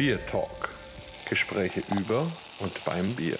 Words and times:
Bier 0.00 0.18
Talk. 0.30 0.70
Gespräche 1.28 1.82
über 1.94 2.26
und 2.60 2.84
beim 2.86 3.06
Bier. 3.16 3.36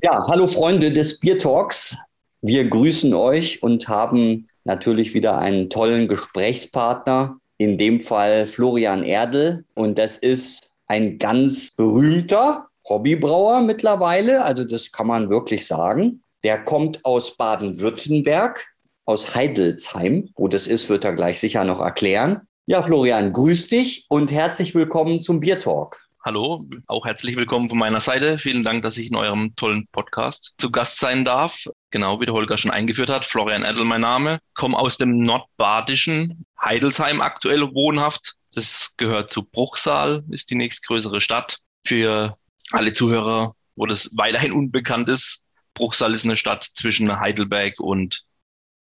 Ja, 0.00 0.24
hallo 0.28 0.46
Freunde 0.46 0.92
des 0.92 1.18
Bier 1.18 1.40
Talks. 1.40 1.96
Wir 2.40 2.68
grüßen 2.68 3.12
euch 3.14 3.64
und 3.64 3.88
haben 3.88 4.46
natürlich 4.62 5.12
wieder 5.12 5.38
einen 5.38 5.70
tollen 5.70 6.06
Gesprächspartner, 6.06 7.36
in 7.58 7.78
dem 7.78 8.00
Fall 8.00 8.46
Florian 8.46 9.02
Erdl. 9.02 9.64
Und 9.74 9.98
das 9.98 10.18
ist 10.18 10.62
ein 10.86 11.18
ganz 11.18 11.70
berühmter 11.70 12.68
Hobbybrauer 12.88 13.60
mittlerweile, 13.60 14.44
also 14.44 14.62
das 14.62 14.92
kann 14.92 15.08
man 15.08 15.30
wirklich 15.30 15.66
sagen. 15.66 16.22
Der 16.44 16.62
kommt 16.62 17.04
aus 17.04 17.36
Baden-Württemberg, 17.36 18.64
aus 19.04 19.34
Heidelsheim. 19.34 20.30
Wo 20.36 20.46
das 20.46 20.68
ist, 20.68 20.88
wird 20.88 21.04
er 21.04 21.12
gleich 21.12 21.40
sicher 21.40 21.64
noch 21.64 21.80
erklären. 21.80 22.42
Ja, 22.66 22.82
Florian, 22.82 23.34
grüß 23.34 23.68
dich 23.68 24.06
und 24.08 24.32
herzlich 24.32 24.74
willkommen 24.74 25.20
zum 25.20 25.38
Bier 25.38 25.58
Talk. 25.58 26.00
Hallo, 26.24 26.64
auch 26.86 27.04
herzlich 27.04 27.36
willkommen 27.36 27.68
von 27.68 27.76
meiner 27.76 28.00
Seite. 28.00 28.38
Vielen 28.38 28.62
Dank, 28.62 28.82
dass 28.82 28.96
ich 28.96 29.08
in 29.10 29.16
eurem 29.16 29.54
tollen 29.54 29.86
Podcast 29.92 30.54
zu 30.56 30.70
Gast 30.70 30.96
sein 30.98 31.26
darf. 31.26 31.66
Genau, 31.90 32.22
wie 32.22 32.24
der 32.24 32.32
Holger 32.32 32.56
schon 32.56 32.70
eingeführt 32.70 33.10
hat, 33.10 33.26
Florian 33.26 33.64
Edel 33.64 33.84
mein 33.84 34.00
Name, 34.00 34.38
komme 34.54 34.78
aus 34.78 34.96
dem 34.96 35.18
nordbadischen 35.18 36.46
Heidelsheim 36.58 37.20
aktuell 37.20 37.60
wohnhaft. 37.74 38.36
Das 38.54 38.94
gehört 38.96 39.30
zu 39.30 39.42
Bruchsal, 39.42 40.24
ist 40.30 40.50
die 40.50 40.54
nächstgrößere 40.54 41.20
Stadt. 41.20 41.58
Für 41.86 42.38
alle 42.70 42.94
Zuhörer, 42.94 43.54
wo 43.76 43.84
das 43.84 44.08
weiterhin 44.14 44.52
unbekannt 44.52 45.10
ist, 45.10 45.44
Bruchsal 45.74 46.14
ist 46.14 46.24
eine 46.24 46.36
Stadt 46.36 46.64
zwischen 46.64 47.20
Heidelberg 47.20 47.78
und, 47.78 48.24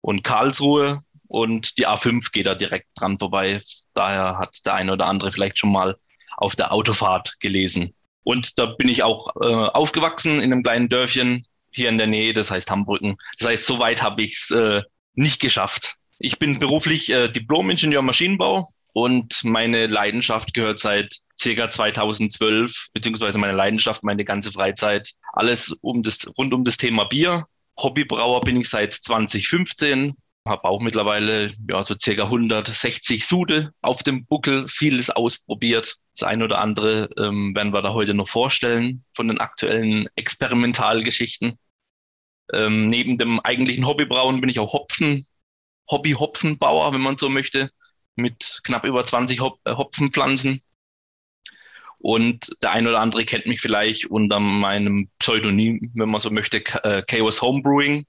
und 0.01 0.25
Karlsruhe 0.25 1.05
und 1.29 1.79
die 1.79 1.87
A5 1.87 2.33
geht 2.33 2.47
da 2.47 2.55
direkt 2.55 2.89
dran 2.97 3.19
vorbei. 3.19 3.63
Daher 3.95 4.39
hat 4.39 4.57
der 4.67 4.75
eine 4.75 4.93
oder 4.93 5.07
andere 5.07 5.31
vielleicht 5.31 5.59
schon 5.59 5.73
mal 5.73 5.97
auf 6.37 6.57
der 6.57 6.73
Autofahrt 6.73 7.39
gelesen. 7.41 7.95
Und 8.25 8.59
da 8.59 8.67
bin 8.67 8.89
ich 8.89 9.03
auch 9.03 9.35
äh, 9.37 9.45
aufgewachsen 9.47 10.37
in 10.41 10.53
einem 10.53 10.63
kleinen 10.63 10.89
Dörfchen 10.89 11.47
hier 11.71 11.89
in 11.89 11.99
der 11.99 12.07
Nähe, 12.07 12.35
das 12.35 12.51
heißt 12.51 12.71
Hambrücken. 12.71 13.17
Das 13.39 13.49
heißt, 13.49 13.67
so 13.67 13.79
weit 13.79 14.03
habe 14.03 14.23
ich 14.23 14.33
es 14.35 14.51
äh, 14.51 14.83
nicht 15.15 15.41
geschafft. 15.41 15.95
Ich 16.19 16.39
bin 16.39 16.59
beruflich 16.59 17.11
äh, 17.11 17.29
Diplom-Ingenieur 17.29 18.03
Maschinenbau 18.03 18.69
und 18.93 19.45
meine 19.45 19.87
Leidenschaft 19.87 20.55
gehört 20.55 20.81
seit 20.81 21.19
circa 21.39 21.71
2012, 21.71 22.89
beziehungsweise 22.93 23.39
meine 23.39 23.53
Leidenschaft, 23.53 24.03
meine 24.03 24.25
ganze 24.25 24.53
Freizeit, 24.53 25.13
alles 25.33 25.71
um 25.81 26.03
das, 26.03 26.31
rund 26.37 26.53
um 26.53 26.65
das 26.65 26.77
Thema 26.77 27.05
Bier. 27.05 27.47
Hobbybrauer 27.79 28.41
bin 28.41 28.57
ich 28.57 28.69
seit 28.69 28.93
2015, 28.93 30.17
habe 30.47 30.65
auch 30.65 30.81
mittlerweile 30.81 31.55
ja, 31.69 31.83
so 31.83 31.95
circa 32.01 32.25
160 32.25 33.27
Sude 33.27 33.73
auf 33.83 34.03
dem 34.03 34.27
Buckel, 34.27 34.67
vieles 34.69 35.11
ausprobiert. 35.11 35.97
Das 36.15 36.29
eine 36.29 36.45
oder 36.45 36.61
andere 36.61 37.11
ähm, 37.19 37.55
werden 37.55 37.73
wir 37.73 37.83
da 37.83 37.93
heute 37.93 38.15
noch 38.15 38.29
vorstellen 38.29 39.05
von 39.15 39.29
den 39.29 39.39
aktuellen 39.39 40.09
Experimentalgeschichten. 40.17 41.59
Ähm, 42.53 42.89
neben 42.89 43.19
dem 43.19 43.41
eigentlichen 43.41 43.87
Hobbybrauen 43.87 44.41
bin 44.41 44.49
ich 44.49 44.59
auch 44.59 44.73
Hopfen, 44.73 45.27
Hobby-Hopfenbauer, 45.91 46.93
wenn 46.93 47.01
man 47.01 47.17
so 47.17 47.29
möchte, 47.29 47.71
mit 48.17 48.61
knapp 48.65 48.85
über 48.85 49.05
20 49.05 49.41
Hop 49.41 49.61
äh, 49.65 49.75
Hopfenpflanzen. 49.75 50.63
Und 51.99 52.51
der 52.63 52.71
ein 52.73 52.87
oder 52.87 53.01
andere 53.01 53.25
kennt 53.25 53.47
mich 53.47 53.61
vielleicht 53.61 54.07
unter 54.07 54.39
meinem 54.39 55.11
Pseudonym, 55.19 55.91
wenn 55.95 56.09
man 56.09 56.21
so 56.21 56.31
möchte, 56.31 56.59
äh, 56.85 57.03
Chaos 57.03 57.43
Homebrewing. 57.43 58.07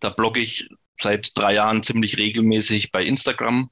Da 0.00 0.10
blogge 0.10 0.40
ich 0.40 0.68
seit 1.00 1.36
drei 1.36 1.54
Jahren 1.54 1.82
ziemlich 1.82 2.18
regelmäßig 2.18 2.92
bei 2.92 3.04
Instagram. 3.04 3.70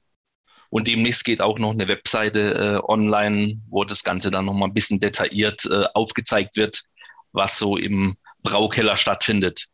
Und 0.69 0.87
demnächst 0.87 1.23
geht 1.23 1.41
auch 1.41 1.59
noch 1.59 1.71
eine 1.71 1.87
Webseite 1.87 2.81
äh, 2.83 2.91
online, 2.91 3.61
wo 3.69 3.83
das 3.83 4.03
Ganze 4.03 4.31
dann 4.31 4.45
nochmal 4.45 4.69
ein 4.69 4.73
bisschen 4.73 4.99
detailliert 4.99 5.65
äh, 5.65 5.85
aufgezeigt 5.93 6.57
wird, 6.57 6.83
was 7.31 7.57
so 7.57 7.77
im 7.77 8.17
Braukeller 8.43 8.97
stattfindet. 8.97 9.67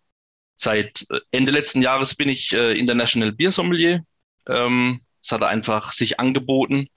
Seit 0.58 1.06
äh, 1.10 1.20
Ende 1.32 1.52
letzten 1.52 1.82
Jahres 1.82 2.16
bin 2.16 2.30
ich 2.30 2.54
äh, 2.54 2.78
International 2.78 3.32
Beer 3.32 3.52
Sommelier. 3.52 4.04
Ähm, 4.48 5.02
es 5.24 5.32
hat 5.32 5.44
einfach 5.44 5.92
sich 5.92 6.20
angeboten, 6.20 6.88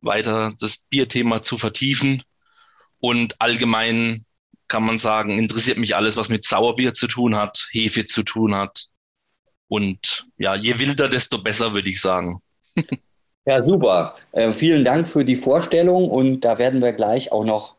weiter 0.00 0.54
das 0.58 0.78
Bierthema 0.78 1.42
zu 1.42 1.58
vertiefen. 1.58 2.22
Und 2.98 3.40
allgemein 3.40 4.24
kann 4.68 4.84
man 4.84 4.98
sagen, 4.98 5.38
interessiert 5.38 5.78
mich 5.78 5.94
alles, 5.96 6.16
was 6.16 6.28
mit 6.28 6.44
Sauerbier 6.44 6.94
zu 6.94 7.06
tun 7.06 7.36
hat, 7.36 7.68
Hefe 7.70 8.04
zu 8.04 8.22
tun 8.22 8.54
hat, 8.54 8.86
und 9.72 10.26
ja, 10.36 10.54
je 10.54 10.78
wilder, 10.78 11.08
desto 11.08 11.38
besser, 11.38 11.72
würde 11.72 11.88
ich 11.88 11.98
sagen. 11.98 12.42
ja, 13.46 13.62
super. 13.62 14.16
Äh, 14.32 14.52
vielen 14.52 14.84
Dank 14.84 15.08
für 15.08 15.24
die 15.24 15.34
Vorstellung 15.34 16.10
und 16.10 16.42
da 16.42 16.58
werden 16.58 16.82
wir 16.82 16.92
gleich 16.92 17.32
auch 17.32 17.46
noch 17.46 17.76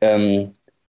ähm, 0.00 0.54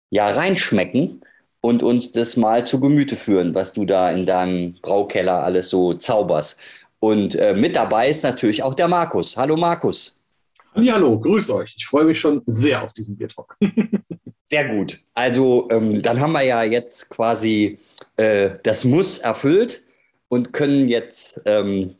ja, 0.09 0.27
reinschmecken 0.27 1.21
und 1.61 1.83
uns 1.83 2.11
das 2.11 2.35
mal 2.35 2.65
zu 2.65 2.81
Gemüte 2.81 3.15
führen, 3.15 3.55
was 3.55 3.71
du 3.71 3.85
da 3.85 4.11
in 4.11 4.25
deinem 4.25 4.73
Braukeller 4.81 5.41
alles 5.41 5.69
so 5.69 5.93
zauberst. 5.93 6.59
Und 6.99 7.35
äh, 7.35 7.53
mit 7.53 7.77
dabei 7.77 8.09
ist 8.09 8.25
natürlich 8.25 8.61
auch 8.61 8.73
der 8.73 8.89
Markus. 8.89 9.37
Hallo 9.37 9.55
Markus. 9.55 10.19
Hallo, 10.75 11.17
grüß 11.17 11.49
euch. 11.51 11.75
Ich 11.77 11.85
freue 11.85 12.03
mich 12.03 12.19
schon 12.19 12.41
sehr 12.45 12.83
auf 12.83 12.93
diesen 12.93 13.15
Biertalk. 13.15 13.55
Sehr 14.49 14.67
gut. 14.67 14.99
Also 15.13 15.69
ähm, 15.71 16.01
dann 16.01 16.19
haben 16.19 16.33
wir 16.33 16.41
ja 16.41 16.63
jetzt 16.63 17.09
quasi 17.09 17.79
äh, 18.17 18.49
das 18.63 18.83
Muss 18.83 19.19
erfüllt 19.19 19.81
und 20.31 20.53
können 20.53 20.87
jetzt 20.87 21.41
ähm, 21.45 21.95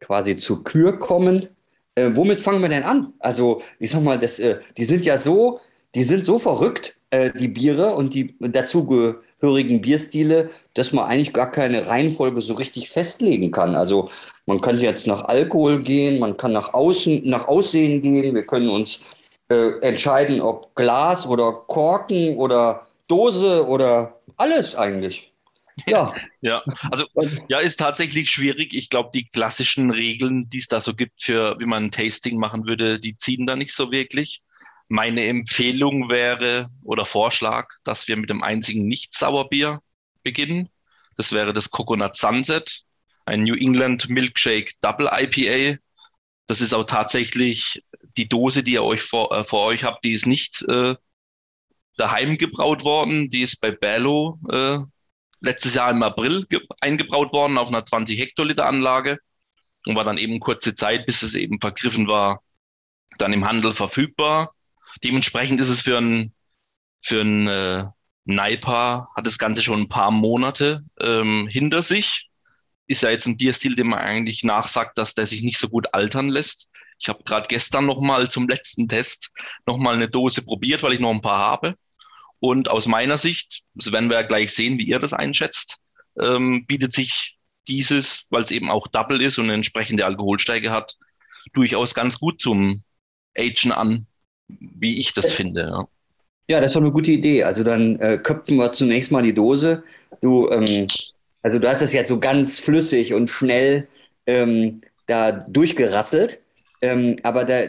quasi 0.00 0.38
zur 0.38 0.64
Kür 0.64 0.98
kommen. 0.98 1.48
Äh, 1.94 2.12
womit 2.14 2.40
fangen 2.40 2.62
wir 2.62 2.70
denn 2.70 2.82
an? 2.82 3.12
Also, 3.18 3.60
ich 3.78 3.90
sag 3.90 4.02
mal, 4.02 4.18
das, 4.18 4.38
äh, 4.38 4.56
die 4.78 4.86
sind 4.86 5.04
ja 5.04 5.18
so, 5.18 5.60
die 5.94 6.04
sind 6.04 6.24
so 6.24 6.38
verrückt, 6.38 6.96
äh, 7.10 7.30
die 7.38 7.48
Biere 7.48 7.94
und 7.94 8.14
die 8.14 8.36
dazugehörigen 8.40 9.82
Bierstile, 9.82 10.48
dass 10.72 10.92
man 10.92 11.04
eigentlich 11.04 11.34
gar 11.34 11.52
keine 11.52 11.86
Reihenfolge 11.86 12.40
so 12.40 12.54
richtig 12.54 12.88
festlegen 12.88 13.50
kann. 13.50 13.74
Also, 13.74 14.08
man 14.46 14.62
kann 14.62 14.80
jetzt 14.80 15.06
nach 15.06 15.22
Alkohol 15.24 15.82
gehen, 15.82 16.18
man 16.18 16.38
kann 16.38 16.52
nach 16.52 16.72
Außen, 16.72 17.28
nach 17.28 17.48
Aussehen 17.48 18.00
gehen, 18.00 18.34
wir 18.34 18.46
können 18.46 18.70
uns 18.70 19.00
äh, 19.50 19.78
entscheiden, 19.80 20.40
ob 20.40 20.74
Glas 20.74 21.26
oder 21.26 21.52
Korken 21.52 22.38
oder 22.38 22.86
Dose 23.08 23.68
oder 23.68 24.20
alles 24.38 24.74
eigentlich. 24.74 25.33
Ja. 25.86 26.14
ja, 26.40 26.62
also 26.90 27.04
ja, 27.48 27.58
ist 27.58 27.78
tatsächlich 27.78 28.30
schwierig. 28.30 28.74
Ich 28.74 28.90
glaube, 28.90 29.10
die 29.12 29.24
klassischen 29.24 29.90
Regeln, 29.90 30.48
die 30.48 30.58
es 30.58 30.68
da 30.68 30.80
so 30.80 30.94
gibt, 30.94 31.22
für 31.22 31.58
wie 31.58 31.66
man 31.66 31.86
ein 31.86 31.90
Tasting 31.90 32.38
machen 32.38 32.66
würde, 32.66 33.00
die 33.00 33.16
ziehen 33.16 33.46
da 33.46 33.56
nicht 33.56 33.74
so 33.74 33.90
wirklich. 33.90 34.42
Meine 34.88 35.26
Empfehlung 35.26 36.10
wäre 36.10 36.70
oder 36.82 37.04
Vorschlag, 37.04 37.68
dass 37.82 38.06
wir 38.06 38.16
mit 38.16 38.30
dem 38.30 38.42
einzigen 38.42 38.86
Nicht-Sauerbier 38.86 39.80
beginnen. 40.22 40.68
Das 41.16 41.32
wäre 41.32 41.52
das 41.52 41.70
Coconut 41.70 42.16
Sunset, 42.16 42.82
ein 43.24 43.42
New 43.42 43.54
England 43.54 44.08
Milkshake 44.08 44.72
Double 44.80 45.08
IPA. 45.10 45.78
Das 46.46 46.60
ist 46.60 46.72
auch 46.72 46.84
tatsächlich 46.84 47.82
die 48.16 48.28
Dose, 48.28 48.62
die 48.62 48.74
ihr 48.74 48.84
euch 48.84 49.02
vor, 49.02 49.32
äh, 49.32 49.44
vor 49.44 49.64
euch 49.66 49.84
habt, 49.84 50.04
die 50.04 50.12
ist 50.12 50.26
nicht 50.26 50.62
äh, 50.68 50.94
daheim 51.96 52.36
gebraut 52.36 52.84
worden. 52.84 53.30
Die 53.30 53.42
ist 53.42 53.60
bei 53.60 53.70
Bello 53.70 54.38
äh, 54.50 54.78
letztes 55.44 55.74
Jahr 55.74 55.90
im 55.90 56.02
April 56.02 56.46
eingebraut 56.80 57.32
worden 57.32 57.58
auf 57.58 57.68
einer 57.68 57.84
20 57.84 58.18
Hektoliter 58.18 58.66
Anlage 58.66 59.18
und 59.86 59.94
war 59.94 60.04
dann 60.04 60.18
eben 60.18 60.40
kurze 60.40 60.74
Zeit, 60.74 61.06
bis 61.06 61.22
es 61.22 61.34
eben 61.34 61.60
vergriffen 61.60 62.08
war, 62.08 62.42
dann 63.18 63.32
im 63.32 63.46
Handel 63.46 63.72
verfügbar. 63.72 64.54
Dementsprechend 65.02 65.60
ist 65.60 65.68
es 65.68 65.82
für 65.82 65.98
ein, 65.98 66.32
für 67.02 67.20
ein 67.20 67.46
äh, 67.46 67.84
Naipa, 68.24 69.08
hat 69.14 69.26
das 69.26 69.38
Ganze 69.38 69.62
schon 69.62 69.82
ein 69.82 69.88
paar 69.88 70.10
Monate 70.10 70.84
ähm, 71.00 71.46
hinter 71.48 71.82
sich. 71.82 72.30
Ist 72.86 73.02
ja 73.02 73.10
jetzt 73.10 73.26
ein 73.26 73.36
Bierstil, 73.36 73.76
dem 73.76 73.88
man 73.88 73.98
eigentlich 73.98 74.44
nachsagt, 74.44 74.98
dass 74.98 75.14
der 75.14 75.26
sich 75.26 75.42
nicht 75.42 75.58
so 75.58 75.68
gut 75.68 75.92
altern 75.92 76.28
lässt. 76.28 76.70
Ich 76.98 77.08
habe 77.08 77.24
gerade 77.24 77.48
gestern 77.48 77.86
nochmal 77.86 78.30
zum 78.30 78.48
letzten 78.48 78.88
Test 78.88 79.30
nochmal 79.66 79.94
eine 79.94 80.08
Dose 80.08 80.42
probiert, 80.42 80.82
weil 80.82 80.94
ich 80.94 81.00
noch 81.00 81.10
ein 81.10 81.22
paar 81.22 81.38
habe. 81.38 81.76
Und 82.40 82.70
aus 82.70 82.86
meiner 82.86 83.16
Sicht, 83.16 83.62
das 83.74 83.92
werden 83.92 84.10
wir 84.10 84.16
ja 84.16 84.26
gleich 84.26 84.52
sehen, 84.52 84.78
wie 84.78 84.84
ihr 84.84 84.98
das 84.98 85.12
einschätzt, 85.12 85.78
ähm, 86.20 86.66
bietet 86.66 86.92
sich 86.92 87.36
dieses, 87.68 88.26
weil 88.30 88.42
es 88.42 88.50
eben 88.50 88.70
auch 88.70 88.86
Double 88.88 89.22
ist 89.22 89.38
und 89.38 89.44
eine 89.44 89.54
entsprechende 89.54 90.04
Alkoholstärke 90.04 90.70
hat, 90.70 90.96
durchaus 91.52 91.94
ganz 91.94 92.18
gut 92.18 92.40
zum 92.40 92.82
Agen 93.36 93.72
an, 93.72 94.06
wie 94.48 94.98
ich 94.98 95.14
das 95.14 95.32
finde. 95.32 95.62
Ja. 95.62 95.88
Ja, 96.46 96.60
das 96.60 96.74
doch 96.74 96.80
eine 96.80 96.92
gute 96.92 97.10
Idee. 97.10 97.42
Also 97.42 97.64
dann 97.64 97.98
äh, 98.00 98.18
köpfen 98.22 98.58
wir 98.58 98.72
zunächst 98.72 99.10
mal 99.10 99.22
die 99.22 99.32
Dose. 99.32 99.82
Du, 100.20 100.50
ähm, 100.50 100.88
also 101.42 101.58
du 101.58 101.68
hast 101.68 101.80
das 101.80 101.92
jetzt 101.92 102.08
so 102.08 102.20
ganz 102.20 102.60
flüssig 102.60 103.14
und 103.14 103.30
schnell 103.30 103.88
ähm, 104.26 104.82
da 105.06 105.32
durchgerasselt. 105.32 106.40
Ähm, 106.82 107.18
aber 107.22 107.44
da, 107.44 107.62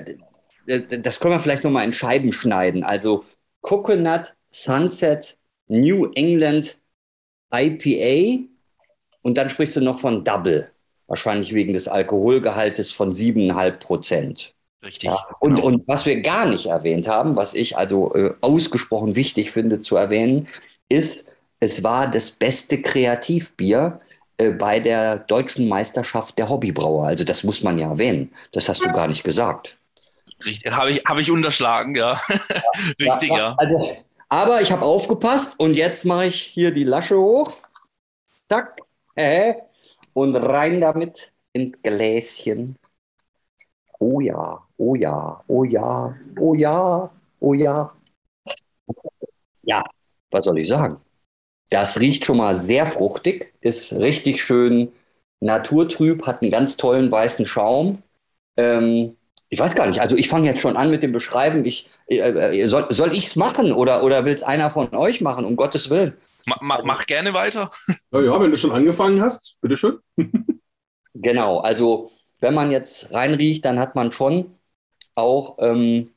das 0.65 1.19
können 1.19 1.35
wir 1.35 1.39
vielleicht 1.39 1.63
nochmal 1.63 1.85
in 1.85 1.93
Scheiben 1.93 2.33
schneiden. 2.33 2.83
Also 2.83 3.23
Coconut 3.61 4.33
Sunset 4.63 5.37
New 5.67 6.11
England 6.15 6.79
IPA 7.53 8.43
und 9.21 9.37
dann 9.37 9.49
sprichst 9.49 9.75
du 9.75 9.81
noch 9.81 9.99
von 9.99 10.23
Double, 10.23 10.71
wahrscheinlich 11.07 11.53
wegen 11.53 11.73
des 11.73 11.87
Alkoholgehaltes 11.87 12.91
von 12.91 13.13
7,5 13.13 13.71
Prozent. 13.79 14.55
Richtig. 14.83 15.09
Ja, 15.09 15.25
und, 15.39 15.55
genau. 15.55 15.67
und 15.67 15.87
was 15.87 16.05
wir 16.05 16.21
gar 16.21 16.45
nicht 16.45 16.67
erwähnt 16.67 17.07
haben, 17.07 17.35
was 17.35 17.55
ich 17.55 17.75
also 17.75 18.13
äh, 18.13 18.33
ausgesprochen 18.41 19.15
wichtig 19.15 19.51
finde 19.51 19.81
zu 19.81 19.95
erwähnen, 19.95 20.47
ist, 20.89 21.31
es 21.59 21.83
war 21.83 22.09
das 22.09 22.31
beste 22.31 22.81
Kreativbier 22.81 23.99
äh, 24.37 24.51
bei 24.51 24.79
der 24.79 25.17
deutschen 25.17 25.67
Meisterschaft 25.67 26.37
der 26.37 26.49
Hobbybrauer. 26.49 27.07
Also 27.07 27.23
das 27.23 27.43
muss 27.43 27.63
man 27.63 27.79
ja 27.79 27.89
erwähnen. 27.89 28.31
Das 28.51 28.69
hast 28.69 28.85
du 28.85 28.91
gar 28.91 29.07
nicht 29.07 29.23
gesagt. 29.23 29.77
Richtig. 30.45 30.71
Habe 30.71 30.91
ich, 30.91 31.03
hab 31.05 31.17
ich 31.17 31.31
unterschlagen, 31.31 31.95
ja. 31.95 32.21
Richtig, 32.99 33.29
ja. 33.29 33.55
Also, 33.57 33.97
aber 34.29 34.61
ich 34.61 34.71
habe 34.71 34.83
aufgepasst 34.83 35.59
und 35.59 35.73
jetzt 35.75 36.05
mache 36.05 36.25
ich 36.25 36.41
hier 36.41 36.71
die 36.71 36.83
Lasche 36.83 37.17
hoch. 37.17 37.55
Zack. 38.49 38.79
Äh, 39.15 39.55
und 40.13 40.35
rein 40.35 40.81
damit 40.81 41.31
ins 41.53 41.71
Gläschen. 41.81 42.77
Oh 43.99 44.19
ja, 44.19 44.61
oh 44.77 44.95
ja, 44.95 45.43
oh 45.47 45.63
ja, 45.63 46.15
oh 46.39 46.53
ja, 46.53 47.11
oh 47.39 47.53
ja. 47.53 47.93
Ja, 49.63 49.83
was 50.31 50.45
soll 50.45 50.59
ich 50.59 50.67
sagen? 50.67 50.99
Das 51.69 51.99
riecht 51.99 52.25
schon 52.25 52.37
mal 52.37 52.55
sehr 52.55 52.87
fruchtig, 52.87 53.53
ist 53.61 53.93
richtig 53.93 54.43
schön 54.43 54.91
naturtrüb, 55.39 56.25
hat 56.25 56.41
einen 56.41 56.51
ganz 56.51 56.77
tollen 56.77 57.11
weißen 57.11 57.45
Schaum. 57.45 58.03
Ähm, 58.57 59.17
ich 59.49 59.59
weiß 59.59 59.75
gar 59.75 59.87
nicht, 59.87 60.01
also 60.01 60.15
ich 60.15 60.29
fange 60.29 60.47
jetzt 60.49 60.61
schon 60.61 60.77
an 60.77 60.91
mit 60.91 61.03
dem 61.03 61.11
Beschreiben. 61.11 61.65
Ich, 61.65 61.89
äh, 62.07 62.17
äh, 62.17 62.67
soll 62.67 62.87
soll 62.91 63.13
ich 63.13 63.27
es 63.27 63.35
machen 63.35 63.71
oder, 63.71 64.03
oder 64.03 64.25
will 64.25 64.33
es 64.33 64.43
einer 64.43 64.69
von 64.69 64.93
euch 64.95 65.21
machen, 65.21 65.45
um 65.45 65.55
Gottes 65.55 65.89
Willen? 65.89 66.13
Ma, 66.45 66.57
ma, 66.61 66.81
mach 66.83 67.05
gerne 67.05 67.33
weiter. 67.33 67.69
Ja, 68.11 68.21
ja, 68.21 68.41
wenn 68.41 68.51
du 68.51 68.57
schon 68.57 68.71
angefangen 68.71 69.21
hast, 69.21 69.57
bitteschön. 69.61 69.99
Genau, 71.13 71.59
also 71.59 72.11
wenn 72.39 72.53
man 72.53 72.71
jetzt 72.71 73.11
reinriecht, 73.13 73.63
dann 73.65 73.79
hat 73.79 73.95
man 73.95 74.11
schon 74.11 74.55
auch 75.15 75.57
ähm, 75.59 76.11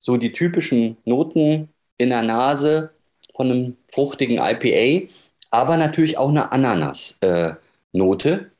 so 0.00 0.16
die 0.16 0.32
typischen 0.32 0.96
Noten 1.04 1.68
in 1.98 2.10
der 2.10 2.22
Nase 2.22 2.90
von 3.36 3.50
einem 3.50 3.76
fruchtigen 3.88 4.38
IPA, 4.38 5.08
aber 5.50 5.76
natürlich 5.76 6.18
auch 6.18 6.28
eine 6.30 6.52
Ananas-Note, 6.52 8.52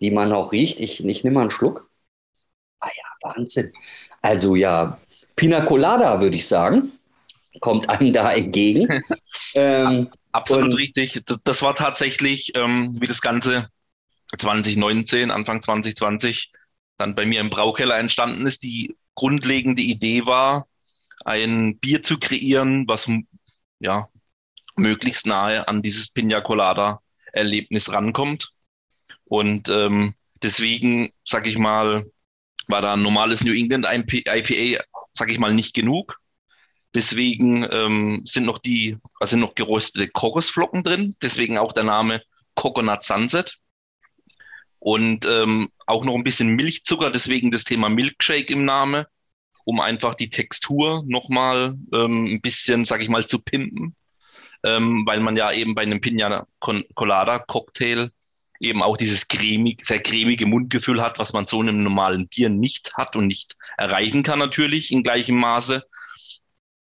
die 0.00 0.10
man 0.10 0.32
auch 0.32 0.52
riecht. 0.52 0.80
Ich, 0.80 1.04
ich 1.04 1.24
nehme 1.24 1.34
mal 1.36 1.40
einen 1.42 1.50
Schluck. 1.50 1.88
Ah 3.22 3.34
Wahnsinn. 3.36 3.72
Also 4.20 4.54
ja, 4.56 4.98
Pina 5.36 5.60
Colada 5.62 6.20
würde 6.20 6.36
ich 6.36 6.46
sagen, 6.46 6.92
kommt 7.60 7.88
einem 7.88 8.12
da 8.12 8.32
entgegen. 8.32 9.02
ähm, 9.54 10.10
Absolut 10.32 10.76
richtig. 10.76 11.22
Das, 11.26 11.42
das 11.44 11.62
war 11.62 11.74
tatsächlich, 11.74 12.52
ähm, 12.56 12.96
wie 12.98 13.06
das 13.06 13.20
Ganze 13.20 13.68
2019, 14.38 15.30
Anfang 15.30 15.60
2020 15.60 16.52
dann 16.96 17.14
bei 17.14 17.26
mir 17.26 17.40
im 17.40 17.50
Braukeller 17.50 17.98
entstanden 17.98 18.46
ist. 18.46 18.62
Die 18.62 18.96
grundlegende 19.14 19.82
Idee 19.82 20.24
war, 20.24 20.66
ein 21.24 21.78
Bier 21.78 22.02
zu 22.02 22.18
kreieren, 22.18 22.88
was 22.88 23.10
ja 23.78 24.08
möglichst 24.76 25.26
nahe 25.26 25.68
an 25.68 25.82
dieses 25.82 26.10
Pina 26.10 26.40
Colada 26.40 27.00
Erlebnis 27.32 27.92
rankommt. 27.92 28.52
Und 29.24 29.68
ähm, 29.68 30.14
deswegen, 30.42 31.12
sag 31.24 31.46
ich 31.46 31.58
mal, 31.58 32.10
war 32.72 32.82
da 32.82 32.94
ein 32.94 33.02
normales 33.02 33.44
New 33.44 33.52
England 33.52 33.86
IPA, 33.86 34.82
sag 35.14 35.30
ich 35.30 35.38
mal, 35.38 35.54
nicht 35.54 35.74
genug. 35.74 36.18
Deswegen 36.94 37.66
ähm, 37.70 38.22
sind 38.24 38.44
noch 38.44 38.58
die, 38.58 38.98
also 39.20 39.36
noch 39.36 39.54
geröstete 39.54 40.08
Kokosflocken 40.08 40.82
drin, 40.82 41.14
deswegen 41.22 41.56
auch 41.58 41.72
der 41.72 41.84
Name 41.84 42.22
Coconut 42.54 43.02
Sunset. 43.02 43.58
Und 44.78 45.26
ähm, 45.26 45.70
auch 45.86 46.04
noch 46.04 46.14
ein 46.14 46.24
bisschen 46.24 46.56
Milchzucker, 46.56 47.10
deswegen 47.10 47.50
das 47.50 47.64
Thema 47.64 47.88
Milkshake 47.88 48.52
im 48.52 48.64
Namen, 48.64 49.04
um 49.64 49.78
einfach 49.78 50.14
die 50.14 50.28
Textur 50.28 51.04
nochmal 51.06 51.78
ähm, 51.92 52.24
ein 52.26 52.40
bisschen, 52.40 52.84
sag 52.84 53.00
ich 53.00 53.08
mal, 53.08 53.24
zu 53.24 53.38
pimpen. 53.38 53.94
Ähm, 54.64 55.04
weil 55.06 55.20
man 55.20 55.36
ja 55.36 55.52
eben 55.52 55.74
bei 55.74 55.82
einem 55.82 56.00
Pina 56.00 56.46
Colada 56.94 57.38
Cocktail 57.38 58.10
eben 58.62 58.82
auch 58.82 58.96
dieses 58.96 59.28
cremig, 59.28 59.84
sehr 59.84 60.00
cremige 60.00 60.46
Mundgefühl 60.46 61.02
hat, 61.02 61.18
was 61.18 61.32
man 61.32 61.46
so 61.46 61.60
in 61.60 61.68
einem 61.68 61.82
normalen 61.82 62.28
Bier 62.28 62.48
nicht 62.48 62.94
hat 62.94 63.16
und 63.16 63.26
nicht 63.26 63.56
erreichen 63.76 64.22
kann 64.22 64.38
natürlich 64.38 64.92
in 64.92 65.02
gleichem 65.02 65.36
Maße 65.36 65.82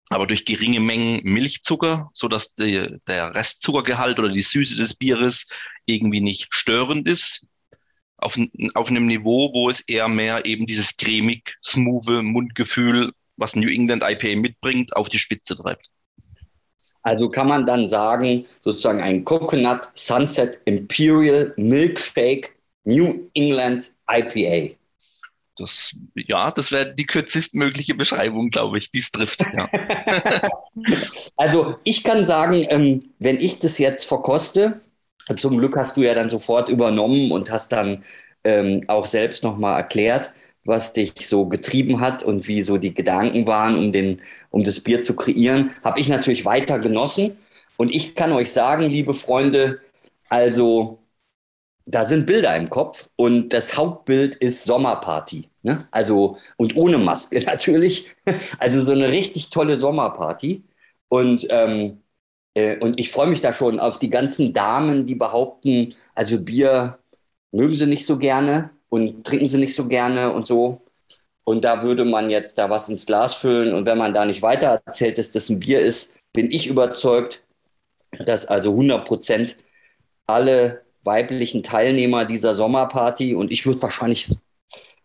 aber 0.10 0.28
durch 0.28 0.46
geringe 0.46 0.80
Mengen 0.80 1.22
Milchzucker, 1.24 2.10
sodass 2.14 2.54
die, 2.54 3.00
der 3.08 3.36
Restzuckergehalt 3.36 4.20
oder 4.20 4.30
die 4.30 4.42
Süße 4.42 4.76
des 4.76 4.94
Bieres 4.94 5.50
irgendwie 5.86 6.22
nicht 6.22 6.48
störend 6.50 7.08
ist. 7.08 7.46
Auf, 8.18 8.38
auf 8.74 8.90
einem 8.90 9.06
Niveau, 9.06 9.54
wo 9.54 9.70
es 9.70 9.82
eher 9.82 10.08
mehr 10.08 10.46
eben 10.46 10.66
dieses 10.66 10.98
cremig, 10.98 11.56
smooth 11.64 12.24
Mundgefühl, 12.24 13.12
was 13.36 13.56
New 13.56 13.70
England 13.70 14.04
IPA 14.04 14.40
mitbringt, 14.40 14.96
auf 14.96 15.10
die 15.10 15.20
Spitze 15.20 15.56
treibt. 15.56 15.88
Also 17.08 17.30
kann 17.30 17.48
man 17.48 17.66
dann 17.66 17.88
sagen, 17.88 18.46
sozusagen 18.60 19.02
ein 19.02 19.24
Coconut 19.24 19.80
Sunset 19.94 20.60
Imperial 20.66 21.54
Milkshake 21.56 22.50
New 22.84 23.30
England 23.34 23.92
IPA. 24.12 24.76
Das, 25.58 25.96
ja, 26.16 26.52
das 26.52 26.74
wäre 26.74 26.94
die 26.94 27.06
kürzestmögliche 27.06 27.96
Beschreibung, 27.96 28.50
glaube 28.50 28.78
ich, 28.78 28.92
die 28.92 29.00
es 29.00 29.12
trifft. 29.12 29.42
Ja. 29.56 29.70
Also 31.38 31.78
ich 31.84 32.04
kann 32.04 32.24
sagen, 32.24 32.66
ähm, 32.70 33.14
wenn 33.20 33.40
ich 33.40 33.58
das 33.58 33.78
jetzt 33.80 34.06
verkoste, 34.06 34.82
zum 35.38 35.58
Glück 35.58 35.76
hast 35.76 35.98
du 35.98 36.02
ja 36.02 36.14
dann 36.14 36.30
sofort 36.30 36.70
übernommen 36.70 37.32
und 37.32 37.50
hast 37.50 37.72
dann 37.72 38.04
ähm, 38.44 38.82
auch 38.88 39.06
selbst 39.06 39.44
nochmal 39.44 39.78
erklärt, 39.78 40.32
was 40.68 40.94
dich 40.94 41.14
so 41.28 41.48
getrieben 41.48 42.02
hat 42.02 42.24
und 42.24 42.48
wie 42.48 42.62
so 42.62 42.78
die 42.78 42.94
Gedanken 42.94 43.48
waren, 43.48 43.78
um, 43.78 43.92
den, 43.94 44.22
um 44.52 44.64
das 44.64 44.82
Bier 44.82 45.02
zu 45.02 45.16
kreieren, 45.16 45.72
habe 45.84 46.00
ich 46.00 46.10
natürlich 46.10 46.46
weiter 46.46 46.80
genossen. 46.80 47.38
Und 47.78 47.94
ich 47.94 48.16
kann 48.16 48.34
euch 48.34 48.52
sagen, 48.52 48.84
liebe 48.90 49.14
Freunde, 49.14 49.80
also 50.30 51.00
da 51.86 52.06
sind 52.06 52.26
Bilder 52.28 52.56
im 52.58 52.70
Kopf 52.70 53.10
und 53.16 53.50
das 53.54 53.78
Hauptbild 53.78 54.36
ist 54.36 54.66
Sommerparty. 54.66 55.50
Ne? 55.64 55.88
Also, 55.92 56.38
und 56.58 56.76
ohne 56.76 56.98
Maske 56.98 57.40
natürlich. 57.46 58.08
Also 58.60 58.82
so 58.82 58.92
eine 58.92 59.10
richtig 59.10 59.50
tolle 59.50 59.78
Sommerparty. 59.78 60.64
Und, 61.10 61.48
ähm, 61.50 62.04
äh, 62.56 62.78
und 62.80 63.00
ich 63.00 63.12
freue 63.12 63.28
mich 63.28 63.42
da 63.42 63.54
schon 63.54 63.80
auf 63.80 64.00
die 64.00 64.10
ganzen 64.10 64.54
Damen, 64.54 65.06
die 65.06 65.16
behaupten, 65.16 65.96
also 66.16 66.44
Bier 66.44 67.00
mögen 67.52 67.76
sie 67.76 67.88
nicht 67.88 68.06
so 68.06 68.18
gerne 68.18 68.72
und 68.90 69.26
trinken 69.26 69.48
sie 69.48 69.58
nicht 69.58 69.76
so 69.76 69.88
gerne 69.88 70.32
und 70.32 70.46
so. 70.48 70.82
Und 71.44 71.64
da 71.64 71.84
würde 71.84 72.06
man 72.06 72.30
jetzt 72.30 72.58
da 72.58 72.70
was 72.70 72.90
ins 72.90 73.06
Glas 73.06 73.34
füllen. 73.34 73.74
Und 73.74 73.86
wenn 73.86 73.98
man 73.98 74.14
da 74.14 74.26
nicht 74.26 74.42
weiter 74.42 74.82
erzählt, 74.86 75.18
dass 75.18 75.32
das 75.32 75.50
ein 75.50 75.60
Bier 75.60 75.82
ist, 75.82 76.16
bin 76.34 76.52
ich 76.52 76.68
überzeugt, 76.68 77.44
dass 78.26 78.46
also 78.46 78.72
100 78.72 79.06
Prozent 79.06 79.58
alle 80.26 80.82
weiblichen 81.04 81.64
Teilnehmer 81.64 82.26
dieser 82.26 82.54
Sommerparty 82.54 83.34
und 83.34 83.52
ich 83.52 83.66
würde 83.66 83.82
wahrscheinlich, 83.82 84.36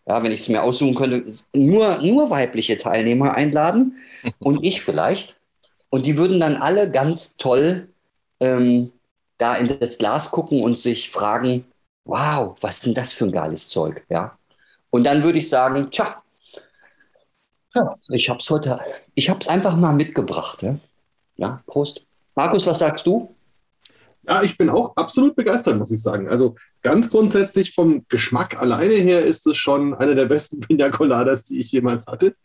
ja, 0.07 0.23
wenn 0.23 0.33
ich 0.33 0.41
es 0.41 0.49
mir 0.49 0.63
aussuchen 0.63 0.97
könnte, 0.97 1.25
nur, 1.55 1.99
nur 2.03 2.29
weibliche 2.29 2.77
Teilnehmer 2.77 3.35
einladen 3.35 3.97
und 4.41 4.65
ich 4.65 4.83
vielleicht. 4.83 5.37
Und 5.91 6.07
die 6.07 6.19
würden 6.19 6.41
dann 6.41 6.57
alle 6.57 6.91
ganz 6.91 7.37
toll 7.37 7.89
ähm, 8.41 8.93
da 9.39 9.55
in 9.57 9.79
das 9.79 9.99
Glas 9.99 10.31
gucken 10.31 10.63
und 10.63 10.79
sich 10.79 11.11
fragen, 11.11 11.65
wow, 12.05 12.57
was 12.61 12.77
ist 12.77 12.87
denn 12.87 12.95
das 12.95 13.13
für 13.13 13.25
ein 13.25 13.33
geiles 13.33 13.69
Zeug, 13.69 14.05
ja? 14.09 14.37
Und 14.91 15.05
dann 15.05 15.23
würde 15.23 15.39
ich 15.39 15.49
sagen, 15.49 15.91
tja, 15.91 16.23
ja, 17.75 17.95
ich 18.11 18.29
habe 18.29 18.41
es 18.41 18.51
heute, 18.51 18.81
ich 19.15 19.31
habe 19.31 19.41
es 19.41 19.49
einfach 19.49 19.77
mal 19.77 19.93
mitgebracht, 19.93 20.63
ja? 20.63 20.79
Ja, 21.37 21.63
Prost. 21.67 22.03
Markus, 22.35 22.67
was 22.67 22.79
sagst 22.79 23.07
du? 23.07 23.35
Ja, 24.25 24.43
ich 24.43 24.57
bin 24.57 24.71
auch 24.71 24.95
absolut 24.95 25.35
begeistert, 25.35 25.77
muss 25.77 25.91
ich 25.91 26.01
sagen. 26.01 26.29
Also 26.29 26.55
ganz 26.83 27.11
grundsätzlich 27.11 27.75
vom 27.75 28.05
Geschmack 28.09 28.61
alleine 28.61 28.95
her 28.95 29.25
ist 29.25 29.45
es 29.49 29.57
schon 29.57 29.95
einer 29.95 30.15
der 30.15 30.27
besten 30.27 30.61
Pina 30.61 30.91
Coladas, 30.91 31.45
die 31.45 31.59
ich 31.59 31.73
jemals 31.73 32.07
hatte. 32.07 32.37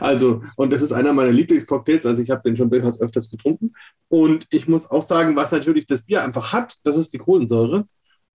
Also, 0.00 0.42
und 0.56 0.72
das 0.72 0.82
ist 0.82 0.92
einer 0.92 1.12
meiner 1.12 1.32
Lieblingscocktails. 1.32 2.06
Also 2.06 2.22
ich 2.22 2.30
habe 2.30 2.42
den 2.42 2.56
schon 2.56 2.70
durchaus 2.70 3.00
öfters 3.00 3.28
getrunken. 3.28 3.74
Und 4.08 4.46
ich 4.50 4.68
muss 4.68 4.88
auch 4.88 5.02
sagen, 5.02 5.34
was 5.34 5.50
natürlich 5.50 5.86
das 5.86 6.02
Bier 6.02 6.22
einfach 6.22 6.52
hat, 6.52 6.76
das 6.84 6.96
ist 6.96 7.12
die 7.12 7.18
Kohlensäure. 7.18 7.86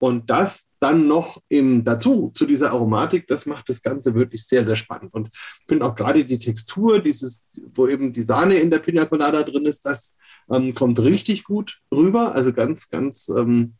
Und 0.02 0.30
das 0.30 0.68
dann 0.80 1.06
noch 1.06 1.40
im, 1.48 1.84
dazu, 1.84 2.32
zu 2.34 2.44
dieser 2.44 2.72
Aromatik, 2.72 3.28
das 3.28 3.46
macht 3.46 3.68
das 3.68 3.82
Ganze 3.82 4.16
wirklich 4.16 4.44
sehr, 4.44 4.64
sehr 4.64 4.74
spannend. 4.74 5.14
Und 5.14 5.28
ich 5.32 5.66
finde 5.68 5.86
auch 5.86 5.94
gerade 5.94 6.24
die 6.24 6.40
Textur, 6.40 6.98
dieses, 6.98 7.46
wo 7.72 7.86
eben 7.86 8.12
die 8.12 8.24
Sahne 8.24 8.56
in 8.56 8.72
der 8.72 8.80
Pina 8.80 9.04
Colada 9.04 9.44
drin 9.44 9.64
ist, 9.64 9.86
das 9.86 10.16
ähm, 10.50 10.74
kommt 10.74 10.98
richtig 10.98 11.44
gut 11.44 11.78
rüber. 11.94 12.34
Also 12.34 12.52
ganz, 12.52 12.88
ganz 12.88 13.28
ähm, 13.28 13.74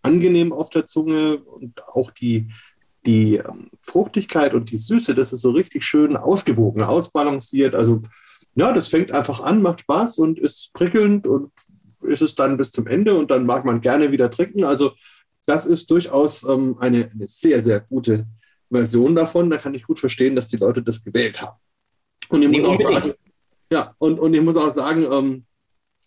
angenehm 0.00 0.52
auf 0.52 0.70
der 0.70 0.84
Zunge 0.84 1.38
und 1.38 1.82
auch 1.88 2.12
die, 2.12 2.52
die 3.04 3.38
ähm, 3.38 3.70
Fruchtigkeit 3.82 4.54
und 4.54 4.70
die 4.70 4.78
Süße, 4.78 5.12
das 5.12 5.32
ist 5.32 5.40
so 5.40 5.50
richtig 5.50 5.84
schön 5.84 6.16
ausgewogen, 6.16 6.84
ausbalanciert. 6.84 7.74
Also 7.74 8.02
ja, 8.54 8.72
das 8.72 8.86
fängt 8.86 9.10
einfach 9.10 9.40
an, 9.40 9.60
macht 9.60 9.80
Spaß 9.80 10.18
und 10.18 10.38
ist 10.38 10.72
prickelnd 10.72 11.26
und 11.26 11.50
ist 12.02 12.22
es 12.22 12.36
dann 12.36 12.58
bis 12.58 12.70
zum 12.70 12.86
Ende 12.86 13.18
und 13.18 13.32
dann 13.32 13.44
mag 13.44 13.64
man 13.64 13.80
gerne 13.80 14.12
wieder 14.12 14.30
trinken. 14.30 14.62
Also 14.62 14.92
das 15.46 15.66
ist 15.66 15.90
durchaus 15.90 16.42
ähm, 16.44 16.76
eine, 16.78 17.10
eine 17.10 17.26
sehr, 17.26 17.62
sehr 17.62 17.80
gute 17.80 18.26
Version 18.70 19.14
davon, 19.14 19.50
da 19.50 19.56
kann 19.56 19.74
ich 19.74 19.84
gut 19.84 20.00
verstehen, 20.00 20.34
dass 20.34 20.48
die 20.48 20.56
Leute 20.56 20.82
das 20.82 21.02
gewählt 21.02 21.40
haben. 21.40 21.58
Und 22.28 22.42
ich 22.42 22.48
muss 22.48 22.64
auch 22.64 22.76
sagen, 22.76 23.14
ja, 23.70 23.94
und, 23.98 24.18
und 24.18 24.34
ich 24.34 24.40
muss 24.42 24.56
auch 24.56 24.70
sagen, 24.70 25.06
ähm, 25.10 25.44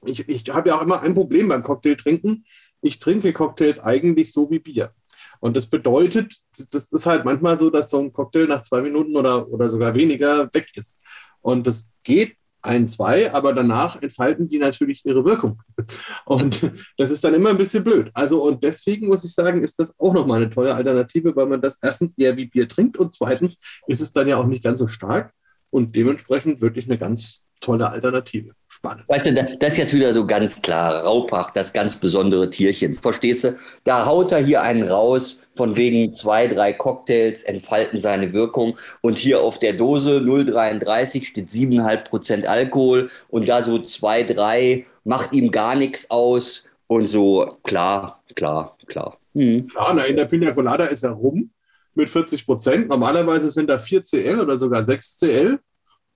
ich, 0.06 0.28
ich 0.28 0.50
habe 0.50 0.70
ja 0.70 0.78
auch 0.78 0.82
immer 0.82 1.02
ein 1.02 1.14
Problem 1.14 1.50
beim 1.50 1.64
Cocktail 1.64 1.96
trinken. 1.96 2.44
Ich 2.82 3.00
trinke 3.00 3.34
Cocktails 3.34 3.80
eigentlich 3.80 4.32
so 4.32 4.50
wie 4.52 4.60
Bier. 4.60 4.94
Und 5.40 5.56
das 5.56 5.68
bedeutet, 5.68 6.38
das 6.72 6.86
ist 6.86 7.06
halt 7.06 7.26
manchmal 7.26 7.58
so, 7.58 7.70
dass 7.70 7.90
so 7.90 8.00
ein 8.00 8.12
Cocktail 8.12 8.48
nach 8.48 8.62
zwei 8.62 8.82
Minuten 8.82 9.16
oder, 9.16 9.48
oder 9.50 9.70
sogar 9.70 9.94
weniger 9.96 10.52
weg 10.54 10.70
ist. 10.76 11.00
Und 11.42 11.68
das 11.68 11.88
geht 12.04 12.38
ein, 12.68 12.88
zwei, 12.88 13.34
aber 13.34 13.54
danach 13.54 14.02
entfalten 14.02 14.48
die 14.50 14.60
natürlich 14.60 15.06
ihre 15.06 15.26
Wirkung. 15.26 15.62
Und 16.26 16.72
das 16.98 17.10
ist 17.10 17.24
dann 17.24 17.34
immer 17.34 17.50
ein 17.50 17.58
bisschen 17.58 17.84
blöd. 17.84 18.12
Also, 18.14 18.44
und 18.44 18.64
deswegen 18.64 19.08
muss 19.08 19.24
ich 19.24 19.34
sagen, 19.34 19.64
ist 19.64 19.80
das 19.80 19.94
auch 19.98 20.14
nochmal 20.14 20.42
eine 20.42 20.50
tolle 20.50 20.76
Alternative, 20.76 21.36
weil 21.36 21.46
man 21.46 21.62
das 21.62 21.80
erstens 21.82 22.18
eher 22.18 22.36
wie 22.38 22.46
Bier 22.46 22.68
trinkt 22.68 22.98
und 22.98 23.14
zweitens 23.14 23.60
ist 23.88 24.02
es 24.02 24.12
dann 24.12 24.28
ja 24.28 24.38
auch 24.38 24.46
nicht 24.46 24.64
ganz 24.64 24.80
so 24.80 24.88
stark 24.88 25.32
und 25.70 25.96
dementsprechend 25.96 26.62
wirklich 26.62 26.86
eine 26.86 26.98
ganz 26.98 27.44
tolle 27.60 27.90
Alternative. 27.90 28.52
Spannend. 28.68 29.06
Weißt 29.08 29.26
du, 29.26 29.34
das 29.34 29.74
ist 29.74 29.78
jetzt 29.78 29.94
wieder 29.94 30.14
so 30.14 30.26
ganz 30.26 30.62
klar. 30.62 31.04
Raupach, 31.04 31.52
das 31.52 31.74
ganz 31.74 31.96
besondere 31.98 32.50
Tierchen. 32.50 32.96
Verstehst 32.96 33.44
du? 33.44 33.58
Da 33.84 34.06
haut 34.06 34.32
er 34.32 34.40
hier 34.40 34.62
einen 34.62 34.88
raus, 34.88 35.42
von 35.58 35.76
wegen 35.76 36.14
zwei, 36.14 36.48
drei 36.48 36.74
Cocktails 36.74 37.44
entfalten 37.44 38.00
seine 38.00 38.32
Wirkung. 38.34 38.78
Und 39.02 39.18
hier 39.18 39.42
auf 39.42 39.60
der 39.60 39.74
Dose 39.74 40.20
0,33 40.20 41.26
steht 41.26 41.50
7,5 41.50 42.04
Prozent 42.04 42.48
Alkohol. 42.48 43.10
Und 43.28 43.50
da 43.50 43.62
so 43.62 43.80
zwei, 43.80 44.24
drei 44.24 44.86
macht 45.04 45.34
ihm 45.34 45.52
gar 45.52 45.76
nichts 45.76 46.10
aus. 46.10 46.66
Und 46.88 47.08
so, 47.08 47.58
klar, 47.64 48.24
klar, 48.36 48.78
klar. 48.86 49.18
Hm. 49.34 49.68
Klar, 49.68 49.94
na, 49.94 50.04
in 50.04 50.16
der 50.16 50.26
Pina 50.26 50.52
Colada 50.52 50.86
ist 50.86 51.04
er 51.04 51.12
rum 51.12 51.52
mit 51.94 52.10
40 52.10 52.46
Prozent. 52.46 52.88
Normalerweise 52.88 53.50
sind 53.50 53.70
da 53.70 53.80
4 53.80 54.04
CL 54.04 54.40
oder 54.40 54.58
sogar 54.58 54.84
6 54.84 55.18
CL. 55.18 55.60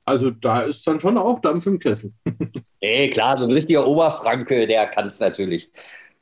Also 0.06 0.32
da 0.32 0.62
ist 0.62 0.86
dann 0.88 1.00
schon 1.00 1.18
auch 1.18 1.40
Dampf 1.40 1.66
im 1.68 1.80
Kessel. 1.80 2.14
Ey, 2.80 3.10
klar, 3.10 3.38
so 3.38 3.46
ein 3.46 3.52
richtiger 3.52 3.86
Oberfranke, 3.86 4.66
der 4.66 4.88
kann 4.88 5.08
es 5.08 5.20
natürlich. 5.20 5.70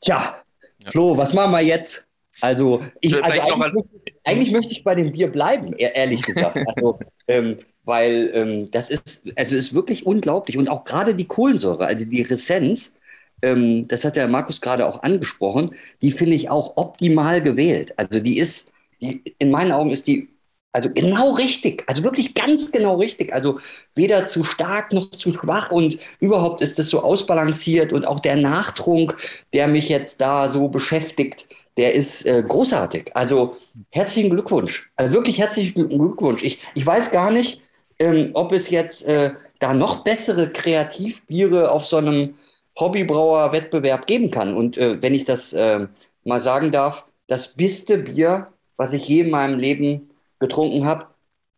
Tja, 0.01 0.43
ja. 0.79 0.91
Flo, 0.91 1.17
was 1.17 1.33
machen 1.33 1.51
wir 1.51 1.61
jetzt? 1.61 2.08
Also, 2.41 2.83
ich, 3.01 3.15
also 3.15 3.41
eigentlich, 3.41 3.73
möchte, 3.73 3.89
eigentlich, 4.23 4.51
möchte 4.51 4.71
ich 4.71 4.83
bei 4.83 4.95
dem 4.95 5.11
Bier 5.11 5.27
bleiben, 5.31 5.73
ehrlich 5.73 6.21
gesagt. 6.21 6.57
Also, 6.75 6.99
ähm, 7.27 7.57
weil 7.85 8.31
ähm, 8.33 8.71
das 8.71 8.89
ist, 8.89 9.25
also 9.35 9.55
ist 9.55 9.73
wirklich 9.73 10.05
unglaublich. 10.05 10.57
Und 10.57 10.69
auch 10.69 10.85
gerade 10.85 11.15
die 11.15 11.25
Kohlensäure, 11.25 11.85
also 11.85 12.05
die 12.05 12.21
Ressenz, 12.21 12.95
ähm, 13.41 13.87
das 13.87 14.05
hat 14.05 14.15
der 14.15 14.27
Markus 14.27 14.61
gerade 14.61 14.85
auch 14.85 15.03
angesprochen, 15.03 15.75
die 16.01 16.11
finde 16.11 16.35
ich 16.35 16.49
auch 16.49 16.77
optimal 16.77 17.41
gewählt. 17.41 17.93
Also 17.97 18.19
die 18.19 18.37
ist, 18.37 18.71
die, 19.01 19.23
in 19.39 19.51
meinen 19.51 19.71
Augen 19.71 19.91
ist 19.91 20.07
die 20.07 20.29
also 20.71 20.89
genau 20.91 21.31
richtig, 21.31 21.83
also 21.87 22.03
wirklich 22.03 22.35
ganz 22.35 22.71
genau 22.71 22.97
richtig. 22.97 23.33
Also 23.33 23.59
weder 23.95 24.27
zu 24.27 24.43
stark 24.43 24.93
noch 24.93 25.09
zu 25.11 25.33
schwach 25.33 25.71
und 25.71 25.97
überhaupt 26.19 26.61
ist 26.61 26.77
das 26.77 26.89
so 26.89 27.01
ausbalanciert 27.01 27.91
und 27.91 28.05
auch 28.07 28.19
der 28.19 28.35
Nachtrunk, 28.35 29.17
der 29.53 29.67
mich 29.67 29.89
jetzt 29.89 30.21
da 30.21 30.47
so 30.47 30.67
beschäftigt, 30.67 31.49
der 31.79 31.93
ist 31.93 32.25
äh, 32.25 32.43
großartig. 32.45 33.15
Also 33.15 33.55
herzlichen 33.89 34.31
Glückwunsch. 34.31 34.91
Also 34.97 35.13
wirklich 35.13 35.39
herzlichen 35.39 35.87
Glückwunsch. 35.87 36.43
Ich, 36.43 36.59
ich 36.75 36.85
weiß 36.85 37.11
gar 37.11 37.31
nicht, 37.31 37.61
ähm, 37.99 38.31
ob 38.33 38.51
es 38.51 38.69
jetzt 38.69 39.07
äh, 39.07 39.31
da 39.59 39.73
noch 39.73 40.03
bessere 40.03 40.49
Kreativbiere 40.49 41.71
auf 41.71 41.85
so 41.85 41.95
einem 41.95 42.35
Hobbybrauer-Wettbewerb 42.77 44.07
geben 44.07 44.29
kann. 44.29 44.57
Und 44.57 44.77
äh, 44.77 45.01
wenn 45.01 45.13
ich 45.13 45.23
das 45.23 45.53
äh, 45.53 45.87
mal 46.25 46.41
sagen 46.41 46.73
darf, 46.73 47.05
das 47.27 47.55
beste 47.55 47.97
Bier, 47.97 48.47
was 48.75 48.91
ich 48.91 49.07
je 49.07 49.21
in 49.21 49.29
meinem 49.29 49.57
Leben 49.57 50.09
getrunken 50.39 50.85
habe, 50.85 51.05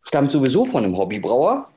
stammt 0.02 0.30
sowieso 0.30 0.64
von 0.64 0.84
einem 0.84 0.96
Hobbybrauer. 0.96 1.68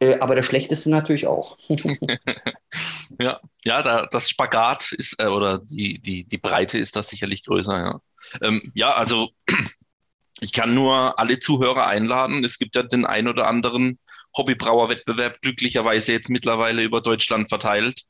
Äh, 0.00 0.18
aber 0.18 0.34
der 0.34 0.42
schlechteste 0.42 0.90
natürlich 0.90 1.26
auch. 1.26 1.58
ja, 3.18 3.40
ja 3.64 3.82
da, 3.82 4.06
das 4.06 4.28
Spagat 4.28 4.92
ist, 4.92 5.20
äh, 5.20 5.26
oder 5.26 5.58
die, 5.58 5.98
die, 6.00 6.24
die 6.24 6.38
Breite 6.38 6.78
ist 6.78 6.96
da 6.96 7.02
sicherlich 7.02 7.44
größer, 7.44 7.78
ja. 7.78 8.00
Ähm, 8.42 8.72
ja, 8.74 8.92
also 8.92 9.30
ich 10.40 10.52
kann 10.52 10.74
nur 10.74 11.18
alle 11.18 11.38
Zuhörer 11.38 11.86
einladen. 11.86 12.44
Es 12.44 12.58
gibt 12.58 12.76
ja 12.76 12.82
den 12.82 13.04
ein 13.04 13.28
oder 13.28 13.46
anderen 13.46 13.98
Hobbybrauerwettbewerb, 14.36 15.40
glücklicherweise 15.42 16.12
jetzt 16.12 16.30
mittlerweile 16.30 16.82
über 16.82 17.02
Deutschland 17.02 17.48
verteilt. 17.48 18.02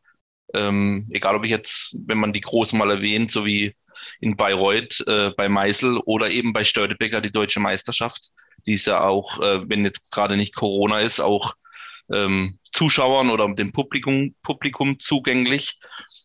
Ähm, 0.55 1.09
egal 1.11 1.37
ob 1.37 1.45
ich 1.45 1.51
jetzt, 1.51 1.97
wenn 2.07 2.19
man 2.19 2.33
die 2.33 2.41
großen 2.41 2.79
mal 2.79 2.91
erwähnt, 2.91 3.31
so 3.31 3.45
wie 3.45 3.75
in 4.21 4.37
Bayreuth 4.37 5.03
äh, 5.09 5.31
bei 5.37 5.49
Meisel 5.49 5.99
oder 6.05 6.31
eben 6.31 6.53
bei 6.53 6.65
Störtebecker 6.65 7.21
die 7.21 7.33
deutsche 7.33 7.61
Meisterschaft. 7.61 8.31
Die 8.67 8.75
ist 8.75 8.87
ja 8.87 9.03
auch, 9.03 9.41
äh, 9.41 9.69
wenn 9.69 9.85
jetzt 9.85 10.11
gerade 10.11 10.37
nicht 10.37 10.55
Corona 10.55 11.01
ist, 11.01 11.21
auch 11.21 11.55
ähm, 12.13 12.59
Zuschauern 12.73 13.31
oder 13.31 13.53
dem 13.55 13.73
Publikum, 13.73 14.35
Publikum 14.43 14.99
zugänglich 14.99 15.79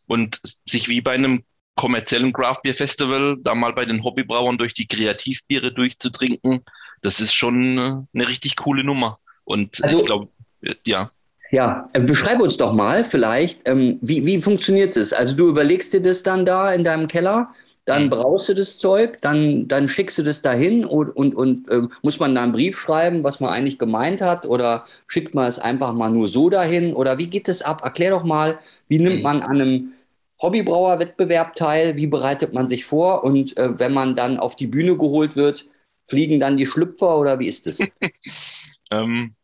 und 0.08 0.39
sich 0.65 0.89
wie 0.89 1.01
bei 1.01 1.13
einem 1.13 1.44
kommerziellen 1.75 2.34
Craft 2.34 2.62
Beer 2.63 2.74
Festival 2.74 3.38
da 3.42 3.54
mal 3.54 3.74
bei 3.74 3.86
den 3.86 4.04
Hobbybrauern 4.04 4.58
durch 4.58 4.74
die 4.74 4.88
Kreativbiere 4.88 5.74
durchzutrinken, 5.74 6.63
das 7.01 7.20
ist 7.20 7.34
schon 7.34 7.77
äh, 7.77 8.18
eine 8.18 8.27
richtig 8.27 8.56
coole 8.56 8.84
Nummer. 8.84 9.20
Und 9.44 9.84
also, 9.84 10.00
ich 10.00 10.06
glaube, 10.06 10.27
ja. 10.86 11.12
Ja, 11.51 11.88
äh, 11.94 12.01
beschreibe 12.01 12.44
uns 12.44 12.58
doch 12.58 12.74
mal 12.74 13.06
vielleicht, 13.06 13.68
ähm, 13.68 14.00
wie, 14.01 14.25
wie 14.25 14.42
funktioniert 14.42 14.96
das? 14.96 15.13
Also 15.13 15.36
du 15.36 15.50
überlegst 15.50 15.94
dir 15.94 16.01
das 16.01 16.24
dann 16.24 16.46
da 16.46 16.74
in 16.74 16.84
deinem 16.84 17.08
Keller 17.08 17.54
dann 17.86 18.10
brauchst 18.10 18.50
du 18.50 18.56
das 18.56 18.80
Zeug, 18.80 19.20
dann, 19.22 19.68
dann 19.68 19.88
schickst 19.88 20.18
du 20.18 20.24
das 20.24 20.42
dahin 20.42 20.86
und, 20.86 21.15
und, 21.15 21.36
und 21.36 21.70
äh, 21.70 21.84
muss 22.01 22.20
man 22.20 22.34
da 22.34 22.42
einen 22.42 22.51
Brief 22.51 22.80
schreiben, 22.80 23.24
was 23.24 23.39
man 23.39 23.51
eigentlich 23.51 23.77
gemeint 23.77 24.22
hat 24.22 24.48
oder 24.48 24.86
schickt 25.08 25.36
man 25.36 25.48
es 25.48 25.60
einfach 25.60 25.94
mal 25.94 26.10
nur 26.10 26.27
so 26.27 26.50
dahin 26.50 26.94
oder 26.96 27.20
wie 27.20 27.27
geht 27.27 27.48
das 27.48 27.62
ab? 27.62 27.84
Erklär 27.84 28.10
doch 28.10 28.24
mal, 28.24 28.58
wie 28.88 28.98
nimmt 28.98 29.18
mhm. 29.18 29.22
man 29.22 29.42
an 29.44 29.62
einem 29.62 29.92
Hobbybrauerwettbewerb 30.42 31.56
teil, 31.56 31.96
wie 31.96 32.08
bereitet 32.08 32.54
man 32.54 32.68
sich 32.68 32.86
vor 32.86 33.24
und 33.24 33.56
äh, 33.58 33.77
wenn 33.80 33.94
man 33.94 34.15
dann 34.15 34.39
auf 34.39 34.56
die 34.56 34.68
Bühne 34.68 34.98
geholt 34.98 35.36
wird, 35.36 35.68
fliegen 36.08 36.39
dann 36.39 36.58
die 36.58 36.65
Schlüpfer 36.65 37.20
oder 37.20 37.38
wie 37.39 37.48
ist 37.48 37.68
das? 37.68 37.80
ähm, 38.92 39.36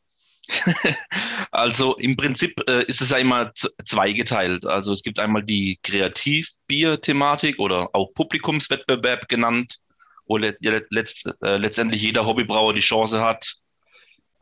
also 1.52 1.96
im 1.98 2.18
Prinzip 2.18 2.62
äh, 2.68 2.84
ist 2.86 3.02
es 3.02 3.10
ja 3.10 3.18
immer 3.18 3.52
zweigeteilt. 3.54 4.66
Also 4.66 4.94
es 4.94 5.04
gibt 5.04 5.20
einmal 5.20 5.44
die 5.44 5.80
Kreativbier-Thematik 5.84 7.60
oder 7.60 7.90
auch 7.94 8.14
Publikumswettbewerb 8.14 9.28
genannt, 9.28 9.78
wo 10.26 10.38
le 10.38 10.58
letzt, 10.62 11.30
äh, 11.42 11.58
letztendlich 11.58 12.02
jeder 12.02 12.26
Hobbybrauer 12.26 12.74
die 12.74 12.82
Chance 12.82 13.22
hat, 13.22 13.56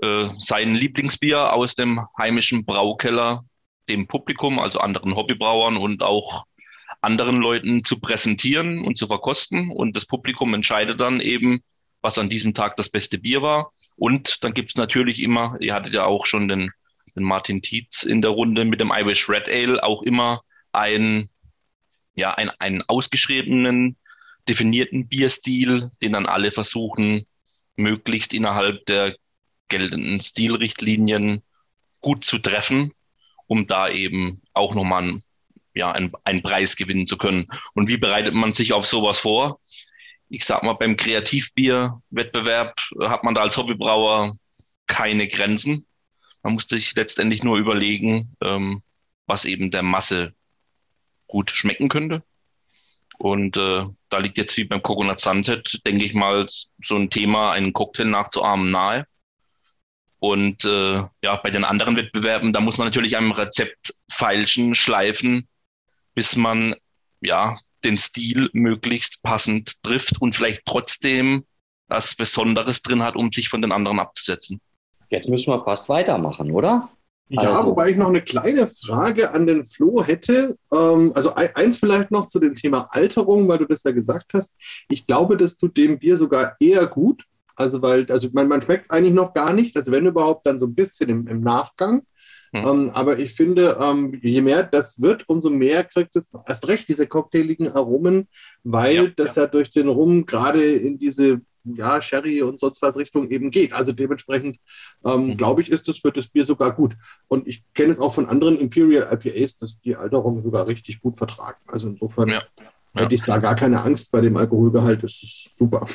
äh, 0.02 0.30
sein 0.38 0.76
Lieblingsbier 0.76 1.54
aus 1.54 1.76
dem 1.76 2.06
heimischen 2.18 2.66
Braukeller 2.66 3.44
dem 3.90 4.08
Publikum, 4.08 4.60
also 4.60 4.80
anderen 4.80 5.16
Hobbybrauern 5.16 5.78
und 5.78 6.04
auch 6.04 6.46
anderen 7.02 7.38
Leuten 7.38 7.84
zu 7.84 8.00
präsentieren 8.00 8.86
und 8.86 8.98
zu 8.98 9.08
verkosten. 9.08 9.72
Und 9.72 9.96
das 9.96 10.06
Publikum 10.06 10.54
entscheidet 10.54 11.02
dann 11.02 11.20
eben, 11.22 11.62
was 12.02 12.18
an 12.18 12.30
diesem 12.30 12.54
Tag 12.54 12.76
das 12.76 12.90
beste 12.90 13.18
Bier 13.18 13.42
war. 13.42 13.72
Und 13.96 14.44
dann 14.44 14.54
gibt 14.54 14.70
es 14.70 14.76
natürlich 14.76 15.22
immer, 15.22 15.58
ihr 15.60 15.74
hattet 15.74 15.94
ja 15.94 16.06
auch 16.06 16.26
schon 16.26 16.48
den, 16.48 16.72
den 17.16 17.24
Martin 17.24 17.62
Tietz 17.62 18.04
in 18.04 18.22
der 18.22 18.32
Runde 18.32 18.66
mit 18.66 18.80
dem 18.80 18.92
Irish 18.96 19.30
Red 19.30 19.50
Ale, 19.50 19.84
auch 19.84 20.04
immer 20.04 20.42
ein, 20.72 21.30
ja, 22.16 22.34
ein, 22.34 22.50
einen 22.60 22.82
ausgeschriebenen, 22.84 23.98
definierten 24.48 25.08
Bierstil, 25.08 25.92
den 26.02 26.14
dann 26.14 26.26
alle 26.26 26.52
versuchen, 26.52 27.26
möglichst 27.76 28.34
innerhalb 28.34 28.86
der 28.86 29.16
geltenden 29.68 30.20
Stilrichtlinien 30.20 31.44
gut 32.02 32.26
zu 32.26 32.40
treffen, 32.40 32.94
um 33.48 33.68
da 33.68 33.90
eben 33.90 34.42
auch 34.54 34.74
nochmal 34.74 35.22
ja, 35.74 35.92
einen, 35.92 36.12
einen 36.24 36.42
Preis 36.42 36.76
gewinnen 36.76 37.08
zu 37.08 37.18
können. 37.18 37.48
Und 37.74 37.90
wie 37.90 37.98
bereitet 37.98 38.34
man 38.34 38.54
sich 38.54 38.74
auf 38.74 38.86
sowas 38.86 39.20
vor? 39.20 39.60
Ich 40.30 40.46
sag 40.46 40.64
mal, 40.64 40.74
beim 40.74 40.96
Kreativbier-Wettbewerb 40.96 42.80
hat 43.02 43.24
man 43.24 43.34
da 43.34 43.42
als 43.42 43.58
Hobbybrauer 43.58 44.38
keine 44.88 45.28
Grenzen. 45.28 45.86
Man 46.44 46.54
muss 46.54 46.68
sich 46.68 46.96
letztendlich 46.96 47.44
nur 47.44 47.58
überlegen, 47.58 48.36
ähm, 48.42 48.82
was 49.26 49.46
eben 49.46 49.72
der 49.72 49.84
Masse 49.84 50.34
gut 51.28 51.52
schmecken 51.52 51.90
könnte. 51.90 52.24
Und 53.18 53.58
äh, 53.58 53.86
da 54.10 54.18
liegt 54.20 54.38
jetzt 54.38 54.56
wie 54.56 54.64
beim 54.64 54.82
Coconut 54.82 55.20
Sunset, 55.20 55.82
denke 55.86 56.06
ich 56.06 56.14
mal, 56.14 56.48
so 56.48 56.96
ein 56.96 57.10
Thema, 57.10 57.52
einen 57.52 57.74
Cocktail 57.74 58.06
nachzuahmen 58.06 58.72
nahe. 58.72 59.06
Und 60.20 60.64
äh, 60.66 61.04
ja, 61.24 61.36
bei 61.38 61.50
den 61.50 61.66
anderen 61.66 61.98
Wettbewerben, 61.98 62.54
da 62.54 62.62
muss 62.62 62.78
man 62.78 62.88
natürlich 62.88 63.18
am 63.18 63.32
Rezept 63.32 63.96
feilschen, 64.10 64.76
schleifen, 64.76 65.48
bis 66.14 66.36
man 66.36 66.76
ja 67.22 67.60
den 67.84 67.98
Stil 67.98 68.50
möglichst 68.54 69.22
passend 69.24 69.82
trifft 69.84 70.22
und 70.22 70.36
vielleicht 70.36 70.66
trotzdem 70.66 71.46
was 71.88 72.16
Besonderes 72.16 72.82
drin 72.82 73.04
hat, 73.04 73.16
um 73.16 73.32
sich 73.32 73.50
von 73.50 73.62
den 73.62 73.72
anderen 73.72 74.00
abzusetzen. 74.00 74.62
Jetzt 75.10 75.28
müssen 75.28 75.48
wir 75.48 75.64
fast 75.64 75.90
weitermachen, 75.90 76.52
oder? 76.52 76.90
Ja, 77.30 77.58
also. 77.58 77.70
wobei 77.70 77.92
ich 77.92 77.96
noch 77.96 78.08
eine 78.08 78.22
kleine 78.22 78.68
Frage 78.68 79.32
an 79.32 79.46
den 79.46 79.64
Flo 79.64 80.04
hätte. 80.04 80.58
Ähm, 80.74 81.12
also 81.14 81.36
eins 81.36 81.78
vielleicht 81.78 82.10
noch 82.10 82.28
zu 82.28 82.40
dem 82.40 82.56
Thema 82.56 82.88
Alterung, 82.92 83.48
weil 83.48 83.60
du 83.60 83.66
das 83.66 83.84
ja 83.84 83.92
gesagt 83.92 84.34
hast. 84.34 84.56
Ich 84.90 85.06
glaube, 85.06 85.38
das 85.38 85.56
tut 85.56 85.78
dem 85.78 86.00
Bier 86.00 86.18
sogar 86.18 86.56
eher 86.60 86.88
gut 86.88 87.26
Also, 87.56 87.82
weil, 87.82 88.10
also 88.12 88.30
man, 88.34 88.48
man 88.48 88.62
schmeckt 88.62 88.86
es 88.86 88.90
eigentlich 88.90 89.14
noch 89.14 89.34
gar 89.34 89.54
nicht, 89.54 89.76
also 89.78 89.92
wenn 89.92 90.06
überhaupt, 90.06 90.48
dann 90.48 90.58
so 90.58 90.66
ein 90.66 90.74
bisschen 90.74 91.10
im, 91.10 91.28
im 91.28 91.42
Nachgang. 91.42 92.02
Hm. 92.52 92.68
Ähm, 92.68 92.90
aber 92.94 93.20
ich 93.20 93.34
finde, 93.34 93.78
ähm, 93.82 94.18
je 94.22 94.42
mehr 94.42 94.64
das 94.64 95.02
wird, 95.02 95.24
umso 95.28 95.50
mehr 95.50 95.84
kriegt 95.84 96.16
es 96.16 96.30
erst 96.48 96.68
recht 96.68 96.88
diese 96.88 97.08
cocktailigen 97.08 97.68
Aromen, 97.70 98.28
weil 98.64 98.96
Ja, 98.96 99.08
das 99.16 99.36
ja. 99.36 99.48
durch 99.48 99.70
den 99.70 99.88
Rum 99.88 100.26
gerade 100.26 100.64
in 100.64 100.98
diese 100.98 101.42
ja, 101.66 102.02
Sherry 102.02 102.42
und 102.42 102.60
sonst 102.60 102.82
was 102.82 102.96
Richtung 102.96 103.30
eben 103.30 103.52
geht. 103.52 103.74
Also 103.74 103.92
dementsprechend 103.92 104.58
ähm, 105.06 105.28
Mhm. 105.28 105.38
glaube 105.38 105.62
ich, 105.62 105.70
ist 105.70 105.88
das 105.88 106.00
für 106.00 106.12
das 106.12 106.28
Bier 106.28 106.44
sogar 106.46 106.72
gut. 106.74 106.96
Und 107.28 107.48
ich 107.48 107.64
kenne 107.76 107.92
es 107.92 108.00
auch 108.00 108.14
von 108.14 108.28
anderen 108.28 108.58
Imperial 108.58 109.08
IPAs, 109.14 109.58
dass 109.58 109.80
die 109.82 109.96
Alterung 109.96 110.42
sogar 110.42 110.66
richtig 110.68 111.02
gut 111.02 111.18
vertragen. 111.18 111.60
Also 111.68 111.90
insofern 111.90 112.30
Ja. 112.30 112.42
hätte 112.96 113.14
ich 113.14 113.24
da 113.24 113.38
gar 113.38 113.56
keine 113.56 113.84
Angst 113.84 114.10
bei 114.12 114.22
dem 114.22 114.38
Alkoholgehalt. 114.38 115.04
Das 115.04 115.22
ist 115.22 115.52
super. 115.58 115.86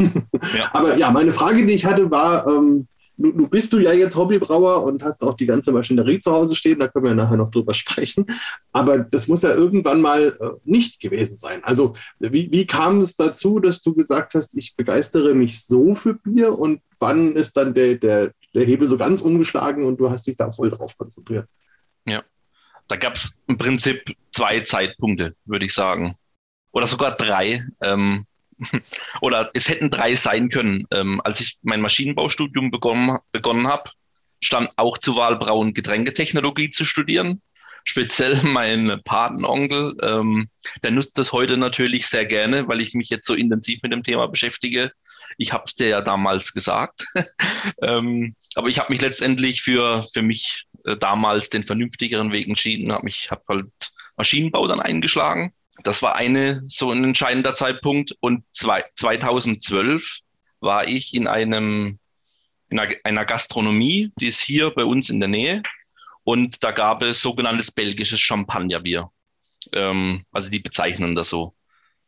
Ja. 0.56 0.70
Aber 0.72 0.96
ja, 0.96 1.10
meine 1.10 1.32
Frage, 1.32 1.64
die 1.66 1.72
ich 1.74 1.86
hatte, 1.86 2.10
war, 2.10 2.46
ähm, 2.46 2.86
nu, 3.16 3.30
nu 3.30 3.48
bist 3.48 3.72
du 3.72 3.78
ja 3.78 3.92
jetzt 3.92 4.16
Hobbybrauer 4.16 4.84
und 4.84 5.02
hast 5.02 5.22
auch 5.22 5.34
die 5.34 5.46
ganze 5.46 5.72
Maschinerie 5.72 6.18
zu 6.18 6.32
Hause 6.32 6.54
stehen, 6.54 6.78
da 6.78 6.88
können 6.88 7.04
wir 7.04 7.14
nachher 7.14 7.36
noch 7.36 7.50
drüber 7.50 7.74
sprechen. 7.74 8.26
Aber 8.72 8.98
das 8.98 9.28
muss 9.28 9.42
ja 9.42 9.54
irgendwann 9.54 10.00
mal 10.00 10.36
äh, 10.40 10.50
nicht 10.64 11.00
gewesen 11.00 11.36
sein. 11.36 11.62
Also 11.64 11.94
wie, 12.18 12.50
wie 12.50 12.66
kam 12.66 13.00
es 13.00 13.16
dazu, 13.16 13.60
dass 13.60 13.82
du 13.82 13.94
gesagt 13.94 14.34
hast, 14.34 14.56
ich 14.56 14.76
begeistere 14.76 15.34
mich 15.34 15.64
so 15.64 15.94
für 15.94 16.14
Bier 16.14 16.58
und 16.58 16.80
wann 16.98 17.36
ist 17.36 17.56
dann 17.56 17.74
der, 17.74 17.94
der, 17.94 18.32
der 18.54 18.64
Hebel 18.64 18.88
so 18.88 18.96
ganz 18.96 19.20
umgeschlagen 19.20 19.84
und 19.84 19.98
du 19.98 20.10
hast 20.10 20.26
dich 20.26 20.36
da 20.36 20.50
voll 20.50 20.70
drauf 20.70 20.96
konzentriert? 20.96 21.46
Da 22.88 22.96
gab 22.96 23.16
es 23.16 23.40
im 23.46 23.56
Prinzip 23.56 24.02
zwei 24.32 24.60
Zeitpunkte, 24.60 25.34
würde 25.44 25.64
ich 25.64 25.74
sagen. 25.74 26.16
Oder 26.72 26.86
sogar 26.86 27.16
drei. 27.16 27.66
Ähm, 27.82 28.26
oder 29.20 29.50
es 29.54 29.68
hätten 29.68 29.90
drei 29.90 30.14
sein 30.14 30.48
können. 30.48 30.86
Ähm, 30.90 31.20
als 31.24 31.40
ich 31.40 31.58
mein 31.62 31.80
Maschinenbaustudium 31.80 32.70
begonnen, 32.70 33.18
begonnen 33.32 33.66
habe, 33.66 33.90
stand 34.40 34.70
auch 34.76 34.98
zur 34.98 35.16
Wahl, 35.16 35.36
Brau- 35.36 35.58
und 35.58 35.74
Getränketechnologie 35.74 36.70
zu 36.70 36.84
studieren. 36.84 37.42
Speziell 37.84 38.40
mein 38.42 39.00
Patenonkel, 39.04 39.96
ähm, 40.02 40.48
der 40.82 40.90
nutzt 40.90 41.18
das 41.18 41.32
heute 41.32 41.56
natürlich 41.56 42.06
sehr 42.06 42.24
gerne, 42.26 42.68
weil 42.68 42.80
ich 42.80 42.94
mich 42.94 43.10
jetzt 43.10 43.26
so 43.26 43.34
intensiv 43.34 43.80
mit 43.82 43.92
dem 43.92 44.02
Thema 44.02 44.26
beschäftige. 44.26 44.92
Ich 45.36 45.52
habe 45.52 45.64
es 45.66 45.74
dir 45.74 45.88
ja 45.88 46.00
damals 46.00 46.52
gesagt. 46.52 47.06
ähm, 47.82 48.34
aber 48.54 48.68
ich 48.68 48.78
habe 48.78 48.92
mich 48.92 49.00
letztendlich 49.00 49.62
für, 49.62 50.06
für 50.12 50.22
mich 50.22 50.66
äh, 50.84 50.96
damals 50.96 51.50
den 51.50 51.64
vernünftigeren 51.64 52.32
Weg 52.32 52.48
entschieden, 52.48 52.92
habe 52.92 53.08
hab 53.08 53.46
halt 53.48 53.68
Maschinenbau 54.16 54.66
dann 54.66 54.80
eingeschlagen. 54.80 55.52
Das 55.84 56.02
war 56.02 56.16
eine 56.16 56.62
so 56.64 56.90
ein 56.90 57.04
entscheidender 57.04 57.54
Zeitpunkt. 57.54 58.16
Und 58.20 58.44
zwei, 58.50 58.84
2012 58.94 60.18
war 60.60 60.88
ich 60.88 61.14
in 61.14 61.28
einem 61.28 61.98
in 62.70 62.80
einer, 62.80 63.24
Gastronomie, 63.24 64.10
die 64.18 64.26
ist 64.26 64.40
hier 64.40 64.70
bei 64.70 64.84
uns 64.84 65.08
in 65.08 65.20
der 65.20 65.28
Nähe. 65.28 65.62
Und 66.24 66.64
da 66.64 66.72
gab 66.72 67.02
es 67.02 67.22
sogenanntes 67.22 67.70
belgisches 67.70 68.18
Champagnerbier. 68.18 69.10
Ähm, 69.72 70.24
also 70.32 70.50
die 70.50 70.58
bezeichnen 70.58 71.14
das 71.14 71.28
so. 71.28 71.54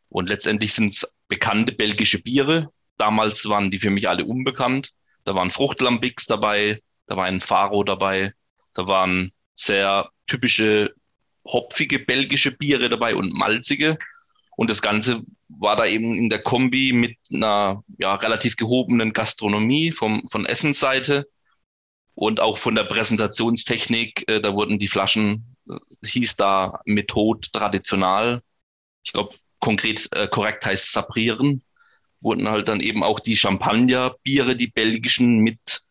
Und 0.09 0.29
letztendlich 0.29 0.73
sind 0.73 0.93
es 0.93 1.15
bekannte 1.27 1.71
belgische 1.71 2.21
Biere. 2.21 2.71
Damals 2.97 3.47
waren 3.47 3.71
die 3.71 3.77
für 3.77 3.91
mich 3.91 4.09
alle 4.09 4.25
unbekannt. 4.25 4.91
Da 5.23 5.35
waren 5.35 5.51
Fruchtlambics 5.51 6.25
dabei, 6.25 6.81
da 7.05 7.15
war 7.15 7.25
ein 7.25 7.41
Faro 7.41 7.83
dabei, 7.83 8.33
da 8.73 8.87
waren 8.87 9.31
sehr 9.53 10.09
typische 10.25 10.93
hopfige 11.47 11.99
belgische 11.99 12.51
Biere 12.51 12.89
dabei 12.89 13.15
und 13.15 13.33
malzige. 13.33 13.97
Und 14.55 14.69
das 14.69 14.81
Ganze 14.81 15.21
war 15.49 15.75
da 15.75 15.85
eben 15.85 16.15
in 16.15 16.29
der 16.29 16.41
Kombi 16.41 16.91
mit 16.91 17.17
einer 17.31 17.83
ja, 17.99 18.15
relativ 18.15 18.55
gehobenen 18.55 19.13
Gastronomie 19.13 19.91
vom, 19.91 20.27
von 20.29 20.45
Essensseite 20.45 21.27
und 22.15 22.39
auch 22.39 22.57
von 22.57 22.75
der 22.75 22.83
Präsentationstechnik. 22.83 24.27
Äh, 24.27 24.41
da 24.41 24.53
wurden 24.53 24.79
die 24.79 24.87
Flaschen, 24.87 25.55
äh, 25.69 25.77
hieß 26.05 26.35
da 26.35 26.81
Methode 26.85 27.49
traditional. 27.51 28.41
Ich 29.03 29.13
glaube, 29.13 29.35
konkret 29.59 30.09
äh, 30.13 30.27
korrekt 30.27 30.65
heißt 30.65 30.91
Sabrieren. 30.91 31.63
Wurden 32.19 32.49
halt 32.49 32.67
dann 32.67 32.81
eben 32.81 33.03
auch 33.03 33.19
die 33.19 33.37
Champagner-Biere, 33.37 34.55
die 34.55 34.67
belgischen, 34.67 35.37
mit 35.37 35.83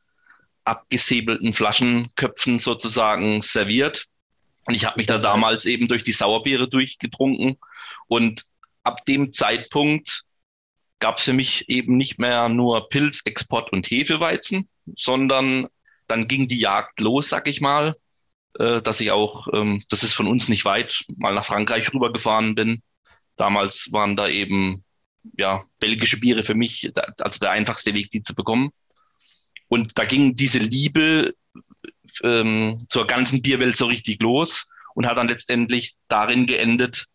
abgesäbelten 0.65 1.53
Flaschenköpfen 1.53 2.59
sozusagen 2.59 3.41
serviert. 3.41 4.07
Und 4.67 4.75
ich 4.75 4.85
habe 4.85 4.99
mich 4.99 5.07
da 5.07 5.19
damals 5.19 5.65
eben 5.65 5.89
durch 5.89 6.03
die 6.03 6.13
Sauerbiere 6.13 6.69
durchgetrunken. 6.69 7.59
Und 8.09 8.45
ab 8.83 9.05
dem 9.05 9.33
Zeitpunkt 9.33 10.25
gab 10.99 11.19
es 11.19 11.25
für 11.25 11.33
mich 11.33 11.69
eben 11.69 11.97
nicht 11.97 12.19
mehr 12.19 12.49
nur 12.49 12.89
Pilz, 12.89 13.23
Export 13.25 13.73
und 13.73 13.87
Hefeweizen, 13.87 14.69
sondern 14.97 15.69
dann 16.09 16.29
ging 16.29 16.49
die 16.49 16.59
Jagd 16.59 17.01
los, 17.01 17.29
sag 17.29 17.49
ich 17.49 17.61
mal, 17.61 17.97
äh, 18.59 18.81
dass 18.81 19.01
ich 19.01 19.11
auch, 19.11 19.49
ähm, 19.53 19.85
das 19.89 20.03
ist 20.03 20.15
von 20.15 20.27
uns 20.27 20.49
nicht 20.49 20.65
weit, 20.65 21.05
mal 21.17 21.35
nach 21.35 21.45
Frankreich 21.45 21.93
rübergefahren 21.93 22.55
bin. 22.55 22.83
Damals 23.37 23.93
waren 23.93 24.17
da 24.17 24.29
eben 24.29 24.85
ja 25.37 25.65
belgische 25.79 26.19
Biere 26.19 26.43
für 26.43 26.55
mich, 26.55 26.91
also 27.19 27.39
der 27.41 27.51
einfachste 27.51 27.95
Weg, 27.95 28.11
die 28.11 28.23
zu 28.23 28.35
bekommen. 28.35 28.71
Und 29.69 29.99
da 29.99 30.05
ging 30.05 30.37
diese 30.37 30.59
Liebe 30.59 31.35
ähm, 32.23 32.79
zur 32.89 33.07
ganzen 33.07 33.43
Bierwelt 33.43 33.77
so 33.77 33.87
richtig 33.87 34.23
los 34.23 34.69
und 34.95 35.07
hat 35.07 35.19
dann 35.19 35.29
letztendlich 35.29 35.95
darin 36.09 36.47
geendet, 36.47 37.07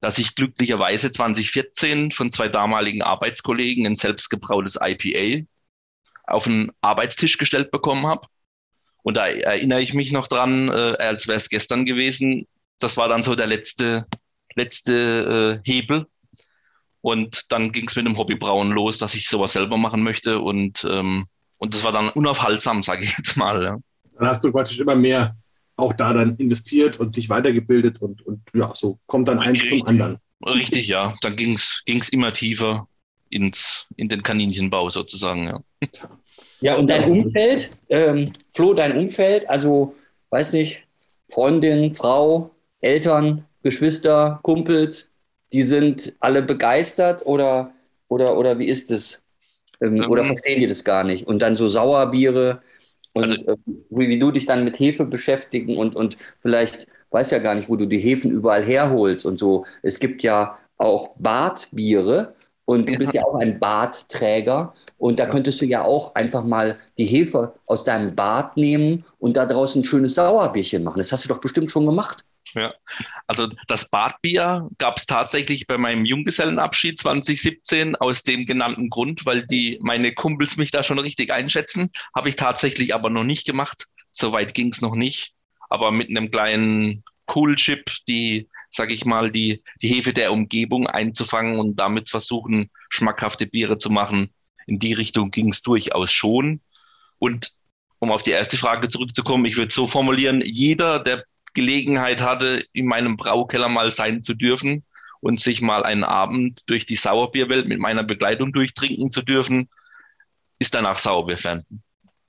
dass 0.00 0.18
ich 0.18 0.34
glücklicherweise 0.34 1.12
2014 1.12 2.10
von 2.10 2.32
zwei 2.32 2.48
damaligen 2.48 3.02
Arbeitskollegen 3.02 3.86
ein 3.86 3.94
selbstgebrautes 3.94 4.78
IPA 4.82 5.46
auf 6.24 6.44
den 6.44 6.72
Arbeitstisch 6.80 7.38
gestellt 7.38 7.70
bekommen 7.70 8.06
habe. 8.06 8.26
Und 9.02 9.16
da 9.16 9.26
erinnere 9.26 9.80
ich 9.80 9.94
mich 9.94 10.12
noch 10.12 10.28
dran, 10.28 10.68
äh, 10.68 10.96
als 10.98 11.28
wäre 11.28 11.36
es 11.36 11.48
gestern 11.48 11.84
gewesen. 11.84 12.46
Das 12.78 12.96
war 12.96 13.08
dann 13.08 13.22
so 13.22 13.34
der 13.34 13.46
letzte, 13.46 14.06
letzte 14.54 15.60
äh, 15.64 15.70
Hebel. 15.70 16.06
Und 17.00 17.50
dann 17.50 17.72
ging 17.72 17.88
es 17.88 17.96
mit 17.96 18.06
dem 18.06 18.16
Hobbybrauen 18.16 18.70
los, 18.70 18.98
dass 18.98 19.14
ich 19.14 19.28
sowas 19.28 19.52
selber 19.52 19.76
machen 19.76 20.02
möchte. 20.02 20.40
Und, 20.40 20.84
ähm, 20.88 21.26
und 21.58 21.74
das 21.74 21.84
war 21.84 21.92
dann 21.92 22.10
unaufhaltsam, 22.10 22.82
sage 22.82 23.04
ich 23.04 23.16
jetzt 23.18 23.36
mal. 23.36 23.62
Ja. 23.62 23.78
Dann 24.22 24.30
hast 24.30 24.44
du 24.44 24.52
praktisch 24.52 24.78
immer 24.78 24.94
mehr 24.94 25.34
auch 25.74 25.92
da 25.94 26.12
dann 26.12 26.36
investiert 26.36 27.00
und 27.00 27.16
dich 27.16 27.28
weitergebildet 27.28 28.00
und, 28.00 28.24
und 28.24 28.40
ja, 28.54 28.72
so 28.72 29.00
kommt 29.06 29.26
dann 29.26 29.40
eins 29.40 29.68
zum 29.68 29.84
anderen. 29.84 30.18
Richtig, 30.46 30.86
ja. 30.86 31.16
Dann 31.22 31.34
ging 31.34 31.54
es 31.54 32.08
immer 32.12 32.32
tiefer 32.32 32.86
ins, 33.30 33.88
in 33.96 34.08
den 34.08 34.22
Kaninchenbau 34.22 34.90
sozusagen, 34.90 35.48
ja. 35.48 35.88
Ja, 36.60 36.76
und 36.76 36.86
dein 36.86 37.10
Umfeld, 37.10 37.70
ähm, 37.88 38.30
Flo, 38.52 38.74
dein 38.74 38.96
Umfeld, 38.96 39.50
also, 39.50 39.96
weiß 40.30 40.52
nicht, 40.52 40.84
Freundin, 41.28 41.92
Frau, 41.92 42.52
Eltern, 42.80 43.46
Geschwister, 43.64 44.38
Kumpels, 44.44 45.12
die 45.52 45.62
sind 45.62 46.14
alle 46.20 46.42
begeistert 46.42 47.26
oder, 47.26 47.72
oder, 48.06 48.38
oder 48.38 48.56
wie 48.60 48.66
ist 48.66 48.92
es? 48.92 49.20
Ähm, 49.80 49.96
Ähm. 50.00 50.08
oder 50.12 50.24
verstehen 50.24 50.60
die 50.60 50.68
das 50.68 50.84
gar 50.84 51.02
nicht? 51.02 51.26
Und 51.26 51.40
dann 51.40 51.56
so 51.56 51.66
Sauerbiere 51.66 52.62
und 53.12 53.22
Also- 53.24 53.34
äh, 53.36 53.56
wie, 53.90 54.08
wie 54.08 54.18
du 54.18 54.30
dich 54.30 54.46
dann 54.46 54.64
mit 54.64 54.78
Hefe 54.78 55.04
beschäftigen 55.04 55.76
und, 55.78 55.94
und 55.96 56.16
vielleicht 56.40 56.86
weiß 57.10 57.30
ja 57.30 57.38
gar 57.38 57.54
nicht, 57.54 57.68
wo 57.68 57.76
du 57.76 57.86
die 57.86 57.98
Hefen 57.98 58.30
überall 58.30 58.64
herholst 58.64 59.26
und 59.26 59.38
so. 59.38 59.64
Es 59.82 59.98
gibt 59.98 60.22
ja 60.22 60.58
auch 60.78 61.10
Bartbiere 61.18 62.34
und 62.64 62.88
du 62.88 62.92
Ja. 62.94 62.98
bist 62.98 63.12
ja 63.12 63.22
auch 63.24 63.34
ein 63.34 63.58
Bartträger 63.60 64.72
und 64.98 65.18
da 65.18 65.26
könntest 65.26 65.60
du 65.60 65.66
ja 65.66 65.84
auch 65.84 66.14
einfach 66.14 66.44
mal 66.44 66.76
die 66.98 67.04
Hefe 67.04 67.52
aus 67.66 67.84
deinem 67.84 68.14
Bad 68.14 68.56
nehmen 68.56 69.04
und 69.18 69.36
da 69.36 69.44
draußen 69.46 69.82
ein 69.82 69.84
schönes 69.84 70.14
Sauerbierchen 70.14 70.82
machen. 70.82 70.98
Das 70.98 71.12
hast 71.12 71.24
du 71.24 71.28
doch 71.28 71.40
bestimmt 71.40 71.70
schon 71.70 71.86
gemacht. 71.86 72.24
Ja, 72.54 72.74
also 73.26 73.48
das 73.66 73.88
Badbier 73.88 74.68
gab 74.78 74.98
es 74.98 75.06
tatsächlich 75.06 75.66
bei 75.66 75.78
meinem 75.78 76.04
Junggesellenabschied 76.04 76.98
2017 76.98 77.96
aus 77.96 78.24
dem 78.24 78.44
genannten 78.44 78.90
Grund, 78.90 79.24
weil 79.24 79.46
die 79.46 79.78
meine 79.80 80.12
Kumpels 80.12 80.56
mich 80.58 80.70
da 80.70 80.82
schon 80.82 80.98
richtig 80.98 81.32
einschätzen. 81.32 81.90
Habe 82.14 82.28
ich 82.28 82.36
tatsächlich 82.36 82.94
aber 82.94 83.08
noch 83.08 83.24
nicht 83.24 83.46
gemacht. 83.46 83.86
Soweit 84.10 84.52
ging 84.52 84.68
es 84.68 84.82
noch 84.82 84.94
nicht. 84.94 85.32
Aber 85.70 85.90
mit 85.90 86.10
einem 86.10 86.30
kleinen 86.30 87.04
Cool-Chip, 87.34 87.90
die, 88.06 88.48
sag 88.68 88.90
ich 88.90 89.06
mal, 89.06 89.30
die, 89.30 89.62
die 89.80 89.88
Hefe 89.88 90.12
der 90.12 90.32
Umgebung 90.32 90.86
einzufangen 90.86 91.58
und 91.58 91.76
damit 91.76 92.10
versuchen, 92.10 92.70
schmackhafte 92.90 93.46
Biere 93.46 93.78
zu 93.78 93.88
machen. 93.88 94.34
In 94.66 94.78
die 94.78 94.92
Richtung 94.92 95.30
ging 95.30 95.48
es 95.48 95.62
durchaus 95.62 96.12
schon. 96.12 96.60
Und 97.18 97.52
um 97.98 98.10
auf 98.10 98.22
die 98.22 98.32
erste 98.32 98.58
Frage 98.58 98.88
zurückzukommen, 98.88 99.46
ich 99.46 99.56
würde 99.56 99.72
so 99.72 99.86
formulieren, 99.86 100.42
jeder, 100.44 100.98
der 100.98 101.24
Gelegenheit 101.54 102.22
hatte, 102.22 102.64
in 102.72 102.86
meinem 102.86 103.16
Braukeller 103.16 103.68
mal 103.68 103.90
sein 103.90 104.22
zu 104.22 104.34
dürfen 104.34 104.84
und 105.20 105.40
sich 105.40 105.62
mal 105.62 105.84
einen 105.84 106.04
Abend 106.04 106.62
durch 106.66 106.86
die 106.86 106.96
Sauerbierwelt 106.96 107.68
mit 107.68 107.78
meiner 107.78 108.02
Begleitung 108.02 108.52
durchtrinken 108.52 109.10
zu 109.10 109.22
dürfen, 109.22 109.68
ist 110.58 110.74
danach 110.74 110.98
Sauerbierfan 110.98 111.64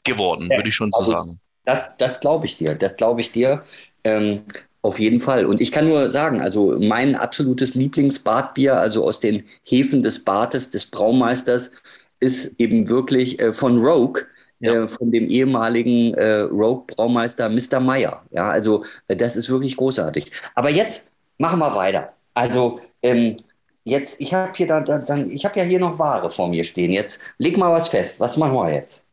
geworden, 0.03 0.49
Ja, 0.51 0.57
würde 0.57 0.69
ich 0.69 0.75
schon 0.75 0.91
so 0.91 0.99
also- 0.99 1.12
sagen. 1.12 1.39
Das, 1.65 1.95
das 1.97 2.19
glaube 2.19 2.45
ich 2.45 2.57
dir. 2.57 2.75
Das 2.75 2.97
glaube 2.97 3.21
ich 3.21 3.31
dir. 3.31 3.63
Ähm, 4.03 4.41
auf 4.81 4.99
jeden 4.99 5.21
Fall. 5.21 5.45
Und 5.45 5.62
ich 5.62 5.71
kann 5.71 5.88
nur 5.88 6.09
sagen, 6.09 6.41
also 6.41 6.77
mein 6.77 7.15
absolutes 7.15 7.73
Lieblingsbadbier, 7.73 8.75
also 8.77 9.05
aus 9.05 9.21
den 9.21 9.45
Hefen 9.63 10.03
des 10.03 10.25
Bades, 10.25 10.71
des 10.71 10.88
Braumeisters, 10.88 11.71
ist 12.19 12.59
eben 12.59 12.89
wirklich 12.89 13.39
äh, 13.39 13.53
von 13.53 13.79
Rogue, 13.79 14.23
Ja. 14.63 14.84
äh, 14.84 14.88
von 14.88 15.12
dem 15.12 15.30
ehemaligen 15.30 16.13
äh, 16.13 16.39
Rogue-Braumeister 16.41 17.49
Mr. 17.49 17.80
Meyer. 17.82 18.23
Ja, 18.32 18.49
also 18.49 18.86
äh, 19.08 19.15
das 19.15 19.36
ist 19.36 19.49
wirklich 19.49 19.76
großartig. 19.76 20.32
Aber 20.56 20.69
jetzt 20.69 21.12
machen 21.38 21.60
wir 21.60 21.76
weiter. 21.76 22.13
Also 22.34 22.80
ähm, 23.02 23.36
jetzt, 23.84 24.21
ich 24.21 24.34
habe 24.34 24.54
hier 24.56 24.67
da, 24.67 24.80
da, 24.80 24.99
dann, 24.99 25.30
ich 25.32 25.43
habe 25.43 25.60
ja 25.60 25.65
hier 25.65 25.80
noch 25.80 25.99
Ware 25.99 26.32
vor 26.32 26.47
mir 26.47 26.63
stehen. 26.63 26.91
Jetzt 26.91 27.21
leg 27.38 27.58
mal 27.58 27.73
was 27.73 27.89
fest. 27.89 28.19
Was 28.21 28.38
machen 28.38 28.54
wir 28.54 28.73
jetzt? 28.73 29.04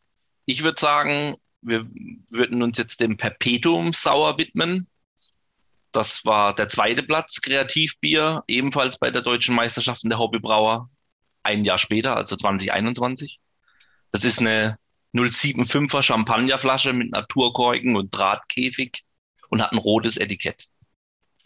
Ich 0.47 0.63
würde 0.63 0.81
sagen, 0.81 1.37
wir 1.63 1.87
würden 2.29 2.63
uns 2.63 2.79
jetzt 2.79 3.01
dem 3.01 3.17
Perpetuum 3.17 3.93
Sauer 3.93 4.39
widmen. 4.39 4.87
Das 5.93 6.25
war 6.25 6.55
der 6.55 6.69
zweite 6.69 7.03
Platz, 7.03 7.41
Kreativbier, 7.41 8.45
ebenfalls 8.47 8.99
bei 8.99 9.11
der 9.11 9.23
Deutschen 9.23 9.57
Meisterschaften 9.57 10.09
der 10.09 10.21
Hobbybrauer, 10.21 10.89
ein 11.43 11.65
Jahr 11.65 11.79
später, 11.79 12.17
also 12.17 12.37
2021. 12.37 13.41
Das 14.13 14.25
ist 14.25 14.39
eine 14.39 14.79
075er 15.15 16.03
Champagnerflasche 16.03 16.93
mit 16.93 17.11
Naturkorken 17.11 17.97
und 17.97 18.15
Drahtkäfig 18.15 19.03
und 19.49 19.63
hat 19.63 19.73
ein 19.73 19.79
rotes 19.79 20.17
Etikett. 20.17 20.67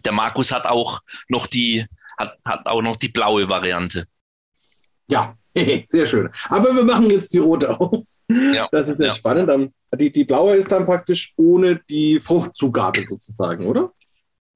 Der 0.04 0.12
Markus 0.12 0.52
hat 0.52 0.66
auch 0.66 1.00
noch 1.28 1.46
die, 1.46 1.86
hat, 2.18 2.38
hat 2.44 2.66
auch 2.66 2.82
noch 2.82 2.96
die 2.96 3.08
blaue 3.08 3.48
Variante. 3.48 4.06
Ja, 5.06 5.36
sehr 5.86 6.06
schön. 6.06 6.30
Aber 6.48 6.74
wir 6.74 6.84
machen 6.84 7.10
jetzt 7.10 7.32
die 7.32 7.38
rote 7.38 7.78
auf. 7.78 8.06
Ja, 8.28 8.68
Das 8.72 8.88
ist 8.88 9.00
jetzt 9.00 9.08
ja. 9.08 9.14
spannend. 9.14 9.48
Dann, 9.48 9.74
die, 9.96 10.12
die 10.12 10.24
blaue 10.24 10.56
ist 10.56 10.72
dann 10.72 10.86
praktisch 10.86 11.32
ohne 11.36 11.80
die 11.88 12.20
Fruchtzugabe 12.20 13.02
sozusagen, 13.02 13.66
oder? 13.66 13.92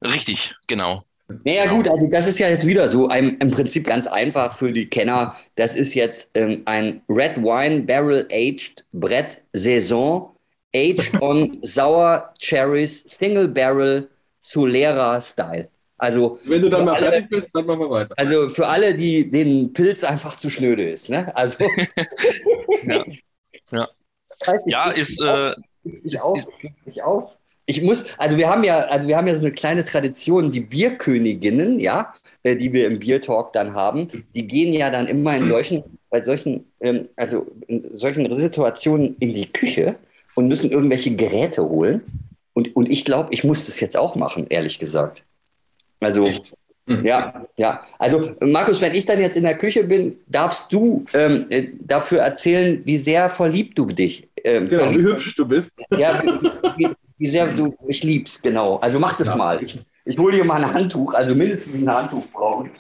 Richtig, 0.03 0.55
genau. 0.67 1.05
Naja, 1.45 1.65
Genau. 1.65 1.77
gut, 1.77 1.89
also 1.89 2.07
das 2.09 2.27
ist 2.27 2.39
ja 2.39 2.49
jetzt 2.49 2.67
wieder 2.67 2.89
so 2.89 3.09
ein, 3.09 3.37
im 3.39 3.51
Prinzip 3.51 3.87
ganz 3.87 4.07
einfach 4.07 4.57
für 4.57 4.73
die 4.73 4.89
Kenner. 4.89 5.37
Das 5.57 5.77
ist 5.77 5.95
jetzt 5.95 6.31
ähm, 6.35 6.63
ein 6.65 7.03
Red 7.09 7.37
Wine 7.37 7.83
Barrel 7.83 8.27
Aged 8.33 8.85
Brett 8.93 9.43
Saison 9.53 10.35
Aged 10.75 11.13
on 11.21 11.59
Sour 11.65 12.33
Cherries 12.39 13.05
Single 13.05 13.49
Barrel 13.49 14.09
Solera 14.41 15.21
Style. 15.21 15.69
Also, 16.01 16.39
Wenn 16.45 16.63
du 16.63 16.69
dann 16.71 16.81
für 16.81 16.87
mal 16.87 16.95
alle, 16.95 17.07
fertig 17.11 17.29
bist, 17.31 17.51
dann 17.57 17.67
machen 17.67 17.81
wir 17.81 17.91
weiter. 17.91 18.15
also 18.17 18.49
für 18.51 18.67
alle, 18.69 18.95
die 18.95 19.29
den 19.31 19.73
Pilz 19.73 20.05
einfach 20.05 20.37
zu 20.37 20.49
schnöde 20.49 20.89
ist. 20.89 21.11
Ne? 21.11 21.35
Also, 21.37 21.65
Ja. 22.87 23.05
Ja. 23.73 23.89
Ja, 24.67 24.91
ist, 24.93 25.21
äh, 25.21 25.27
Regt 25.27 25.57
sich 26.03 26.13
ist- 26.15 26.23
auf, 26.23 26.39
ist- 26.87 27.03
auf. 27.03 27.33
Ich 27.71 27.83
muss, 27.83 28.07
also 28.17 28.39
wir 28.39 28.49
haben 28.49 28.65
ja, 28.65 28.79
also 28.87 29.07
wir 29.07 29.15
haben 29.19 29.27
ja 29.27 29.35
so 29.35 29.43
eine 29.45 29.53
kleine 29.53 29.85
Tradition, 29.85 30.51
die 30.51 30.61
Bierköniginnen, 30.63 31.79
ja, 31.79 32.15
äh, 32.43 32.57
die 32.57 32.73
wir 32.73 32.87
im 32.87 32.99
Biertalk 32.99 33.53
dann 33.53 33.75
haben, 33.75 34.09
die 34.35 34.47
gehen 34.47 34.73
ja 34.73 34.89
dann 34.91 35.07
immer 35.07 35.37
in 35.37 35.47
solchen, 35.49 35.85
bei 36.09 36.23
solchen, 36.23 36.65
ähm, 36.81 37.09
also 37.17 37.47
in 37.67 37.85
solchen 37.99 38.35
Situationen 38.35 39.17
in 39.21 39.35
die 39.35 39.45
Küche 39.53 39.97
und 40.35 40.49
müssen 40.49 40.71
irgendwelche 40.71 41.15
Geräte 41.15 41.63
holen. 41.69 42.01
Und, 42.55 42.75
und 42.75 42.91
ich 42.91 43.05
glaube, 43.05 43.29
ich 43.33 43.45
muss 43.45 43.67
das 43.67 43.79
jetzt 43.81 43.99
auch 43.99 44.15
machen, 44.17 44.47
ehrlich 44.49 44.79
gesagt. 44.79 45.23
Also, 46.01 46.25
Echt? 46.25 46.55
Mhm. 46.87 47.05
ja, 47.05 47.45
ja. 47.59 47.83
Also, 47.99 48.31
Markus, 48.41 48.81
wenn 48.81 48.95
ich 48.95 49.05
dann 49.05 49.21
jetzt 49.21 49.37
in 49.37 49.43
der 49.45 49.59
Küche 49.59 49.85
bin, 49.85 50.17
darfst 50.27 50.73
du 50.73 51.05
ähm, 51.13 51.45
äh, 51.51 51.69
dafür 51.81 52.21
erzählen, 52.21 52.81
wie 52.87 52.97
sehr 52.97 53.29
verliebt 53.29 53.79
du 53.79 53.85
dich. 53.85 54.27
Ähm, 54.43 54.71
Genau, 54.71 54.85
wie 54.85 54.95
verliebt- 54.95 55.09
hübsch 55.13 55.35
du 55.37 55.45
bist. 55.47 55.71
ja, 55.99 56.23
wie, 56.25 56.87
wie, 56.87 56.89
wie 57.19 57.29
sehr 57.29 57.49
du 57.53 57.77
mich 57.87 58.03
liebst, 58.03 58.43
genau. 58.43 58.77
Also 58.77 58.99
mach 58.99 59.17
das 59.17 59.29
Ja. 59.29 59.37
mal. 59.37 59.63
Ich, 59.63 59.79
ich 60.05 60.19
hole 60.19 60.37
dir 60.37 60.45
mal 60.45 60.63
ein 60.63 60.73
Handtuch, 60.73 61.15
also 61.15 61.35
mindestens 61.35 61.75
ein 61.83 61.91
Handtuch 61.91 62.27
brauchen. 62.31 62.71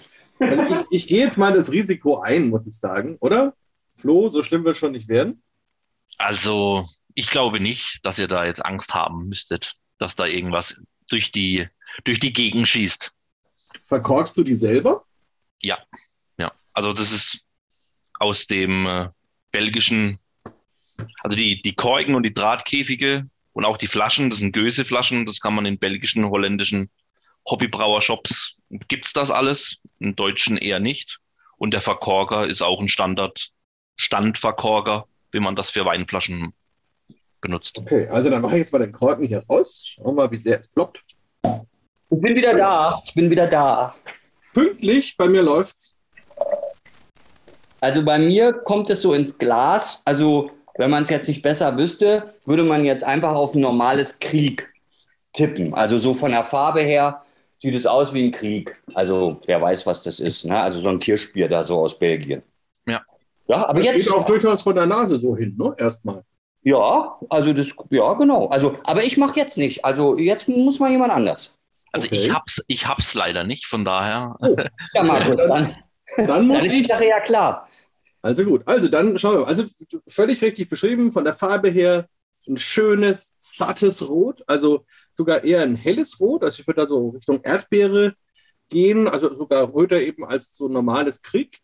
Also 0.41 0.63
ich, 0.63 0.85
ich 0.91 1.07
gehe 1.07 1.25
jetzt 1.25 1.37
mal 1.37 1.53
das 1.53 1.71
Risiko 1.71 2.21
ein, 2.21 2.49
muss 2.49 2.67
ich 2.67 2.79
sagen, 2.79 3.17
oder? 3.21 3.55
Flo, 3.97 4.29
so 4.29 4.43
schlimm 4.43 4.65
wird 4.65 4.75
es 4.77 4.81
schon 4.81 4.93
nicht 4.93 5.09
werden. 5.09 5.43
Also, 6.19 6.87
ich 7.15 7.29
glaube 7.31 7.59
nicht, 7.61 8.01
dass 8.05 8.19
ihr 8.19 8.29
da 8.29 8.45
jetzt 8.45 8.65
Angst 8.65 8.95
haben 8.95 9.27
müsstet, 9.29 9.75
dass 9.99 10.15
da 10.15 10.27
irgendwas 10.27 10.81
durch 11.11 11.33
die, 11.33 11.69
durch 12.05 12.21
die 12.21 12.33
Gegend 12.33 12.69
schießt. 12.69 13.11
Verkorkst 13.87 14.37
du 14.37 14.45
die 14.45 14.55
selber? 14.55 15.05
Ja, 15.61 15.79
also 16.79 16.93
das 16.93 17.13
ist 17.13 17.45
aus 18.21 18.47
dem 18.47 18.87
äh, 18.87 19.09
belgischen, 19.51 20.21
also 21.25 21.37
die, 21.37 21.61
die 21.61 21.75
Korken 21.75 22.15
und 22.15 22.23
die 22.23 22.33
Drahtkäfige 22.33 23.29
und 23.59 23.65
auch 23.65 23.77
die 23.77 23.89
Flaschen, 23.89 24.31
das 24.31 24.39
sind 24.39 24.53
Göse-Flaschen, 24.53 25.27
das 25.27 25.41
kann 25.41 25.53
man 25.53 25.67
in 25.67 25.81
belgischen, 25.81 26.25
holländischen 26.31 26.91
Hobbybrauershops, 27.51 28.55
gibt's 28.87 29.13
das 29.13 29.33
alles, 29.33 29.81
in 29.99 30.15
deutschen 30.15 30.57
eher 30.57 30.79
nicht. 30.79 31.19
Und 31.57 31.75
der 31.75 31.81
Verkorker 31.81 32.47
ist 32.47 32.63
auch 32.63 32.81
ein 32.81 32.89
Standard, 32.89 33.51
Standverkorker, 33.97 35.09
wie 35.33 35.41
man 35.41 35.57
das 35.57 35.73
für 35.73 35.85
Weinflaschen 35.85 36.53
benutzt. 37.41 37.79
Okay, 37.81 38.07
also 38.07 38.31
dann 38.31 38.43
mache 38.43 38.53
ich 38.53 38.59
jetzt 38.59 38.73
mal 38.73 38.79
den 38.79 38.93
Korken 38.93 39.27
hier 39.27 39.43
raus. 39.51 39.83
Schauen 39.85 40.07
wir 40.07 40.13
mal, 40.13 40.31
wie 40.31 40.37
sehr 40.37 40.61
es 40.61 40.69
ploppt. 40.69 41.01
Ich 41.43 42.21
bin 42.21 42.37
wieder 42.37 42.55
da. 42.55 43.03
Ich 43.05 43.13
bin 43.13 43.29
wieder 43.29 43.49
da. 43.49 43.97
Pünktlich, 44.55 45.17
bei 45.17 45.27
mir 45.27 45.43
läuft's. 45.43 45.97
Also 47.81 48.05
bei 48.05 48.21
mir 48.21 48.53
kommt 48.53 48.89
es 48.91 49.03
so 49.03 49.15
ins 49.15 49.37
Glas. 49.37 50.01
Also 50.05 50.53
wenn 50.79 50.91
man 50.91 51.03
es 51.03 51.11
jetzt 51.11 51.29
nicht 51.29 51.43
besser 51.43 51.77
wüsste, 51.77 52.33
würde 52.45 52.63
man 52.65 52.85
jetzt 52.87 53.05
einfach 53.05 53.35
auf 53.35 53.55
ein 53.55 53.61
normales 53.61 54.19
Krieg 54.19 54.69
tippen. 55.35 55.75
Also 55.75 55.99
so 55.99 56.15
von 56.15 56.31
der 56.31 56.45
Farbe 56.45 56.81
her 56.81 57.23
sieht 57.61 57.75
es 57.75 57.87
aus 57.87 58.15
wie 58.15 58.25
ein 58.27 58.33
Krieg. 58.33 58.75
Also 58.95 59.41
wer 59.47 59.61
weiß, 59.61 59.85
was 59.87 60.03
das 60.03 60.21
ist. 60.21 60.45
Ne? 60.47 60.59
Also 60.61 60.81
so 60.81 60.89
ein 60.89 61.01
Kirschbier 61.01 61.49
da 61.49 61.63
so 61.63 61.81
aus 61.81 61.99
Belgien. 61.99 62.43
Ja. 62.87 63.03
Ja, 63.47 63.69
aber 63.69 63.81
Das 63.81 63.85
jetzt. 63.87 64.05
geht 64.05 64.13
auch 64.13 64.25
durchaus 64.27 64.63
von 64.63 64.75
der 64.75 64.87
Nase 64.87 65.19
so 65.21 65.37
hin, 65.37 65.57
ne? 65.59 65.75
Erstmal. 65.79 66.23
Ja, 66.63 67.17
also 67.31 67.53
das, 67.53 67.69
ja, 67.91 68.13
genau. 68.15 68.47
Also, 68.49 68.75
aber 68.87 69.03
ich 69.05 69.17
mache 69.17 69.39
jetzt 69.39 69.57
nicht. 69.59 69.85
Also 69.85 70.19
jetzt 70.19 70.49
muss 70.49 70.79
mal 70.81 70.91
jemand 70.91 71.13
anders. 71.13 71.55
Also 71.93 72.07
Okay. 72.07 72.17
ich 72.17 72.35
hab's, 72.35 72.63
ich 72.69 72.87
hab's 72.87 73.15
leider 73.15 73.45
nicht, 73.45 73.67
von 73.67 73.85
daher. 73.85 74.37
Oh, 74.41 74.55
Ja, 74.95 75.03
Markus, 75.03 75.37
dann, 75.49 75.77
dann 76.17 76.47
muss 76.47 76.59
dann 76.59 76.67
ist 76.67 76.73
ich. 76.73 76.87
Sache 76.89 77.07
ja 77.07 77.21
klar. 77.21 77.68
Also 78.23 78.45
gut, 78.45 78.63
also 78.67 78.89
dann 78.89 79.19
schauen 79.19 79.35
wir 79.37 79.41
mal. 79.41 79.47
Also 79.47 79.65
völlig 80.07 80.43
richtig 80.43 80.69
beschrieben, 80.69 81.13
von 81.13 81.25
der 81.25 81.35
Farbe 81.35 81.69
her 81.69 82.09
ein 82.49 82.59
schönes, 82.59 83.35
sattes 83.37 84.09
Rot, 84.09 84.43
also 84.47 84.87
sogar 85.13 85.45
eher 85.45 85.63
ein 85.63 85.77
helles 85.77 86.19
Rot. 86.21 86.43
Also 86.43 86.61
ich 86.61 86.67
würde 86.67 86.81
da 86.81 86.87
so 86.87 87.11
Richtung 87.11 87.41
Erdbeere 87.43 88.15
gehen, 88.69 89.09
also 89.09 89.35
sogar 89.35 89.73
röter 89.73 90.01
eben 90.01 90.25
als 90.25 90.55
so 90.55 90.69
normales 90.69 91.23
Krieg. 91.23 91.59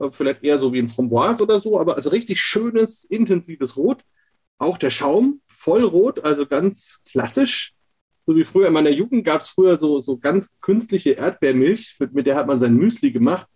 Äh, 0.00 0.10
Vielleicht 0.10 0.42
eher 0.42 0.58
so 0.58 0.72
wie 0.72 0.78
ein 0.80 0.88
Framboise 0.88 1.42
oder 1.42 1.60
so, 1.60 1.78
aber 1.78 1.96
also 1.96 2.10
richtig 2.10 2.40
schönes, 2.40 3.04
intensives 3.04 3.76
Rot. 3.76 4.02
Auch 4.58 4.78
der 4.78 4.90
Schaum 4.90 5.40
voll 5.46 5.84
rot, 5.84 6.24
also 6.24 6.46
ganz 6.46 7.02
klassisch. 7.10 7.72
So 8.26 8.36
wie 8.36 8.44
früher 8.44 8.68
in 8.68 8.74
meiner 8.74 8.90
Jugend 8.90 9.24
gab 9.24 9.40
es 9.40 9.48
früher 9.48 9.78
so, 9.78 10.00
so 10.00 10.18
ganz 10.18 10.50
künstliche 10.60 11.12
Erdbeermilch, 11.12 11.96
mit 12.12 12.26
der 12.26 12.36
hat 12.36 12.46
man 12.46 12.58
sein 12.58 12.74
Müsli 12.74 13.10
gemacht. 13.10 13.46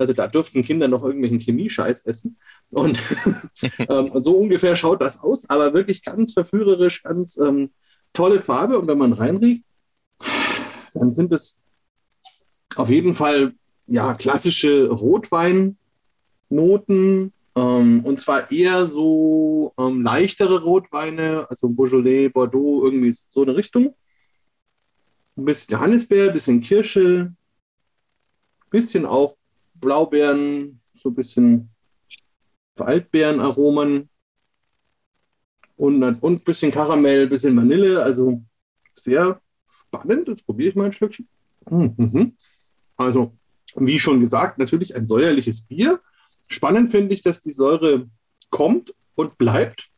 Also 0.00 0.14
da 0.14 0.26
dürften 0.26 0.64
Kinder 0.64 0.88
noch 0.88 1.04
irgendwelchen 1.04 1.40
Chemiescheiß 1.40 2.06
essen. 2.06 2.38
Und, 2.70 2.98
ähm, 3.78 4.10
so 4.22 4.34
ungefähr 4.38 4.74
schaut 4.74 5.02
das 5.02 5.20
aus, 5.20 5.48
aber 5.50 5.74
wirklich 5.74 6.02
ganz 6.02 6.32
verführerisch, 6.32 7.02
ganz 7.02 7.36
ähm, 7.36 7.70
tolle 8.14 8.40
Farbe. 8.40 8.78
Und 8.78 8.88
wenn 8.88 8.96
man 8.96 9.12
reinriecht, 9.12 9.62
dann 10.94 11.12
sind 11.12 11.34
es 11.34 11.60
auf 12.76 12.88
jeden 12.88 13.12
Fall 13.12 13.52
ja, 13.86 14.14
klassische 14.14 14.88
Rotweinnoten. 14.88 15.76
Ähm, 17.56 18.04
und 18.04 18.20
zwar 18.20 18.50
eher 18.50 18.86
so 18.86 19.74
ähm, 19.78 20.02
leichtere 20.02 20.62
Rotweine, 20.62 21.46
also 21.50 21.68
Beaujolais, 21.68 22.30
Bordeaux, 22.30 22.84
irgendwie 22.84 23.14
so 23.28 23.42
eine 23.42 23.54
Richtung. 23.54 23.94
Ein 25.36 25.44
bisschen 25.44 25.72
Johannisbeer, 25.72 26.28
ein 26.28 26.32
bisschen 26.32 26.62
Kirsche, 26.62 27.32
ein 27.32 28.70
bisschen 28.70 29.04
auch 29.04 29.36
Blaubeeren, 29.80 30.80
so 30.94 31.10
ein 31.10 31.14
bisschen 31.14 31.70
Waldbeerenaromen 32.76 34.08
und, 35.76 36.02
und 36.02 36.40
ein 36.40 36.44
bisschen 36.44 36.70
Karamell, 36.70 37.24
ein 37.24 37.28
bisschen 37.28 37.56
Vanille. 37.56 38.02
Also 38.02 38.42
sehr 38.96 39.40
spannend. 39.86 40.28
Jetzt 40.28 40.44
probiere 40.44 40.70
ich 40.70 40.76
mal 40.76 40.86
ein 40.86 40.92
Schlückchen. 40.92 41.28
Mhm. 41.68 42.36
Also, 42.96 43.36
wie 43.76 43.98
schon 43.98 44.20
gesagt, 44.20 44.58
natürlich 44.58 44.94
ein 44.94 45.06
säuerliches 45.06 45.62
Bier. 45.62 46.00
Spannend 46.48 46.90
finde 46.90 47.14
ich, 47.14 47.22
dass 47.22 47.40
die 47.40 47.52
Säure 47.52 48.08
kommt 48.50 48.94
und 49.14 49.38
bleibt. 49.38 49.88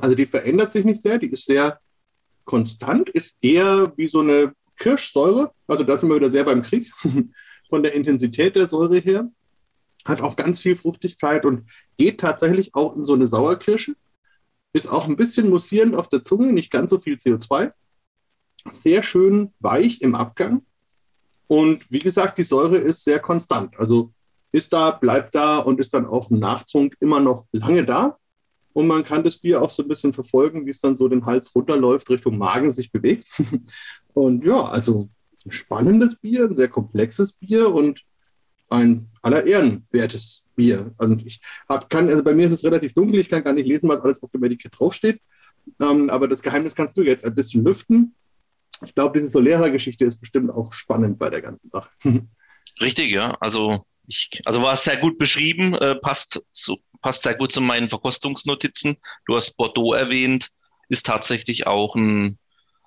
Also 0.00 0.14
die 0.14 0.26
verändert 0.26 0.72
sich 0.72 0.84
nicht 0.84 1.00
sehr, 1.00 1.18
die 1.18 1.30
ist 1.30 1.46
sehr 1.46 1.80
konstant, 2.44 3.08
ist 3.08 3.36
eher 3.40 3.92
wie 3.96 4.08
so 4.08 4.20
eine 4.20 4.52
Kirschsäure. 4.76 5.52
Also 5.66 5.84
da 5.84 5.96
sind 5.96 6.08
wir 6.08 6.16
wieder 6.16 6.30
sehr 6.30 6.44
beim 6.44 6.62
Krieg 6.62 6.90
von 7.68 7.82
der 7.82 7.94
Intensität 7.94 8.56
der 8.56 8.66
Säure 8.66 8.98
her. 8.98 9.30
Hat 10.04 10.20
auch 10.20 10.36
ganz 10.36 10.60
viel 10.60 10.76
Fruchtigkeit 10.76 11.44
und 11.44 11.64
geht 11.98 12.20
tatsächlich 12.20 12.74
auch 12.74 12.96
in 12.96 13.04
so 13.04 13.14
eine 13.14 13.26
Sauerkirsche. 13.26 13.96
Ist 14.72 14.86
auch 14.86 15.06
ein 15.06 15.16
bisschen 15.16 15.50
mussierend 15.50 15.96
auf 15.96 16.08
der 16.08 16.22
Zunge, 16.22 16.52
nicht 16.52 16.70
ganz 16.70 16.90
so 16.90 16.98
viel 16.98 17.16
CO2. 17.16 17.72
Sehr 18.70 19.02
schön 19.02 19.52
weich 19.58 20.00
im 20.02 20.14
Abgang. 20.14 20.62
Und 21.48 21.90
wie 21.90 22.00
gesagt, 22.00 22.38
die 22.38 22.44
Säure 22.44 22.76
ist 22.76 23.04
sehr 23.04 23.20
konstant. 23.20 23.78
Also 23.78 24.12
ist 24.52 24.72
da, 24.72 24.90
bleibt 24.90 25.34
da 25.34 25.58
und 25.58 25.80
ist 25.80 25.94
dann 25.94 26.06
auch 26.06 26.30
im 26.30 26.38
Nachtrunk 26.38 26.96
immer 27.00 27.20
noch 27.20 27.46
lange 27.52 27.84
da. 27.84 28.18
Und 28.72 28.86
man 28.86 29.04
kann 29.04 29.24
das 29.24 29.38
Bier 29.38 29.62
auch 29.62 29.70
so 29.70 29.82
ein 29.82 29.88
bisschen 29.88 30.12
verfolgen, 30.12 30.66
wie 30.66 30.70
es 30.70 30.80
dann 30.80 30.96
so 30.96 31.08
den 31.08 31.24
Hals 31.24 31.54
runterläuft, 31.54 32.10
Richtung 32.10 32.36
Magen 32.36 32.70
sich 32.70 32.92
bewegt. 32.92 33.26
Und 34.12 34.44
ja, 34.44 34.64
also 34.64 35.08
ein 35.46 35.52
spannendes 35.52 36.16
Bier, 36.16 36.44
ein 36.44 36.56
sehr 36.56 36.68
komplexes 36.68 37.32
Bier 37.32 37.72
und 37.72 38.02
ein 38.68 39.08
aller 39.22 39.46
Ehren 39.46 39.86
wertes 39.90 40.44
Bier. 40.56 40.92
Und 40.98 41.24
ich 41.24 41.40
hab, 41.68 41.88
kann, 41.88 42.08
also 42.08 42.22
bei 42.22 42.34
mir 42.34 42.46
ist 42.46 42.52
es 42.52 42.64
relativ 42.64 42.94
dunkel, 42.94 43.20
ich 43.20 43.28
kann 43.28 43.44
gar 43.44 43.52
nicht 43.52 43.66
lesen, 43.66 43.88
was 43.88 44.00
alles 44.00 44.22
auf 44.22 44.30
dem 44.30 44.42
Etikett 44.44 44.78
draufsteht. 44.78 45.20
Ähm, 45.80 46.10
aber 46.10 46.28
das 46.28 46.42
Geheimnis 46.42 46.74
kannst 46.74 46.96
du 46.96 47.02
jetzt 47.02 47.24
ein 47.24 47.34
bisschen 47.34 47.64
lüften. 47.64 48.14
Ich 48.84 48.94
glaube, 48.94 49.18
diese 49.18 49.30
Solera-Geschichte 49.30 50.04
ist 50.04 50.18
bestimmt 50.20 50.50
auch 50.50 50.72
spannend 50.72 51.18
bei 51.18 51.30
der 51.30 51.42
ganzen 51.42 51.70
Sache. 51.70 51.90
Richtig, 52.80 53.14
ja. 53.14 53.36
Also, 53.40 53.84
ich, 54.06 54.42
also 54.44 54.62
war 54.62 54.74
es 54.74 54.84
sehr 54.84 54.98
gut 54.98 55.18
beschrieben, 55.18 55.74
äh, 55.74 55.94
passt, 55.96 56.42
zu, 56.48 56.78
passt 57.00 57.22
sehr 57.22 57.34
gut 57.34 57.52
zu 57.52 57.60
meinen 57.60 57.88
Verkostungsnotizen. 57.88 58.96
Du 59.26 59.34
hast 59.34 59.56
Bordeaux 59.56 59.94
erwähnt, 59.94 60.50
ist 60.88 61.06
tatsächlich 61.06 61.66
auch 61.66 61.94
ein, 61.96 62.38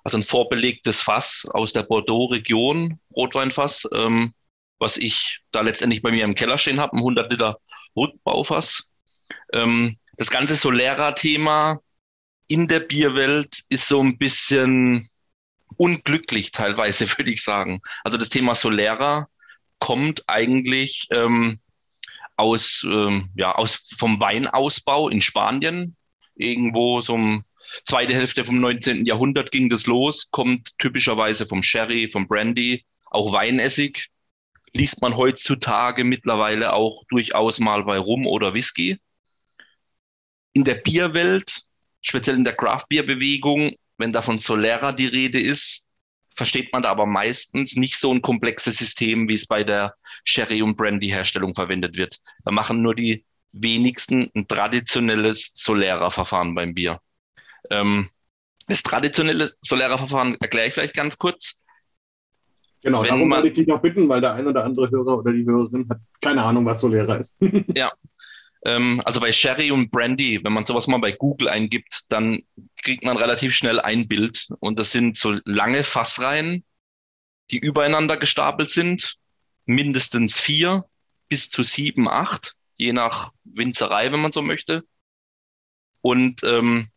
also 0.04 0.18
ein 0.18 0.22
vorbelegtes 0.22 1.02
Fass 1.02 1.46
aus 1.52 1.72
der 1.72 1.82
Bordeaux-Region, 1.82 2.98
Rotweinfass. 3.14 3.88
Ähm, 3.94 4.34
was 4.80 4.96
ich 4.96 5.40
da 5.52 5.60
letztendlich 5.60 6.02
bei 6.02 6.10
mir 6.10 6.24
im 6.24 6.34
Keller 6.34 6.58
stehen 6.58 6.80
habe, 6.80 6.96
ein 6.96 7.00
100 7.00 7.30
Liter 7.30 7.58
Rückbaufass. 7.96 8.90
Ähm, 9.52 9.98
das 10.16 10.30
ganze 10.30 10.56
Solera-Thema 10.56 11.80
in 12.48 12.66
der 12.66 12.80
Bierwelt 12.80 13.62
ist 13.68 13.86
so 13.86 14.02
ein 14.02 14.18
bisschen 14.18 15.08
unglücklich 15.76 16.50
teilweise, 16.50 17.06
würde 17.18 17.30
ich 17.30 17.44
sagen. 17.44 17.80
Also 18.04 18.18
das 18.18 18.30
Thema 18.30 18.54
Solera 18.54 19.28
kommt 19.78 20.24
eigentlich 20.26 21.06
ähm, 21.10 21.60
aus, 22.36 22.84
ähm, 22.84 23.30
ja, 23.36 23.54
aus 23.54 23.90
vom 23.96 24.20
Weinausbau 24.20 25.08
in 25.10 25.20
Spanien. 25.20 25.96
Irgendwo 26.34 27.02
so 27.02 27.14
um 27.14 27.44
zweite 27.84 28.14
Hälfte 28.14 28.44
vom 28.44 28.60
19. 28.60 29.06
Jahrhundert 29.06 29.50
ging 29.50 29.68
das 29.68 29.86
los, 29.86 30.30
kommt 30.30 30.78
typischerweise 30.78 31.46
vom 31.46 31.62
Sherry, 31.62 32.10
vom 32.10 32.26
Brandy, 32.26 32.84
auch 33.10 33.32
Weinessig 33.32 34.10
liest 34.72 35.02
man 35.02 35.16
heutzutage 35.16 36.04
mittlerweile 36.04 36.72
auch 36.72 37.04
durchaus 37.08 37.58
mal 37.58 37.84
bei 37.84 37.98
Rum 37.98 38.26
oder 38.26 38.54
Whisky. 38.54 38.98
In 40.52 40.64
der 40.64 40.76
Bierwelt, 40.76 41.62
speziell 42.02 42.36
in 42.36 42.44
der 42.44 42.56
Craft-Bier-Bewegung, 42.56 43.74
wenn 43.98 44.12
da 44.12 44.22
von 44.22 44.38
Solera 44.38 44.92
die 44.92 45.06
Rede 45.06 45.40
ist, 45.40 45.88
versteht 46.34 46.72
man 46.72 46.82
da 46.82 46.90
aber 46.90 47.06
meistens 47.06 47.76
nicht 47.76 47.96
so 47.96 48.12
ein 48.12 48.22
komplexes 48.22 48.78
System, 48.78 49.28
wie 49.28 49.34
es 49.34 49.46
bei 49.46 49.64
der 49.64 49.94
Sherry- 50.24 50.62
und 50.62 50.76
Brandy-Herstellung 50.76 51.54
verwendet 51.54 51.96
wird. 51.96 52.18
Da 52.44 52.50
machen 52.50 52.82
nur 52.82 52.94
die 52.94 53.24
wenigsten 53.52 54.30
ein 54.34 54.46
traditionelles 54.46 55.50
Solera-Verfahren 55.54 56.54
beim 56.54 56.74
Bier. 56.74 57.00
Ähm, 57.70 58.10
das 58.66 58.82
traditionelle 58.82 59.50
Solera-Verfahren 59.60 60.36
erkläre 60.40 60.68
ich 60.68 60.74
vielleicht 60.74 60.94
ganz 60.94 61.18
kurz. 61.18 61.64
Genau, 62.82 63.02
Wenn 63.02 63.08
darum 63.08 63.28
man, 63.28 63.38
wollte 63.38 63.48
ich 63.48 63.54
dich 63.54 63.66
noch 63.66 63.82
bitten, 63.82 64.08
weil 64.08 64.20
der 64.20 64.34
ein 64.34 64.46
oder 64.46 64.64
andere 64.64 64.90
Hörer 64.90 65.18
oder 65.18 65.32
die 65.32 65.44
Hörerin 65.44 65.86
hat 65.88 65.98
keine 66.20 66.42
Ahnung, 66.42 66.64
was 66.64 66.80
Solera 66.80 67.16
ist. 67.16 67.36
ja. 67.74 67.92
Ähm, 68.64 69.00
also 69.04 69.20
bei 69.20 69.32
Sherry 69.32 69.70
und 69.70 69.90
Brandy, 69.90 70.40
wenn 70.42 70.52
man 70.52 70.64
sowas 70.64 70.86
mal 70.86 70.98
bei 70.98 71.12
Google 71.12 71.48
eingibt, 71.48 72.04
dann 72.10 72.42
kriegt 72.82 73.04
man 73.04 73.16
relativ 73.16 73.54
schnell 73.54 73.80
ein 73.80 74.06
Bild. 74.06 74.48
Und 74.60 74.78
das 74.78 74.92
sind 74.92 75.16
so 75.16 75.36
lange 75.44 75.82
Fassreihen, 75.82 76.64
die 77.50 77.58
übereinander 77.58 78.16
gestapelt 78.16 78.70
sind. 78.70 79.16
Mindestens 79.66 80.38
vier 80.38 80.84
bis 81.28 81.50
zu 81.50 81.62
sieben, 81.62 82.08
acht, 82.08 82.54
je 82.76 82.92
nach 82.92 83.32
Winzerei, 83.44 84.10
wenn 84.12 84.20
man 84.20 84.32
so 84.32 84.42
möchte. 84.42 84.84
Und 86.02 86.42
ähm, 86.44 86.88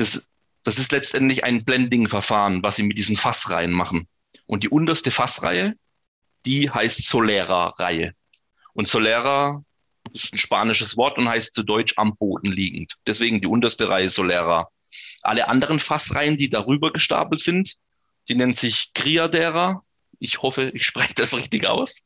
das, 0.00 0.28
das 0.64 0.78
ist 0.78 0.92
letztendlich 0.92 1.44
ein 1.44 1.64
Blending-Verfahren, 1.64 2.62
was 2.62 2.76
sie 2.76 2.82
mit 2.82 2.98
diesen 2.98 3.16
Fassreihen 3.16 3.72
machen. 3.72 4.08
Und 4.46 4.64
die 4.64 4.68
unterste 4.68 5.10
Fassreihe, 5.10 5.76
die 6.46 6.70
heißt 6.70 7.02
Solera-Reihe. 7.02 8.14
Und 8.72 8.88
Solera 8.88 9.62
ist 10.12 10.32
ein 10.32 10.38
spanisches 10.38 10.96
Wort 10.96 11.18
und 11.18 11.28
heißt 11.28 11.54
zu 11.54 11.62
Deutsch 11.62 11.94
am 11.96 12.16
Boden 12.16 12.50
liegend. 12.50 12.96
Deswegen 13.06 13.40
die 13.40 13.46
unterste 13.46 13.88
Reihe 13.88 14.08
Solera. 14.08 14.68
Alle 15.22 15.48
anderen 15.48 15.78
Fassreihen, 15.78 16.36
die 16.36 16.48
darüber 16.48 16.92
gestapelt 16.92 17.40
sind, 17.40 17.76
die 18.28 18.34
nennen 18.34 18.54
sich 18.54 18.92
Criadera. 18.94 19.82
Ich 20.18 20.42
hoffe, 20.42 20.70
ich 20.74 20.84
spreche 20.84 21.14
das 21.14 21.36
richtig 21.36 21.66
aus. 21.66 22.04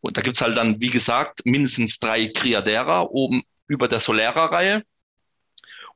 Und 0.00 0.16
da 0.16 0.22
gibt 0.22 0.36
es 0.36 0.42
halt 0.42 0.56
dann, 0.56 0.80
wie 0.80 0.90
gesagt, 0.90 1.44
mindestens 1.44 1.98
drei 1.98 2.28
Criadera 2.28 3.02
oben 3.02 3.42
über 3.66 3.88
der 3.88 4.00
Solera-Reihe. 4.00 4.84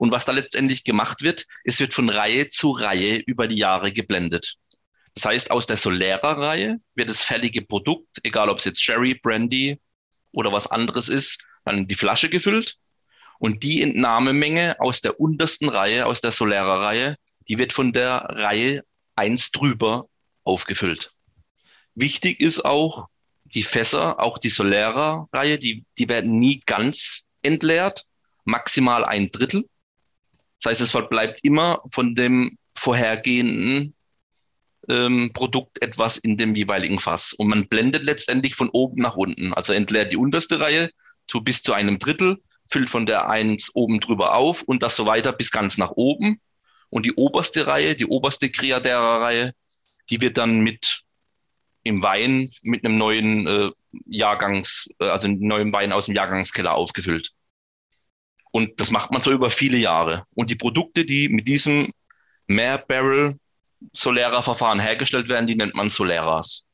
Und 0.01 0.13
was 0.13 0.25
da 0.25 0.33
letztendlich 0.33 0.85
gemacht 0.85 1.21
wird, 1.21 1.45
es 1.63 1.79
wird 1.79 1.93
von 1.93 2.09
Reihe 2.09 2.49
zu 2.49 2.71
Reihe 2.71 3.17
über 3.19 3.47
die 3.47 3.59
Jahre 3.59 3.93
geblendet. 3.93 4.57
Das 5.15 5.27
heißt, 5.27 5.51
aus 5.51 5.67
der 5.67 5.77
Solera-Reihe 5.77 6.81
wird 6.95 7.11
das 7.11 7.23
fertige 7.23 7.61
Produkt, 7.61 8.09
egal 8.23 8.49
ob 8.49 8.61
es 8.61 8.65
jetzt 8.65 8.83
Sherry, 8.83 9.13
Brandy 9.15 9.79
oder 10.33 10.53
was 10.53 10.69
anderes 10.69 11.11
ist, 11.11 11.45
dann 11.67 11.79
in 11.81 11.87
die 11.87 11.97
Flasche 11.97 12.31
gefüllt. 12.31 12.79
Und 13.39 13.63
die 13.63 13.83
Entnahmemenge 13.83 14.81
aus 14.81 15.03
der 15.03 15.21
untersten 15.21 15.69
Reihe, 15.69 16.07
aus 16.07 16.23
der 16.23 16.33
Solera-Reihe, 16.33 17.17
die 17.49 17.59
wird 17.59 17.75
von 17.75 17.93
der 17.93 18.25
Reihe 18.31 18.83
1 19.17 19.53
drüber 19.53 20.09
aufgefüllt. 20.45 21.13
Wichtig 21.95 22.41
ist 22.41 22.65
auch, 22.65 23.09
die 23.45 23.65
Fässer, 23.65 24.19
auch 24.19 24.39
die 24.39 24.49
Solera-Reihe, 24.49 25.59
die, 25.59 25.85
die 25.99 26.09
werden 26.09 26.39
nie 26.39 26.63
ganz 26.65 27.27
entleert, 27.43 28.07
maximal 28.45 29.05
ein 29.05 29.29
Drittel. 29.29 29.69
Das 30.63 30.73
heißt, 30.73 30.81
es 30.81 31.09
bleibt 31.09 31.41
immer 31.43 31.83
von 31.91 32.15
dem 32.15 32.59
vorhergehenden 32.75 33.95
ähm, 34.89 35.31
Produkt 35.33 35.83
etwas 35.83 36.17
in 36.17 36.37
dem 36.37 36.55
jeweiligen 36.55 36.99
Fass. 36.99 37.33
Und 37.33 37.49
man 37.49 37.69
blendet 37.69 38.03
letztendlich 38.03 38.55
von 38.55 38.69
oben 38.71 39.01
nach 39.01 39.17
unten. 39.17 39.53
Also 39.55 39.73
entleert 39.73 40.13
die 40.13 40.17
unterste 40.17 40.61
Reihe 40.61 40.91
zu 41.27 41.41
bis 41.43 41.63
zu 41.63 41.73
einem 41.73 41.99
Drittel, 41.99 42.43
füllt 42.71 42.91
von 42.91 43.07
der 43.07 43.29
1 43.29 43.75
oben 43.75 44.01
drüber 44.01 44.35
auf 44.35 44.63
und 44.63 44.83
das 44.83 44.97
so 44.97 45.07
weiter 45.07 45.33
bis 45.33 45.51
ganz 45.51 45.79
nach 45.79 45.93
oben. 45.93 46.41
Und 46.89 47.07
die 47.07 47.15
oberste 47.15 47.67
Reihe, 47.67 47.95
die 47.95 48.07
oberste 48.07 48.51
Kreadera-Reihe, 48.51 49.55
die 50.11 50.21
wird 50.21 50.39
dann 50.39 50.61
mit 50.61 51.03
im 51.83 52.03
Wein 52.03 52.51
mit 52.63 52.85
einem 52.85 52.99
neuen 52.99 53.47
äh, 53.47 53.71
Jahrgangs, 54.07 54.89
äh, 54.99 55.07
also 55.07 55.29
einem 55.29 55.41
neuen 55.41 55.73
Wein 55.73 55.93
aus 55.93 56.07
dem 56.07 56.15
Jahrgangskeller 56.15 56.75
aufgefüllt. 56.75 57.33
Und 58.51 58.81
das 58.81 58.91
macht 58.91 59.11
man 59.11 59.23
so 59.23 59.31
über 59.31 59.51
viele 59.51 59.79
Jahre. 59.79 60.27
Und 60.35 60.51
die 60.51 60.57
Produkte, 60.57 61.05
die 61.05 61.29
mit 61.29 61.47
diesem 61.47 61.93
Mehr 62.47 62.79
Barrel 62.79 63.39
Solera-Verfahren 63.93 64.81
hergestellt 64.81 65.29
werden, 65.29 65.47
die 65.47 65.55
nennt 65.55 65.75
man 65.75 65.89
Soleras. 65.89 66.67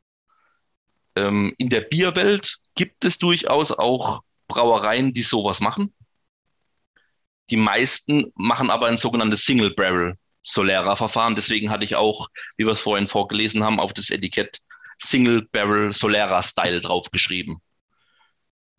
Ähm, 1.14 1.54
in 1.58 1.68
der 1.68 1.82
Bierwelt 1.82 2.58
gibt 2.74 3.04
es 3.04 3.18
durchaus 3.18 3.72
auch 3.72 4.22
Brauereien, 4.48 5.12
die 5.12 5.22
sowas 5.22 5.60
machen. 5.60 5.92
Die 7.50 7.56
meisten 7.56 8.32
machen 8.34 8.70
aber 8.70 8.86
ein 8.86 8.96
sogenanntes 8.96 9.44
Single 9.44 9.74
Barrel 9.74 10.16
Solera-Verfahren. 10.42 11.34
Deswegen 11.34 11.70
hatte 11.70 11.84
ich 11.84 11.96
auch, 11.96 12.28
wie 12.56 12.64
wir 12.64 12.72
es 12.72 12.80
vorhin 12.80 13.08
vorgelesen 13.08 13.62
haben, 13.62 13.80
auf 13.80 13.92
das 13.92 14.10
Etikett 14.10 14.60
Single 14.98 15.46
Barrel 15.52 15.92
Solera 15.92 16.42
Style 16.42 16.80
draufgeschrieben. 16.80 17.58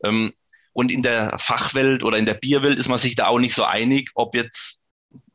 Ähm, 0.03 0.33
und 0.77 0.91
in 0.91 1.01
der 1.01 1.39
Fachwelt 1.39 2.03
oder 2.03 2.19
in 2.19 2.27
der 2.27 2.35
Bierwelt 2.35 2.77
ist 2.77 2.87
man 2.87 2.99
sich 2.99 3.15
da 3.15 3.25
auch 3.25 3.39
nicht 3.39 3.55
so 3.55 3.63
einig, 3.63 4.11
ob 4.13 4.35
jetzt 4.35 4.85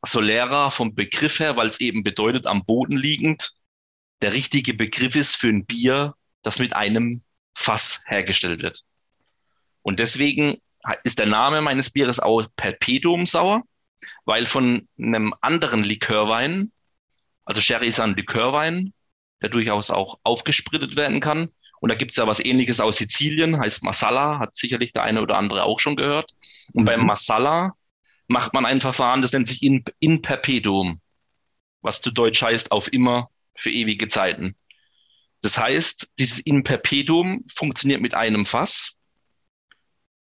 Solera 0.07 0.71
vom 0.71 0.95
Begriff 0.95 1.41
her, 1.41 1.57
weil 1.57 1.67
es 1.67 1.81
eben 1.81 2.05
bedeutet, 2.05 2.47
am 2.47 2.65
Boden 2.65 2.97
liegend, 2.97 3.53
der 4.21 4.35
richtige 4.35 4.73
Begriff 4.73 5.17
ist 5.17 5.35
für 5.35 5.49
ein 5.49 5.67
Bier, 5.67 6.15
das 6.43 6.61
mit 6.61 6.77
einem 6.77 7.25
Fass 7.55 8.05
hergestellt 8.07 8.63
wird. 8.63 8.85
Und 9.83 9.99
deswegen 9.99 10.59
ist 11.03 11.19
der 11.19 11.27
Name 11.27 11.61
meines 11.61 11.91
Bieres 11.91 12.21
auch 12.21 12.47
Perpetuum 12.55 13.27
Sauer, 13.27 13.65
weil 14.25 14.47
von 14.47 14.87
einem 14.97 15.35
anderen 15.41 15.83
Likörwein, 15.83 16.71
also 17.45 17.61
Sherry 17.61 17.89
ist 17.89 17.99
ein 17.99 18.15
Likörwein, 18.15 18.95
der 19.43 19.49
durchaus 19.49 19.91
auch 19.91 20.21
aufgesprittet 20.23 20.95
werden 20.95 21.19
kann. 21.19 21.51
Und 21.83 21.91
da 21.91 21.97
gibt 21.97 22.13
es 22.13 22.17
ja 22.17 22.29
was 22.29 22.39
ähnliches 22.39 22.79
aus 22.79 22.99
Sizilien, 22.99 23.59
heißt 23.59 23.83
Masala, 23.83 24.39
hat 24.39 24.55
sicherlich 24.55 24.93
der 24.93 25.03
eine 25.03 25.21
oder 25.21 25.37
andere 25.37 25.65
auch 25.65 25.81
schon 25.81 25.97
gehört. 25.97 26.31
Und 26.75 26.83
mhm. 26.83 26.87
beim 26.87 27.05
Masala 27.05 27.73
macht 28.29 28.55
man 28.55 28.65
ein 28.65 28.81
Verfahren, 28.81 29.21
das 29.21 29.33
nennt 29.33 29.49
sich 29.49 29.65
in, 29.65 29.83
in 29.99 30.23
perpetuum, 30.23 31.01
was 31.81 32.01
zu 32.01 32.13
Deutsch 32.13 32.41
heißt 32.41 32.71
auf 32.71 32.93
immer 32.93 33.31
für 33.57 33.71
ewige 33.73 34.07
Zeiten. 34.07 34.55
Das 35.41 35.59
heißt, 35.59 36.13
dieses 36.21 36.39
in 36.39 36.63
perpetuum 36.63 37.45
funktioniert 37.53 38.01
mit 38.01 38.15
einem 38.15 38.47
Fass 38.47 38.95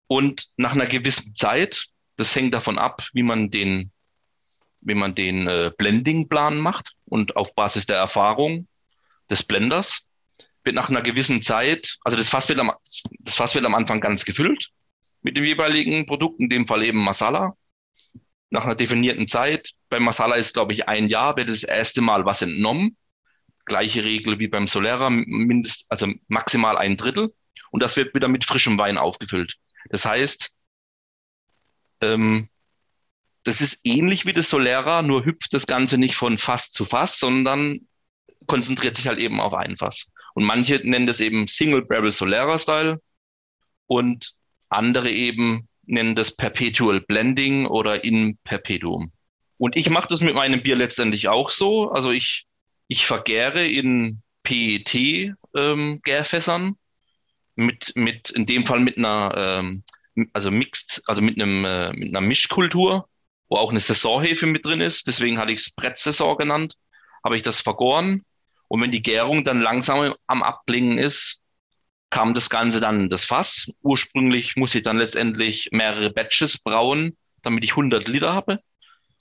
und 0.05 0.49
nach 0.57 0.75
einer 0.75 0.85
gewissen 0.85 1.35
Zeit, 1.35 1.87
das 2.17 2.35
hängt 2.35 2.53
davon 2.53 2.77
ab, 2.77 3.07
wie 3.13 3.23
man 3.23 3.49
den, 3.49 3.91
wie 4.81 4.93
man 4.93 5.15
den 5.15 5.47
äh, 5.47 5.71
Blending-Plan 5.75 6.59
macht 6.59 6.93
und 7.05 7.35
auf 7.35 7.55
Basis 7.55 7.87
der 7.87 7.97
Erfahrung 7.97 8.67
des 9.27 9.41
Blenders 9.41 10.06
wird 10.67 10.75
nach 10.75 10.89
einer 10.89 11.01
gewissen 11.01 11.41
Zeit, 11.41 11.97
also 12.03 12.17
das 12.17 12.27
Fass 12.27 12.49
wird 12.49 12.59
am, 12.59 12.71
das 13.19 13.35
Fass 13.35 13.55
wird 13.55 13.65
am 13.65 13.73
Anfang 13.73 14.01
ganz 14.01 14.25
gefüllt 14.25 14.69
mit 15.21 15.37
dem 15.37 15.45
jeweiligen 15.45 16.05
Produkt, 16.05 16.41
in 16.41 16.49
dem 16.49 16.67
Fall 16.67 16.83
eben 16.83 17.03
Masala. 17.03 17.55
Nach 18.49 18.65
einer 18.65 18.75
definierten 18.75 19.29
Zeit, 19.29 19.71
beim 19.89 20.03
Masala 20.03 20.35
ist, 20.35 20.53
glaube 20.53 20.73
ich, 20.73 20.87
ein 20.87 21.07
Jahr, 21.07 21.37
wird 21.37 21.47
das 21.47 21.63
erste 21.63 22.01
Mal 22.01 22.25
was 22.25 22.41
entnommen. 22.41 22.97
Gleiche 23.65 24.03
Regel 24.03 24.39
wie 24.39 24.47
beim 24.47 24.67
Solera, 24.67 25.09
mindest, 25.09 25.85
also 25.89 26.07
maximal 26.27 26.77
ein 26.77 26.97
Drittel. 26.97 27.33
Und 27.71 27.81
das 27.81 27.95
wird 27.95 28.13
wieder 28.13 28.27
mit 28.27 28.45
frischem 28.45 28.77
Wein 28.77 28.97
aufgefüllt. 28.97 29.55
Das 29.89 30.05
heißt, 30.05 30.51
ähm, 32.01 32.49
das 33.43 33.61
ist 33.61 33.79
ähnlich 33.85 34.25
wie 34.25 34.33
das 34.33 34.49
Solera, 34.49 35.01
nur 35.01 35.23
hüpft 35.23 35.53
das 35.53 35.65
Ganze 35.65 35.97
nicht 35.97 36.15
von 36.15 36.37
Fass 36.37 36.71
zu 36.71 36.83
Fass, 36.83 37.19
sondern 37.19 37.87
konzentriert 38.47 38.97
sich 38.97 39.07
halt 39.07 39.19
eben 39.19 39.39
auf 39.39 39.53
ein 39.53 39.77
Fass. 39.77 40.11
Und 40.37 40.43
manche 40.43 40.79
nennen 40.83 41.07
das 41.07 41.19
eben 41.19 41.47
Single 41.47 41.83
Barrel 41.83 42.11
Solera 42.11 42.59
Style 42.59 43.01
und 43.87 44.35
andere 44.69 45.09
eben 45.09 45.67
nennen 45.87 46.13
das 46.13 46.37
Perpetual 46.37 47.01
Blending 47.01 47.65
oder 47.65 48.03
in 48.03 48.37
Perpetuum. 48.43 49.11
Und 49.57 49.75
ich 49.75 49.89
mache 49.89 50.07
das 50.07 50.21
mit 50.21 50.35
meinem 50.35 50.61
Bier 50.61 50.75
letztendlich 50.75 51.27
auch 51.27 51.49
so. 51.49 51.89
Also 51.89 52.11
ich, 52.11 52.45
ich 52.87 53.07
vergäre 53.07 53.65
in 53.65 54.21
PET-Gärfässern 54.43 56.65
ähm, 56.67 56.77
mit, 57.55 57.93
mit, 57.95 58.29
in 58.29 58.45
dem 58.45 58.63
Fall 58.63 58.81
mit 58.81 58.99
einer, 58.99 59.33
ähm, 59.35 59.81
also 60.33 60.51
mixed, 60.51 61.01
also 61.07 61.23
mit 61.23 61.41
einem, 61.41 61.65
äh, 61.65 61.93
mit 61.93 62.09
einer 62.09 62.21
Mischkultur, 62.21 63.09
wo 63.49 63.55
auch 63.55 63.71
eine 63.71 63.79
Saisonhefe 63.79 64.45
mit 64.45 64.63
drin 64.63 64.81
ist. 64.81 65.07
Deswegen 65.07 65.39
hatte 65.39 65.51
ich 65.51 65.61
es 65.61 65.73
Brett-Saison 65.73 66.37
genannt. 66.37 66.75
Habe 67.23 67.37
ich 67.37 67.41
das 67.41 67.59
vergoren 67.59 68.23
und 68.67 68.81
wenn 68.81 68.91
die 68.91 69.01
Gärung 69.01 69.43
dann 69.43 69.61
langsam 69.61 70.13
am 70.27 70.43
Abklingen 70.43 70.97
ist, 70.97 71.41
kam 72.09 72.33
das 72.33 72.49
Ganze 72.49 72.79
dann 72.79 73.01
in 73.01 73.09
das 73.09 73.25
Fass. 73.25 73.71
Ursprünglich 73.81 74.55
muss 74.55 74.75
ich 74.75 74.83
dann 74.83 74.97
letztendlich 74.97 75.69
mehrere 75.71 76.09
Batches 76.09 76.57
brauen, 76.57 77.17
damit 77.41 77.63
ich 77.63 77.71
100 77.71 78.07
Liter 78.07 78.33
habe, 78.33 78.61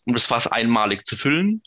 um 0.05 0.15
das 0.15 0.27
Fass 0.27 0.47
einmalig 0.47 1.07
zu 1.07 1.17
füllen. 1.17 1.63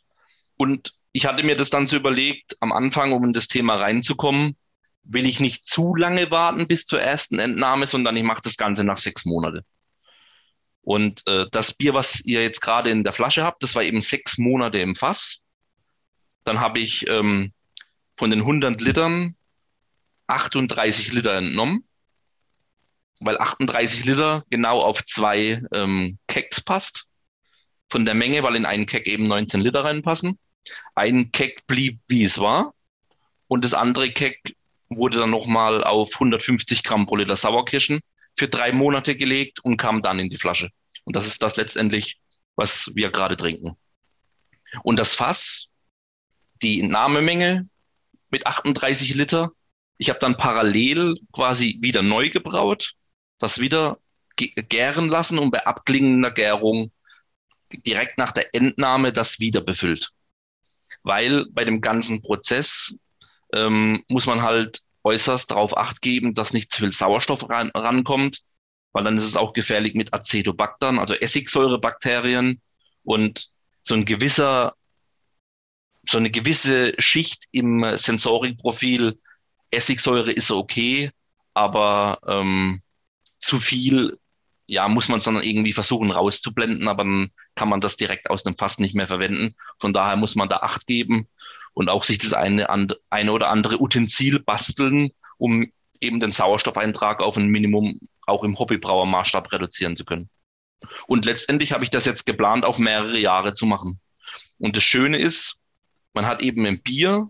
Und 0.55 0.93
ich 1.11 1.25
hatte 1.25 1.43
mir 1.43 1.55
das 1.55 1.69
dann 1.69 1.87
so 1.87 1.95
überlegt, 1.95 2.55
am 2.61 2.71
Anfang, 2.71 3.11
um 3.13 3.23
in 3.23 3.33
das 3.33 3.47
Thema 3.47 3.75
reinzukommen, 3.75 4.55
will 5.03 5.25
ich 5.25 5.39
nicht 5.39 5.67
zu 5.67 5.95
lange 5.95 6.29
warten 6.31 6.67
bis 6.67 6.85
zur 6.85 7.01
ersten 7.01 7.39
Entnahme, 7.39 7.87
sondern 7.87 8.15
ich 8.15 8.23
mache 8.23 8.41
das 8.43 8.57
Ganze 8.57 8.83
nach 8.83 8.97
sechs 8.97 9.25
Monaten. 9.25 9.61
Und 10.81 11.25
äh, 11.27 11.45
das 11.51 11.73
Bier, 11.73 11.93
was 11.93 12.23
ihr 12.25 12.41
jetzt 12.41 12.61
gerade 12.61 12.89
in 12.89 13.03
der 13.03 13.13
Flasche 13.13 13.43
habt, 13.43 13.63
das 13.63 13.75
war 13.75 13.83
eben 13.83 14.01
sechs 14.01 14.37
Monate 14.37 14.79
im 14.79 14.95
Fass. 14.95 15.41
Dann 16.43 16.59
habe 16.59 16.79
ich 16.79 17.07
ähm, 17.07 17.53
von 18.19 18.31
den 18.31 18.41
100 18.41 18.81
Litern 18.81 19.37
38 20.27 21.13
Liter 21.13 21.37
entnommen, 21.37 21.85
weil 23.21 23.39
38 23.39 24.03
Liter 24.03 24.43
genau 24.49 24.81
auf 24.81 25.05
zwei 25.05 25.61
ähm, 25.71 26.19
Keks 26.27 26.59
passt. 26.59 27.05
Von 27.89 28.03
der 28.03 28.15
Menge, 28.15 28.43
weil 28.43 28.57
in 28.57 28.65
einen 28.65 28.85
Kek 28.85 29.07
eben 29.07 29.27
19 29.27 29.61
Liter 29.61 29.85
reinpassen. 29.85 30.37
Ein 30.95 31.31
Kek 31.31 31.65
blieb, 31.65 32.01
wie 32.07 32.23
es 32.23 32.37
war. 32.39 32.73
Und 33.47 33.63
das 33.63 33.73
andere 33.73 34.11
Kek 34.11 34.53
wurde 34.89 35.17
dann 35.17 35.29
nochmal 35.29 35.81
auf 35.81 36.13
150 36.13 36.83
Gramm 36.83 37.07
pro 37.07 37.15
Liter 37.15 37.37
Sauerkirschen 37.37 38.01
für 38.37 38.49
drei 38.49 38.73
Monate 38.73 39.15
gelegt 39.15 39.59
und 39.63 39.77
kam 39.77 40.01
dann 40.01 40.19
in 40.19 40.29
die 40.29 40.37
Flasche. 40.37 40.69
Und 41.05 41.15
das 41.15 41.25
ist 41.25 41.41
das 41.41 41.55
letztendlich, 41.55 42.19
was 42.57 42.91
wir 42.95 43.11
gerade 43.11 43.37
trinken. 43.37 43.77
Und 44.83 44.99
das 44.99 45.15
Fass, 45.15 45.69
die 46.61 46.81
Entnahmemenge 46.81 47.69
mit 48.29 48.47
38 48.47 49.15
Liter. 49.15 49.51
Ich 49.97 50.09
habe 50.09 50.19
dann 50.19 50.37
parallel 50.37 51.15
quasi 51.33 51.77
wieder 51.81 52.01
neu 52.01 52.29
gebraut, 52.29 52.93
das 53.39 53.59
wieder 53.59 53.99
gären 54.35 55.09
lassen 55.09 55.37
und 55.37 55.51
bei 55.51 55.65
abklingender 55.65 56.31
Gärung 56.31 56.91
direkt 57.85 58.17
nach 58.17 58.31
der 58.31 58.55
Entnahme 58.55 59.11
das 59.11 59.39
wieder 59.39 59.61
befüllt. 59.61 60.09
Weil 61.03 61.45
bei 61.51 61.65
dem 61.65 61.81
ganzen 61.81 62.21
Prozess 62.21 62.95
ähm, 63.53 64.03
muss 64.07 64.25
man 64.25 64.41
halt 64.41 64.79
äußerst 65.03 65.51
darauf 65.51 65.77
acht 65.77 66.01
geben, 66.01 66.33
dass 66.33 66.53
nicht 66.53 66.71
zu 66.71 66.79
viel 66.81 66.91
Sauerstoff 66.91 67.49
ran, 67.49 67.71
rankommt, 67.73 68.41
weil 68.91 69.03
dann 69.03 69.17
ist 69.17 69.25
es 69.25 69.35
auch 69.35 69.53
gefährlich 69.53 69.93
mit 69.93 70.13
Acetobactern, 70.13 70.99
also 70.99 71.13
Essigsäurebakterien 71.13 72.61
und 73.03 73.49
so 73.81 73.95
ein 73.95 74.05
gewisser 74.05 74.75
so 76.09 76.17
eine 76.17 76.31
gewisse 76.31 76.93
Schicht 76.97 77.45
im 77.51 77.85
Sensorikprofil. 77.95 79.19
Essigsäure 79.69 80.31
ist 80.31 80.49
okay, 80.49 81.11
aber 81.53 82.19
ähm, 82.25 82.81
zu 83.37 83.59
viel, 83.59 84.17
ja, 84.65 84.87
muss 84.87 85.07
man 85.07 85.19
es 85.19 85.25
dann 85.25 85.41
irgendwie 85.41 85.71
versuchen 85.73 86.09
rauszublenden, 86.09 86.87
aber 86.87 87.03
dann 87.03 87.31
kann 87.53 87.69
man 87.69 87.79
das 87.79 87.95
direkt 87.95 88.31
aus 88.31 88.43
dem 88.43 88.57
Fass 88.57 88.79
nicht 88.79 88.95
mehr 88.95 89.07
verwenden. 89.07 89.55
Von 89.77 89.93
daher 89.93 90.15
muss 90.15 90.35
man 90.35 90.49
da 90.49 90.57
Acht 90.57 90.87
geben 90.87 91.27
und 91.73 91.89
auch 91.89 92.03
sich 92.03 92.17
das 92.17 92.33
eine, 92.33 92.67
eine 93.11 93.31
oder 93.31 93.49
andere 93.49 93.79
Utensil 93.79 94.39
basteln, 94.39 95.11
um 95.37 95.71
eben 96.01 96.19
den 96.19 96.31
Sauerstoffeintrag 96.31 97.21
auf 97.21 97.37
ein 97.37 97.49
Minimum 97.49 97.99
auch 98.25 98.43
im 98.43 98.57
Hobbybrauermaßstab 98.57 99.51
reduzieren 99.51 99.95
zu 99.95 100.05
können. 100.05 100.29
Und 101.05 101.25
letztendlich 101.25 101.71
habe 101.71 101.83
ich 101.83 101.91
das 101.91 102.05
jetzt 102.05 102.25
geplant, 102.25 102.65
auf 102.65 102.79
mehrere 102.79 103.19
Jahre 103.19 103.53
zu 103.53 103.67
machen. 103.67 103.99
Und 104.57 104.75
das 104.75 104.83
Schöne 104.83 105.19
ist, 105.19 105.59
man 106.13 106.25
hat 106.25 106.41
eben 106.41 106.65
im 106.65 106.81
Bier, 106.81 107.29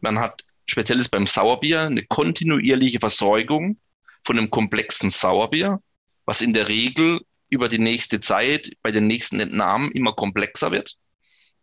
man 0.00 0.18
hat 0.18 0.44
speziell 0.66 1.04
beim 1.10 1.26
Sauerbier 1.26 1.82
eine 1.82 2.04
kontinuierliche 2.06 3.00
Versorgung 3.00 3.78
von 4.24 4.38
einem 4.38 4.50
komplexen 4.50 5.10
Sauerbier, 5.10 5.82
was 6.24 6.40
in 6.40 6.52
der 6.52 6.68
Regel 6.68 7.20
über 7.48 7.68
die 7.68 7.78
nächste 7.78 8.20
Zeit 8.20 8.70
bei 8.82 8.92
den 8.92 9.06
nächsten 9.06 9.40
Entnahmen 9.40 9.90
immer 9.92 10.12
komplexer 10.12 10.70
wird. 10.70 10.96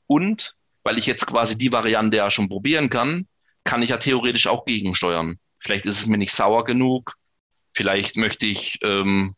Und 0.08 0.56
weil 0.84 0.97
ich 0.97 1.06
jetzt 1.06 1.25
quasi 1.25 1.58
die 1.58 1.71
Variante 1.71 2.17
ja 2.17 2.30
schon 2.30 2.49
probieren 2.49 2.89
kann, 2.89 3.27
kann 3.63 3.82
ich 3.82 3.89
ja 3.89 3.97
theoretisch 3.97 4.47
auch 4.47 4.65
gegensteuern. 4.65 5.39
Vielleicht 5.60 5.86
ist 5.86 5.99
es 5.99 6.06
mir 6.06 6.17
nicht 6.17 6.32
sauer 6.32 6.65
genug, 6.65 7.13
vielleicht 7.73 8.17
möchte 8.17 8.45
ich 8.45 8.80
ähm, 8.84 9.36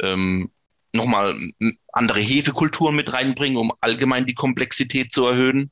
ähm, 0.00 0.50
nochmal 0.92 1.38
andere 1.92 2.20
Hefekulturen 2.20 2.96
mit 2.96 3.12
reinbringen, 3.12 3.58
um 3.58 3.72
allgemein 3.80 4.26
die 4.26 4.34
Komplexität 4.34 5.12
zu 5.12 5.26
erhöhen 5.26 5.70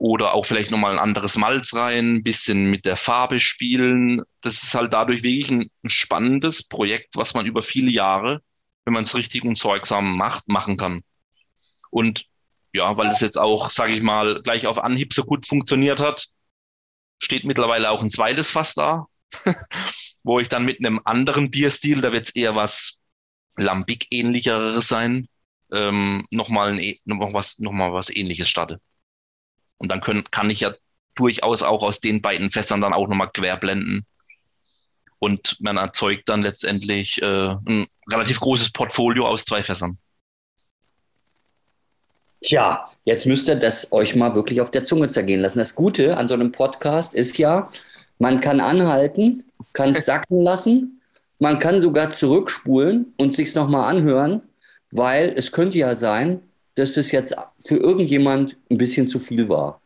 oder 0.00 0.32
auch 0.32 0.46
vielleicht 0.46 0.70
nochmal 0.70 0.92
ein 0.92 0.98
anderes 0.98 1.36
Malz 1.36 1.74
rein, 1.74 2.16
ein 2.16 2.22
bisschen 2.22 2.70
mit 2.70 2.86
der 2.86 2.96
Farbe 2.96 3.38
spielen. 3.38 4.22
Das 4.40 4.62
ist 4.62 4.74
halt 4.74 4.94
dadurch 4.94 5.22
wirklich 5.22 5.50
ein, 5.50 5.70
spannendes 5.90 6.66
Projekt, 6.66 7.16
was 7.16 7.34
man 7.34 7.44
über 7.44 7.60
viele 7.60 7.90
Jahre, 7.90 8.40
wenn 8.86 8.94
man 8.94 9.04
es 9.04 9.14
richtig 9.14 9.44
und 9.44 9.58
sorgsam 9.58 10.16
macht, 10.16 10.48
machen 10.48 10.78
kann. 10.78 11.02
Und 11.90 12.24
ja, 12.72 12.96
weil 12.96 13.08
es 13.08 13.20
jetzt 13.20 13.36
auch, 13.38 13.70
sage 13.70 13.92
ich 13.92 14.00
mal, 14.00 14.40
gleich 14.42 14.66
auf 14.66 14.82
Anhieb 14.82 15.12
so 15.12 15.22
gut 15.22 15.46
funktioniert 15.46 16.00
hat, 16.00 16.28
steht 17.18 17.44
mittlerweile 17.44 17.90
auch 17.90 18.02
ein 18.02 18.08
zweites 18.08 18.50
Fass 18.50 18.74
da, 18.74 19.04
wo 20.22 20.40
ich 20.40 20.48
dann 20.48 20.64
mit 20.64 20.78
einem 20.78 21.02
anderen 21.04 21.50
Bierstil, 21.50 22.00
da 22.00 22.10
wird 22.10 22.28
es 22.28 22.34
eher 22.34 22.56
was 22.56 23.02
Lambic-ähnlicheres 23.58 24.88
sein, 24.88 25.28
ähm, 25.72 26.26
nochmal 26.30 26.72
ein, 26.72 26.96
noch 27.04 27.34
was, 27.34 27.58
noch 27.58 27.72
was 27.72 28.08
ähnliches 28.08 28.48
starte. 28.48 28.80
Und 29.80 29.90
dann 29.90 30.00
können, 30.00 30.24
kann 30.30 30.50
ich 30.50 30.60
ja 30.60 30.74
durchaus 31.14 31.62
auch 31.62 31.82
aus 31.82 32.00
den 32.00 32.22
beiden 32.22 32.50
Fässern 32.50 32.80
dann 32.80 32.92
auch 32.92 33.08
nochmal 33.08 33.30
querblenden. 33.32 34.06
Und 35.18 35.56
man 35.60 35.76
erzeugt 35.76 36.28
dann 36.28 36.42
letztendlich 36.42 37.20
äh, 37.22 37.26
ein 37.66 37.86
relativ 38.10 38.40
großes 38.40 38.72
Portfolio 38.72 39.26
aus 39.26 39.44
zwei 39.44 39.62
Fässern. 39.62 39.98
Tja, 42.42 42.90
jetzt 43.04 43.26
müsst 43.26 43.48
ihr 43.48 43.56
das 43.56 43.92
euch 43.92 44.16
mal 44.16 44.34
wirklich 44.34 44.60
auf 44.60 44.70
der 44.70 44.84
Zunge 44.84 45.10
zergehen 45.10 45.40
lassen. 45.40 45.58
Das 45.58 45.74
Gute 45.74 46.16
an 46.16 46.28
so 46.28 46.34
einem 46.34 46.52
Podcast 46.52 47.14
ist 47.14 47.36
ja, 47.36 47.70
man 48.18 48.40
kann 48.40 48.60
anhalten, 48.60 49.44
kann 49.72 49.94
es 49.94 50.06
sacken 50.06 50.42
lassen, 50.42 51.02
man 51.38 51.58
kann 51.58 51.80
sogar 51.80 52.10
zurückspulen 52.10 53.14
und 53.16 53.34
sich 53.34 53.54
nochmal 53.54 53.88
anhören, 53.94 54.42
weil 54.90 55.32
es 55.36 55.52
könnte 55.52 55.78
ja 55.78 55.94
sein, 55.94 56.42
dass 56.74 56.94
das 56.94 57.12
jetzt 57.12 57.34
für 57.66 57.76
irgendjemand 57.76 58.56
ein 58.70 58.78
bisschen 58.78 59.08
zu 59.08 59.18
viel 59.18 59.48
war. 59.48 59.80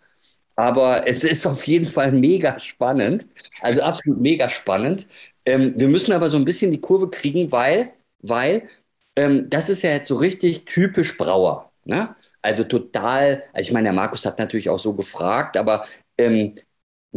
Aber 0.56 1.08
es 1.08 1.24
ist 1.24 1.46
auf 1.46 1.66
jeden 1.66 1.86
Fall 1.86 2.12
mega 2.12 2.60
spannend, 2.60 3.26
also 3.60 3.82
absolut 3.82 4.20
mega 4.20 4.48
spannend. 4.48 5.08
Ähm, 5.44 5.74
wir 5.76 5.88
müssen 5.88 6.12
aber 6.12 6.30
so 6.30 6.36
ein 6.36 6.44
bisschen 6.44 6.70
die 6.70 6.80
Kurve 6.80 7.10
kriegen, 7.10 7.50
weil, 7.50 7.92
weil 8.20 8.68
ähm, 9.16 9.50
das 9.50 9.68
ist 9.68 9.82
ja 9.82 9.90
jetzt 9.90 10.08
so 10.08 10.16
richtig 10.16 10.64
typisch 10.64 11.16
Brauer. 11.16 11.72
Ne? 11.84 12.14
Also 12.42 12.64
total, 12.64 13.42
also 13.52 13.68
ich 13.68 13.72
meine, 13.72 13.86
der 13.86 13.92
Markus 13.92 14.24
hat 14.26 14.38
natürlich 14.38 14.68
auch 14.70 14.78
so 14.78 14.92
gefragt, 14.92 15.56
aber 15.56 15.86
ähm, 16.18 16.54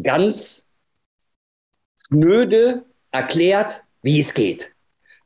ganz 0.02 0.66
schnöde 2.08 2.86
erklärt, 3.12 3.84
wie 4.02 4.20
es 4.20 4.34
geht. 4.34 4.74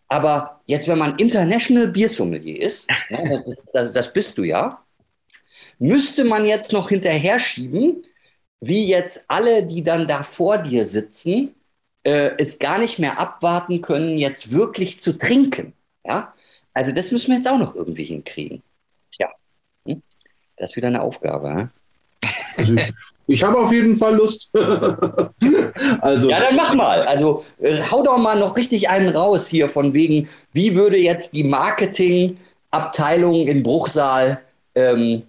Aber 0.08 0.62
jetzt, 0.66 0.88
wenn 0.88 0.98
man 0.98 1.18
International 1.18 1.88
Biersommelier 1.88 2.62
ist, 2.62 2.90
das, 3.10 3.66
das, 3.74 3.94
das 3.94 4.14
bist 4.14 4.38
du 4.38 4.44
ja, 4.44 4.81
müsste 5.82 6.24
man 6.24 6.46
jetzt 6.46 6.72
noch 6.72 6.90
hinterher 6.90 7.40
schieben, 7.40 8.06
wie 8.62 8.88
jetzt 8.88 9.26
alle, 9.28 9.64
die 9.64 9.84
dann 9.84 10.08
da 10.08 10.22
vor 10.22 10.60
dir 10.60 10.86
sitzen, 10.86 11.56
äh, 12.04 12.32
es 12.38 12.60
gar 12.60 12.78
nicht 12.78 13.00
mehr 13.00 13.20
abwarten 13.20 13.82
können, 13.82 14.18
jetzt 14.18 14.52
wirklich 14.52 15.02
zu 15.02 15.18
trinken. 15.18 15.74
Ja? 16.06 16.34
Also 16.74 16.92
das 16.92 17.12
müssen 17.12 17.30
wir 17.30 17.38
jetzt 17.38 17.48
auch 17.48 17.58
noch 17.58 17.76
irgendwie 17.76 18.04
hinkriegen. 18.04 18.62
Tja, 19.12 19.30
hm? 19.86 20.04
das 20.58 20.72
ist 20.72 20.78
wieder 20.78 20.90
eine 20.90 21.02
Aufgabe. 21.02 21.50
Hm? 21.50 21.70
Also 22.58 22.76
ich, 22.76 22.94
ich 23.26 23.44
habe 23.44 23.58
auf 23.58 23.72
jeden 23.72 23.98
Fall 23.98 24.16
Lust. 24.16 24.52
also. 26.02 26.30
Ja, 26.30 26.42
dann 26.42 26.56
mach 26.56 26.76
mal. 26.76 27.02
Also 27.04 27.44
äh, 27.60 27.82
hau 27.90 28.04
doch 28.04 28.20
mal 28.20 28.38
noch 28.38 28.56
richtig 28.56 28.90
einen 28.90 29.16
raus 29.16 29.48
hier 29.48 29.68
von 29.68 29.94
wegen, 29.94 30.30
wie 30.54 30.76
würde 30.76 30.98
jetzt 30.98 31.34
die 31.34 31.44
Marketingabteilung 31.44 33.48
in 33.48 33.64
Bruchsal 33.64 34.42
ähm, 34.76 35.24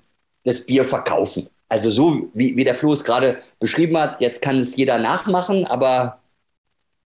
das 0.44 0.66
Bier 0.66 0.84
verkaufen? 0.84 1.48
Also 1.68 1.90
so, 1.90 2.30
wie, 2.34 2.56
wie 2.56 2.64
der 2.64 2.74
Flo 2.74 2.92
es 2.92 3.04
gerade 3.04 3.42
beschrieben 3.58 3.96
hat, 3.96 4.20
jetzt 4.20 4.42
kann 4.42 4.58
es 4.58 4.76
jeder 4.76 4.98
nachmachen, 4.98 5.66
aber, 5.66 6.20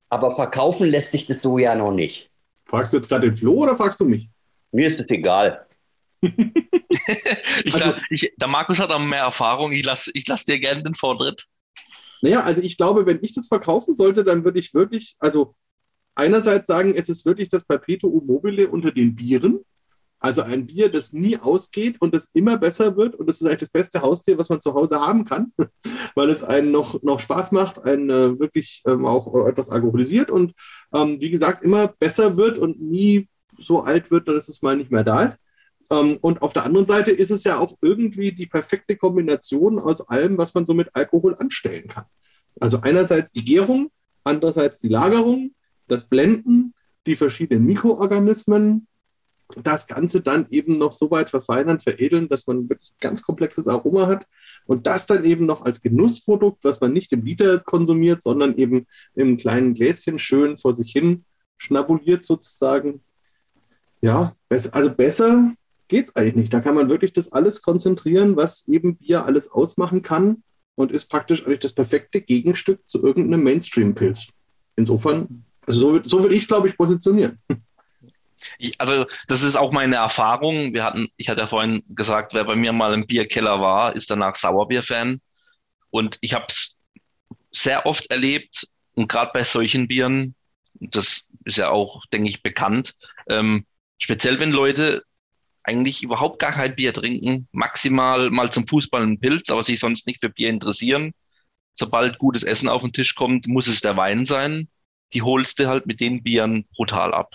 aber 0.09 0.33
verkaufen 0.33 0.89
lässt 0.89 1.13
sich 1.13 1.27
das 1.27 1.41
so 1.41 1.59
ja 1.59 1.75
noch 1.75 1.93
nicht. 1.93 2.31
Fragst 2.65 2.93
du 2.93 2.97
jetzt 2.97 3.09
gerade 3.09 3.29
den 3.29 3.37
Flo 3.37 3.53
oder 3.53 3.77
fragst 3.77 4.01
du 4.01 4.05
mich? 4.05 4.29
Mir 4.73 4.89
ist 4.89 4.99
es 4.99 5.09
egal. 5.09 5.67
ich 6.21 7.75
also, 7.75 7.79
glaub, 7.79 7.97
ich, 8.11 8.33
der 8.37 8.49
Markus 8.49 8.81
hat 8.81 8.91
auch 8.91 8.99
mehr 8.99 9.23
Erfahrung. 9.23 9.73
Ich 9.73 9.85
lasse 9.85 10.11
ich 10.15 10.27
lass 10.27 10.45
dir 10.45 10.59
gerne 10.59 10.83
den 10.83 10.95
Vortritt. 10.95 11.47
Naja, 12.23 12.43
also 12.43 12.63
ich 12.63 12.77
glaube, 12.77 13.07
wenn 13.07 13.19
ich 13.23 13.35
das 13.35 13.47
verkaufen 13.47 13.93
sollte, 13.93 14.25
dann 14.25 14.45
würde 14.45 14.59
ich 14.59 14.75
wirklich, 14.75 15.17
also 15.19 15.55
einerseits 16.15 16.67
sagen, 16.67 16.95
es 16.97 17.09
ist 17.09 17.25
wirklich 17.25 17.51
das 17.51 17.65
Perpetuum 17.65 18.27
mobile 18.27 18.69
unter 18.69 18.91
den 18.91 19.15
Bieren. 19.15 19.61
Also 20.19 20.43
ein 20.43 20.67
Bier, 20.67 20.89
das 20.89 21.13
nie 21.13 21.37
ausgeht 21.37 22.01
und 22.01 22.15
das 22.15 22.31
immer 22.33 22.57
besser 22.57 22.97
wird. 22.97 23.15
Und 23.15 23.29
das 23.29 23.41
ist 23.41 23.47
eigentlich 23.47 23.61
das 23.61 23.69
beste 23.71 24.03
Haustier, 24.03 24.39
was 24.39 24.49
man 24.49 24.61
zu 24.61 24.75
Hause 24.75 25.01
haben 25.01 25.25
kann, 25.25 25.53
weil 26.15 26.31
es 26.31 26.43
einen 26.43 26.71
noch, 26.71 27.03
noch 27.03 27.21
Spaß 27.21 27.53
macht, 27.53 27.85
einen 27.85 28.11
äh, 28.11 28.39
wirklich 28.39 28.83
ähm, 28.87 29.05
auch 29.05 29.47
etwas 29.47 29.69
alkoholisiert 29.69 30.31
und 30.31 30.55
ähm, 30.95 31.21
wie 31.21 31.31
gesagt 31.31 31.63
immer 31.63 31.89
besser 31.89 32.37
wird 32.37 32.59
und 32.59 32.81
nie 32.81 33.29
so 33.59 33.83
alt 33.83 34.11
wird, 34.11 34.29
dass 34.29 34.49
es 34.49 34.63
mal 34.63 34.77
nicht 34.77 34.91
mehr 34.91 35.05
da 35.05 35.23
ist. 35.25 35.39
Ähm, 35.91 36.19
und 36.21 36.43
auf 36.43 36.53
der 36.53 36.65
anderen 36.65 36.87
Seite 36.87 37.11
ist 37.11 37.31
es 37.31 37.45
ja 37.45 37.59
auch 37.59 37.77
irgendwie 37.81 38.33
die 38.33 38.47
perfekte 38.47 38.97
Kombination 38.97 39.79
aus 39.79 40.01
allem, 40.09 40.39
was 40.39 40.55
man 40.55 40.67
so 40.67 40.75
mit 40.75 40.89
Alkohol 40.95 41.37
anstellen 41.37 41.89
kann. 41.89 42.05
Also 42.59 42.81
einerseits 42.81 43.31
die 43.31 43.45
Gärung, 43.45 43.91
andererseits 44.25 44.79
die 44.79 44.89
Lagerung, 44.89 45.53
das 45.89 46.05
Blenden, 46.05 46.75
die 47.07 47.17
verschiedenen 47.17 47.67
Mikroorganismen, 47.67 48.89
das 49.63 49.87
Ganze 49.87 50.21
dann 50.21 50.47
eben 50.51 50.77
noch 50.77 50.93
so 50.93 51.11
weit 51.11 51.31
verfeinern, 51.31 51.81
veredeln, 51.81 52.29
dass 52.29 52.47
man 52.47 52.69
wirklich 52.69 52.93
ganz 53.01 53.23
komplexes 53.23 53.69
Aroma 53.69 54.07
hat 54.07 54.27
und 54.67 54.87
das 54.87 55.07
dann 55.07 55.25
eben 55.25 55.47
noch 55.47 55.65
als 55.65 55.81
Genussprodukt, 55.81 56.65
was 56.65 56.81
man 56.81 56.93
nicht 56.93 57.13
im 57.13 57.25
Liter 57.25 57.59
konsumiert, 57.61 58.23
sondern 58.23 58.57
eben 58.57 58.87
im 59.15 59.37
kleinen 59.37 59.75
Gläschen 59.75 60.19
schön 60.19 60.57
vor 60.57 60.73
sich 60.73 60.91
hin 60.91 61.25
schnabuliert 61.59 62.23
sozusagen. 62.23 63.01
Ja, 64.03 64.35
also 64.49 64.91
besser 64.91 65.53
geht 65.89 66.07
es 66.07 66.17
eigentlich 66.17 66.37
nicht. 66.37 66.53
Da 66.53 66.61
kann 66.61 66.75
man 66.75 66.91
wirklich 66.91 67.13
das 67.13 67.33
alles 67.33 67.63
konzentrieren, 67.63 68.37
was 68.37 68.67
eben 68.69 68.97
Bier 68.97 69.25
alles 69.25 69.51
ausmachen 69.51 70.03
kann 70.03 70.43
und 70.75 70.93
ist 70.93 71.07
praktisch 71.07 71.47
eigentlich 71.47 71.61
das 71.61 71.73
perfekte 71.73 72.21
Gegenstück 72.21 72.81
zu 72.87 73.03
irgendeinem 73.03 73.45
Mainstream-Pilz. 73.45 74.27
Insofern, 74.77 75.45
also 75.67 75.81
so, 75.81 76.01
so 76.05 76.23
würde 76.23 76.35
ich 76.35 76.43
es, 76.43 76.49
glaube 76.49 76.69
ich, 76.69 76.77
positionieren. 76.77 77.39
Ich, 78.59 78.81
also 78.81 79.07
das 79.29 79.43
ist 79.43 79.57
auch 79.57 79.73
meine 79.73 79.97
Erfahrung. 79.97 80.73
Wir 80.73 80.85
hatten, 80.85 81.09
ich 81.17 81.29
hatte 81.29 81.43
ja 81.43 81.47
vorhin 81.47 81.83
gesagt, 81.89 82.35
wer 82.35 82.45
bei 82.45 82.57
mir 82.57 82.73
mal 82.73 82.95
im 82.95 83.07
Bierkeller 83.07 83.61
war, 83.61 83.95
ist 83.95 84.11
danach 84.11 84.35
Sauerbier-Fan. 84.35 85.21
Und 85.91 86.19
ich 86.21 86.35
habe 86.35 86.47
es 86.49 86.77
sehr 87.51 87.87
oft 87.87 88.11
erlebt, 88.11 88.67
und 88.97 89.09
gerade 89.09 89.31
bei 89.33 89.45
solchen 89.45 89.89
Bieren, 89.89 90.35
das 90.81 91.27
ist 91.45 91.59
ja 91.59 91.69
auch, 91.69 92.05
denke 92.07 92.29
ich, 92.29 92.43
bekannt, 92.43 92.95
ähm, 93.29 93.67
speziell 93.99 94.41
wenn 94.41 94.51
Leute 94.51 95.05
eigentlich 95.63 96.03
überhaupt 96.03 96.39
gar 96.39 96.53
kein 96.53 96.75
Bier 96.75 96.93
trinken, 96.93 97.49
maximal 97.53 98.31
mal 98.31 98.51
zum 98.51 98.67
Fußball 98.67 99.03
einen 99.03 99.21
Pilz, 99.21 99.51
aber 99.51 99.63
sich 99.63 99.79
sonst 99.79 100.07
nicht 100.07 100.21
für 100.21 100.31
Bier 100.31 100.49
interessieren. 100.49 101.13
Sobald 101.75 102.19
gutes 102.19 102.43
Essen 102.43 102.69
auf 102.69 102.83
den 102.83 102.93
Tisch 102.93 103.15
kommt, 103.15 103.49
muss 103.49 103.67
es 103.67 103.81
der 103.81 103.97
Wein 103.97 104.25
sein. 104.25 104.69
Die 105.13 105.23
holst 105.23 105.59
du 105.59 105.67
halt 105.67 105.87
mit 105.87 106.01
den 106.01 106.23
Bieren 106.23 106.67
brutal 106.75 107.13
ab. 107.13 107.35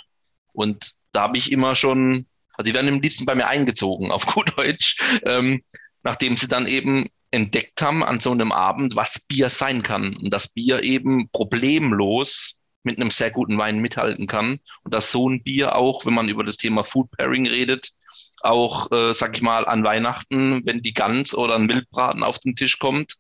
Und 0.54 0.94
da 1.12 1.24
habe 1.24 1.38
ich 1.38 1.52
immer 1.52 1.76
schon, 1.76 2.26
also 2.54 2.70
die 2.70 2.74
werden 2.74 2.94
am 2.94 3.02
liebsten 3.02 3.26
bei 3.26 3.36
mir 3.36 3.48
eingezogen, 3.48 4.12
auf 4.12 4.26
gut 4.26 4.58
Deutsch, 4.58 4.98
ähm, 5.26 5.62
nachdem 6.04 6.38
sie 6.38 6.48
dann 6.48 6.68
eben 6.68 7.10
entdeckt 7.32 7.82
haben 7.82 8.04
an 8.04 8.20
so 8.20 8.32
einem 8.32 8.52
Abend, 8.52 8.96
was 8.96 9.26
Bier 9.28 9.50
sein 9.50 9.84
kann. 9.84 10.18
Und 10.18 10.34
dass 10.34 10.50
Bier 10.50 10.84
eben 10.84 11.30
problemlos 11.32 12.58
mit 12.84 13.00
einem 13.00 13.10
sehr 13.10 13.32
guten 13.32 13.58
Wein 13.58 13.80
mithalten 13.80 14.28
kann. 14.28 14.60
Und 14.84 14.94
dass 14.94 15.12
so 15.12 15.30
ein 15.30 15.44
Bier 15.44 15.76
auch, 15.76 16.06
wenn 16.06 16.14
man 16.14 16.30
über 16.30 16.44
das 16.44 16.58
Thema 16.58 16.84
Food 16.84 17.10
Pairing 17.12 17.48
redet, 17.48 17.92
auch, 18.42 18.92
äh, 18.92 19.14
sag 19.14 19.36
ich 19.36 19.42
mal, 19.42 19.66
an 19.66 19.84
Weihnachten, 19.84 20.62
wenn 20.66 20.82
die 20.82 20.94
Gans 20.94 21.34
oder 21.36 21.56
ein 21.56 21.70
Wildbraten 21.70 22.24
auf 22.24 22.40
den 22.40 22.56
Tisch 22.56 22.80
kommt, 22.80 23.16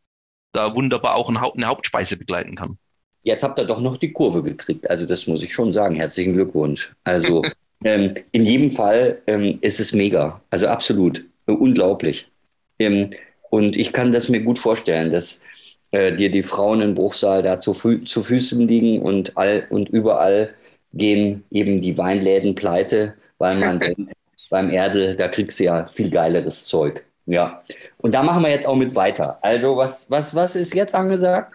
da 0.51 0.75
wunderbar 0.75 1.15
auch 1.15 1.29
eine 1.29 1.67
Hauptspeise 1.67 2.17
begleiten 2.17 2.55
kann. 2.55 2.77
Jetzt 3.23 3.43
habt 3.43 3.59
ihr 3.59 3.65
doch 3.65 3.79
noch 3.79 3.97
die 3.97 4.11
Kurve 4.11 4.41
gekriegt. 4.41 4.89
Also 4.89 5.05
das 5.05 5.27
muss 5.27 5.43
ich 5.43 5.53
schon 5.53 5.71
sagen. 5.71 5.95
Herzlichen 5.95 6.33
Glückwunsch. 6.33 6.91
Also 7.03 7.43
ähm, 7.83 8.15
in 8.31 8.45
jedem 8.45 8.71
Fall 8.71 9.21
ähm, 9.27 9.57
ist 9.61 9.79
es 9.79 9.93
mega. 9.93 10.41
Also 10.49 10.67
absolut. 10.67 11.25
Äh, 11.47 11.53
unglaublich. 11.53 12.27
Ähm, 12.79 13.11
und 13.49 13.75
ich 13.75 13.93
kann 13.93 14.11
das 14.11 14.29
mir 14.29 14.41
gut 14.41 14.59
vorstellen, 14.59 15.11
dass 15.11 15.41
äh, 15.91 16.15
dir 16.15 16.31
die 16.31 16.43
Frauen 16.43 16.81
im 16.81 16.95
Bruchsaal 16.95 17.43
da 17.43 17.59
zu, 17.59 17.73
Fü 17.73 18.03
zu 18.03 18.23
Füßen 18.23 18.67
liegen 18.67 19.01
und, 19.01 19.37
all, 19.37 19.65
und 19.69 19.89
überall 19.89 20.53
gehen 20.93 21.43
eben 21.51 21.81
die 21.81 21.97
Weinläden 21.97 22.55
pleite, 22.55 23.15
weil 23.37 23.57
man 23.57 23.79
beim 24.49 24.69
Erdel, 24.69 25.15
da 25.15 25.27
kriegst 25.27 25.59
du 25.59 25.65
ja 25.65 25.85
viel 25.87 26.09
geileres 26.09 26.65
Zeug. 26.65 27.05
Ja. 27.25 27.63
Und 27.97 28.13
da 28.13 28.23
machen 28.23 28.43
wir 28.43 28.49
jetzt 28.49 28.67
auch 28.67 28.75
mit 28.75 28.95
weiter. 28.95 29.39
Also, 29.41 29.77
was, 29.77 30.09
was, 30.09 30.35
was 30.35 30.55
ist 30.55 30.73
jetzt 30.73 30.95
angesagt? 30.95 31.53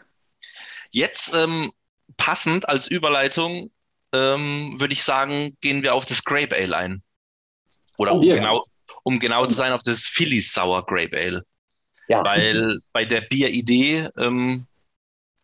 Jetzt 0.91 1.35
ähm, 1.37 1.73
passend 2.17 2.69
als 2.69 2.87
Überleitung 2.87 3.71
ähm, 4.17 4.75
würde 4.81 4.95
ich 4.95 5.05
sagen, 5.05 5.57
gehen 5.61 5.83
wir 5.83 5.95
auf 5.95 6.05
das 6.05 6.25
Grape 6.25 6.55
Ale 6.55 6.77
ein. 6.77 7.03
Oder 7.99 8.15
oh, 8.15 8.19
um, 8.19 8.23
genau, 8.23 8.65
um 9.05 9.19
genau 9.19 9.47
zu 9.47 9.55
sein, 9.55 9.73
auf 9.73 9.83
das 9.83 10.05
Philly 10.05 10.41
Sour 10.41 10.85
Grape 10.87 11.17
Ale. 11.17 11.45
Ja. 12.09 12.25
Weil 12.25 12.79
bei 12.93 13.05
der 13.05 13.23
Bieridee 13.23 14.09
ähm, 14.17 14.67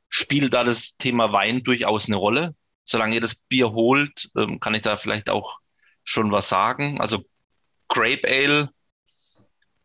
spielt 0.08 0.54
da 0.54 0.64
das 0.64 0.96
Thema 0.96 1.32
Wein 1.32 1.62
durchaus 1.62 2.06
eine 2.06 2.16
Rolle. 2.16 2.54
Solange 2.84 3.14
ihr 3.14 3.20
das 3.20 3.34
Bier 3.34 3.72
holt, 3.72 4.30
ähm, 4.36 4.60
kann 4.60 4.74
ich 4.74 4.82
da 4.82 4.96
vielleicht 4.96 5.28
auch 5.28 5.58
schon 6.04 6.30
was 6.32 6.48
sagen. 6.48 7.00
Also 7.00 7.24
Grape 7.88 8.26
Ale 8.28 8.70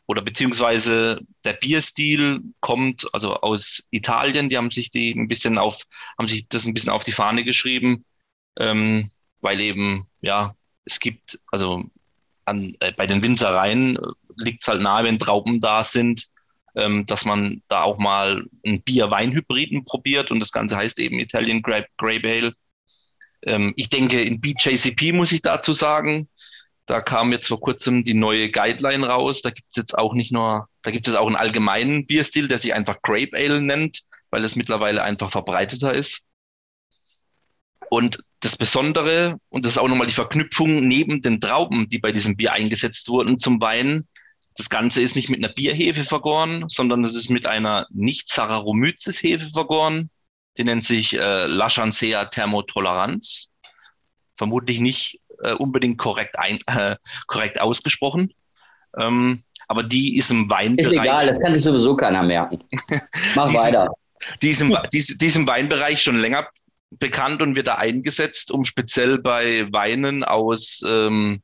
oder 0.05 0.21
beziehungsweise 0.21 1.19
der 1.43 1.53
Bierstil 1.53 2.41
kommt 2.59 3.07
also 3.13 3.35
aus 3.35 3.83
Italien. 3.91 4.49
Die 4.49 4.57
haben 4.57 4.71
sich 4.71 4.89
die 4.89 5.11
ein 5.11 5.27
bisschen 5.27 5.57
auf, 5.57 5.83
haben 6.17 6.27
sich 6.27 6.47
das 6.47 6.65
ein 6.65 6.73
bisschen 6.73 6.91
auf 6.91 7.03
die 7.03 7.11
Fahne 7.11 7.43
geschrieben, 7.43 8.05
ähm, 8.59 9.11
weil 9.41 9.59
eben, 9.59 10.07
ja, 10.21 10.55
es 10.85 10.99
gibt, 10.99 11.39
also 11.51 11.83
an, 12.45 12.75
äh, 12.79 12.91
bei 12.93 13.07
den 13.07 13.21
Winzereien 13.21 13.97
liegt 14.37 14.61
es 14.61 14.67
halt 14.67 14.81
nahe, 14.81 15.03
wenn 15.03 15.19
Trauben 15.19 15.61
da 15.61 15.83
sind, 15.83 16.27
ähm, 16.75 17.05
dass 17.05 17.25
man 17.25 17.61
da 17.67 17.83
auch 17.83 17.97
mal 17.97 18.45
ein 18.65 18.81
Bier-Wein-Hybriden 18.81 19.83
probiert 19.83 20.31
und 20.31 20.39
das 20.39 20.51
Ganze 20.51 20.77
heißt 20.77 20.99
eben 20.99 21.19
Italian 21.19 21.61
Grape, 21.61 21.87
Grape 21.97 22.27
Ale. 22.27 22.53
Ähm, 23.43 23.73
ich 23.75 23.89
denke, 23.89 24.21
in 24.21 24.39
BJCP 24.39 25.11
muss 25.11 25.31
ich 25.31 25.41
dazu 25.41 25.73
sagen, 25.73 26.29
da 26.85 27.01
kam 27.01 27.33
jetzt 27.33 27.47
vor 27.47 27.59
kurzem 27.59 28.03
die 28.03 28.13
neue 28.13 28.49
Guideline 28.49 29.07
raus. 29.07 29.41
Da 29.41 29.49
gibt 29.49 29.67
es 29.71 29.75
jetzt 29.75 29.97
auch 29.97 30.13
nicht 30.13 30.31
nur, 30.31 30.69
da 30.83 30.91
gibt 30.91 31.07
es 31.07 31.15
auch 31.15 31.27
einen 31.27 31.35
allgemeinen 31.35 32.05
Bierstil, 32.07 32.47
der 32.47 32.59
sich 32.59 32.73
einfach 32.73 33.01
Grape 33.01 33.31
Ale 33.35 33.61
nennt, 33.61 34.03
weil 34.29 34.43
es 34.43 34.55
mittlerweile 34.55 35.03
einfach 35.03 35.29
verbreiteter 35.29 35.93
ist. 35.93 36.23
Und 37.89 38.23
das 38.41 38.55
Besondere, 38.55 39.39
und 39.49 39.65
das 39.65 39.73
ist 39.73 39.77
auch 39.77 39.87
nochmal 39.87 40.07
die 40.07 40.13
Verknüpfung 40.13 40.87
neben 40.87 41.21
den 41.21 41.41
Trauben, 41.41 41.89
die 41.89 41.97
bei 41.97 42.11
diesem 42.11 42.37
Bier 42.37 42.53
eingesetzt 42.53 43.09
wurden 43.09 43.39
zum 43.39 43.59
Wein. 43.61 44.07
Das 44.55 44.69
Ganze 44.69 45.01
ist 45.01 45.15
nicht 45.15 45.29
mit 45.29 45.43
einer 45.43 45.53
Bierhefe 45.53 46.03
vergoren, 46.03 46.65
sondern 46.67 47.03
es 47.03 47.15
ist 47.15 47.29
mit 47.29 47.47
einer 47.47 47.87
nicht 47.89 48.29
Saccharomyces-Hefe 48.29 49.49
vergoren. 49.51 50.09
Die 50.57 50.63
nennt 50.63 50.83
sich 50.83 51.17
äh, 51.17 51.45
Lachancea 51.45 52.25
thermotoleranz. 52.25 53.51
Vermutlich 54.35 54.79
nicht 54.79 55.19
äh, 55.41 55.53
unbedingt 55.53 55.97
korrekt, 55.97 56.37
ein, 56.37 56.59
äh, 56.67 56.95
korrekt 57.27 57.59
ausgesprochen. 57.59 58.33
Ähm, 58.99 59.43
aber 59.67 59.83
die 59.83 60.17
ist 60.17 60.31
im 60.31 60.49
Weinbereich. 60.49 60.93
Ist 60.93 61.01
egal, 61.01 61.27
das 61.27 61.39
kann 61.39 61.53
sich 61.53 61.63
sowieso 61.63 61.95
keiner 61.95 62.23
merken. 62.23 62.63
Mach 63.35 63.49
die 63.49 63.55
weiter. 63.55 63.91
die, 64.41 64.49
ist 64.49 64.61
im, 64.61 64.75
die, 64.93 65.17
die 65.17 65.25
ist 65.25 65.35
im 65.35 65.47
Weinbereich 65.47 66.01
schon 66.01 66.17
länger 66.17 66.47
bekannt 66.91 67.41
und 67.41 67.55
wird 67.55 67.67
da 67.67 67.75
eingesetzt, 67.75 68.51
um 68.51 68.65
speziell 68.65 69.19
bei 69.19 69.71
Weinen 69.71 70.23
aus, 70.23 70.83
ähm, 70.87 71.41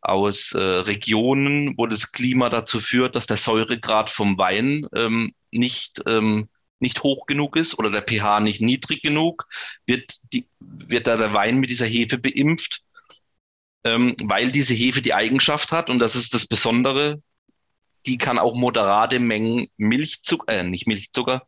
aus 0.00 0.52
äh, 0.52 0.60
Regionen, 0.60 1.74
wo 1.76 1.86
das 1.86 2.12
Klima 2.12 2.48
dazu 2.48 2.80
führt, 2.80 3.16
dass 3.16 3.26
der 3.26 3.36
Säuregrad 3.36 4.10
vom 4.10 4.38
Wein 4.38 4.86
ähm, 4.94 5.32
nicht 5.50 6.02
ähm, 6.06 6.48
nicht 6.80 7.02
hoch 7.02 7.26
genug 7.26 7.56
ist 7.56 7.78
oder 7.78 7.90
der 7.90 8.02
pH 8.02 8.40
nicht 8.40 8.60
niedrig 8.60 9.02
genug, 9.02 9.46
wird, 9.86 10.16
die, 10.32 10.48
wird 10.58 11.06
da 11.06 11.16
der 11.16 11.32
Wein 11.34 11.58
mit 11.58 11.70
dieser 11.70 11.86
Hefe 11.86 12.18
beimpft, 12.18 12.82
ähm, 13.84 14.16
weil 14.24 14.50
diese 14.50 14.74
Hefe 14.74 15.02
die 15.02 15.14
Eigenschaft 15.14 15.72
hat, 15.72 15.90
und 15.90 15.98
das 15.98 16.16
ist 16.16 16.34
das 16.34 16.46
Besondere, 16.46 17.22
die 18.06 18.18
kann 18.18 18.38
auch 18.38 18.54
moderate 18.54 19.18
Mengen 19.18 19.68
Milchzucker, 19.76 20.52
äh, 20.52 20.62
nicht 20.62 20.86
Milchzucker, 20.86 21.46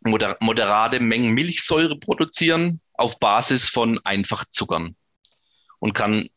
moder 0.00 0.36
moderate 0.40 1.00
Mengen 1.00 1.32
Milchsäure 1.32 1.98
produzieren 1.98 2.80
auf 2.94 3.18
Basis 3.18 3.68
von 3.68 3.98
Einfachzuckern 4.04 4.96
und 5.78 5.94
kann 5.94 6.28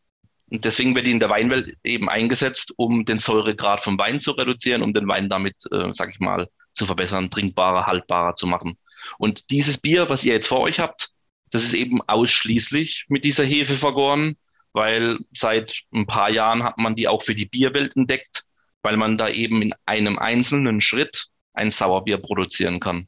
deswegen 0.51 0.95
wird 0.95 1.07
die 1.07 1.11
in 1.11 1.19
der 1.19 1.29
Weinwelt 1.29 1.77
eben 1.83 2.09
eingesetzt, 2.09 2.73
um 2.77 3.05
den 3.05 3.19
Säuregrad 3.19 3.81
vom 3.81 3.97
Wein 3.97 4.19
zu 4.19 4.31
reduzieren, 4.31 4.81
um 4.83 4.93
den 4.93 5.07
Wein 5.07 5.29
damit, 5.29 5.55
äh, 5.71 5.91
sag 5.91 6.09
ich 6.09 6.19
mal, 6.19 6.47
zu 6.73 6.85
verbessern, 6.85 7.29
trinkbarer, 7.29 7.85
haltbarer 7.85 8.35
zu 8.35 8.47
machen. 8.47 8.77
Und 9.17 9.49
dieses 9.49 9.77
Bier, 9.77 10.09
was 10.09 10.23
ihr 10.23 10.33
jetzt 10.33 10.47
vor 10.47 10.61
euch 10.61 10.79
habt, 10.79 11.09
das 11.51 11.63
ist 11.63 11.73
eben 11.73 12.01
ausschließlich 12.07 13.05
mit 13.09 13.23
dieser 13.23 13.43
Hefe 13.43 13.75
vergoren, 13.75 14.37
weil 14.73 15.19
seit 15.33 15.81
ein 15.93 16.07
paar 16.07 16.29
Jahren 16.29 16.63
hat 16.63 16.77
man 16.77 16.95
die 16.95 17.07
auch 17.07 17.23
für 17.23 17.35
die 17.35 17.45
Bierwelt 17.45 17.95
entdeckt, 17.95 18.43
weil 18.83 18.97
man 18.97 19.17
da 19.17 19.27
eben 19.27 19.61
in 19.61 19.73
einem 19.85 20.17
einzelnen 20.17 20.81
Schritt 20.81 21.27
ein 21.53 21.71
Sauerbier 21.71 22.17
produzieren 22.17 22.79
kann. 22.79 23.07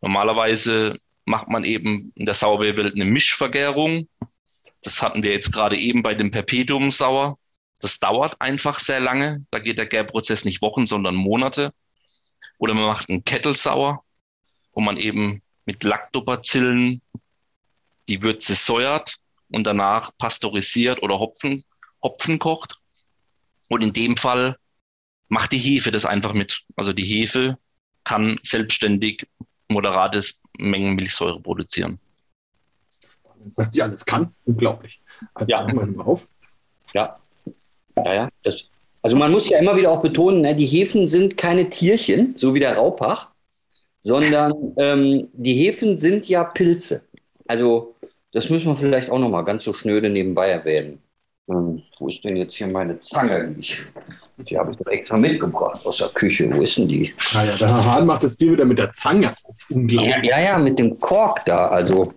Normalerweise 0.00 0.98
macht 1.24 1.48
man 1.48 1.64
eben 1.64 2.12
in 2.14 2.26
der 2.26 2.34
Sauerbierwelt 2.34 2.94
eine 2.94 3.04
Mischvergärung, 3.04 4.08
das 4.86 5.02
hatten 5.02 5.24
wir 5.24 5.32
jetzt 5.32 5.52
gerade 5.52 5.76
eben 5.76 6.04
bei 6.04 6.14
dem 6.14 6.30
Perpetuum 6.30 6.92
Sauer. 6.92 7.38
Das 7.80 7.98
dauert 7.98 8.40
einfach 8.40 8.78
sehr 8.78 9.00
lange. 9.00 9.44
Da 9.50 9.58
geht 9.58 9.78
der 9.78 9.86
Gärprozess 9.86 10.44
nicht 10.44 10.62
Wochen, 10.62 10.86
sondern 10.86 11.16
Monate. 11.16 11.74
Oder 12.58 12.74
man 12.74 12.84
macht 12.84 13.10
einen 13.10 13.24
Kettelsauer, 13.24 14.04
wo 14.72 14.80
man 14.80 14.96
eben 14.96 15.42
mit 15.64 15.82
Lactobacillen 15.82 17.02
die 18.08 18.22
Würze 18.22 18.54
säuert 18.54 19.16
und 19.50 19.66
danach 19.66 20.16
pasteurisiert 20.16 21.02
oder 21.02 21.18
Hopfen, 21.18 21.64
Hopfen 22.00 22.38
kocht. 22.38 22.78
Und 23.66 23.82
in 23.82 23.92
dem 23.92 24.16
Fall 24.16 24.56
macht 25.26 25.50
die 25.50 25.58
Hefe 25.58 25.90
das 25.90 26.06
einfach 26.06 26.32
mit. 26.32 26.62
Also 26.76 26.92
die 26.92 27.04
Hefe 27.04 27.58
kann 28.04 28.38
selbstständig 28.44 29.26
moderates 29.68 30.40
Mengen 30.58 30.94
Milchsäure 30.94 31.40
produzieren 31.40 31.98
was 33.54 33.70
die 33.70 33.82
alles 33.82 34.04
kann, 34.04 34.34
unglaublich. 34.44 35.00
Also 35.34 35.50
ja. 35.50 35.66
mal 35.66 36.04
auf. 36.04 36.28
Ja. 36.94 37.18
Ja, 37.96 38.14
ja. 38.14 38.28
Das, 38.42 38.64
also 39.02 39.16
man 39.16 39.30
muss 39.30 39.48
ja 39.48 39.58
immer 39.58 39.76
wieder 39.76 39.90
auch 39.90 40.02
betonen, 40.02 40.40
ne, 40.40 40.54
die 40.54 40.66
Hefen 40.66 41.06
sind 41.06 41.36
keine 41.36 41.68
Tierchen, 41.68 42.34
so 42.36 42.54
wie 42.54 42.60
der 42.60 42.76
Raupach, 42.76 43.30
sondern 44.00 44.74
ähm, 44.76 45.28
die 45.32 45.54
Hefen 45.54 45.96
sind 45.96 46.28
ja 46.28 46.44
Pilze. 46.44 47.02
Also 47.46 47.94
das 48.32 48.50
müssen 48.50 48.66
wir 48.66 48.76
vielleicht 48.76 49.10
auch 49.10 49.18
noch 49.18 49.30
mal 49.30 49.42
ganz 49.42 49.64
so 49.64 49.72
schnöde 49.72 50.10
nebenbei 50.10 50.48
erwähnen. 50.48 51.00
Ähm, 51.48 51.82
wo 51.98 52.08
ist 52.08 52.24
denn 52.24 52.36
jetzt 52.36 52.56
hier 52.56 52.66
meine 52.66 52.98
Zange? 53.00 53.54
Ich 53.58 53.82
die 54.38 54.58
habe 54.58 54.72
ich 54.72 54.76
doch 54.76 54.86
extra 54.86 55.16
mitgebracht 55.16 55.86
aus 55.86 55.98
der 55.98 56.08
Küche. 56.08 56.52
Wo 56.52 56.60
ist 56.60 56.76
denn 56.76 56.88
die? 56.88 57.14
Ah 57.34 57.44
der 57.44 57.68
Herr 57.68 57.94
Hahn 57.94 58.06
macht 58.06 58.22
das 58.22 58.36
Bier 58.36 58.52
wieder 58.52 58.64
mit 58.64 58.78
der 58.78 58.92
Zange 58.92 59.34
auf. 59.44 59.66
Unglaublich. 59.70 60.14
Ja, 60.24 60.38
ja, 60.38 60.44
ja, 60.44 60.58
mit 60.58 60.78
dem 60.78 61.00
Kork 61.00 61.44
da. 61.46 61.68
Also. 61.68 62.12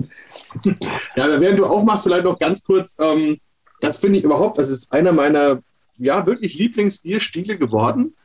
ja, 1.15 1.39
während 1.39 1.59
du 1.59 1.65
aufmachst, 1.65 2.03
vielleicht 2.03 2.25
noch 2.25 2.37
ganz 2.37 2.63
kurz. 2.63 2.97
Ähm, 2.99 3.39
das 3.79 3.97
finde 3.97 4.19
ich 4.19 4.25
überhaupt, 4.25 4.57
das 4.57 4.69
ist 4.69 4.91
einer 4.91 5.13
meiner 5.13 5.61
ja, 5.97 6.25
wirklich 6.25 6.55
Lieblingsbierstile 6.55 7.57
geworden. 7.57 8.15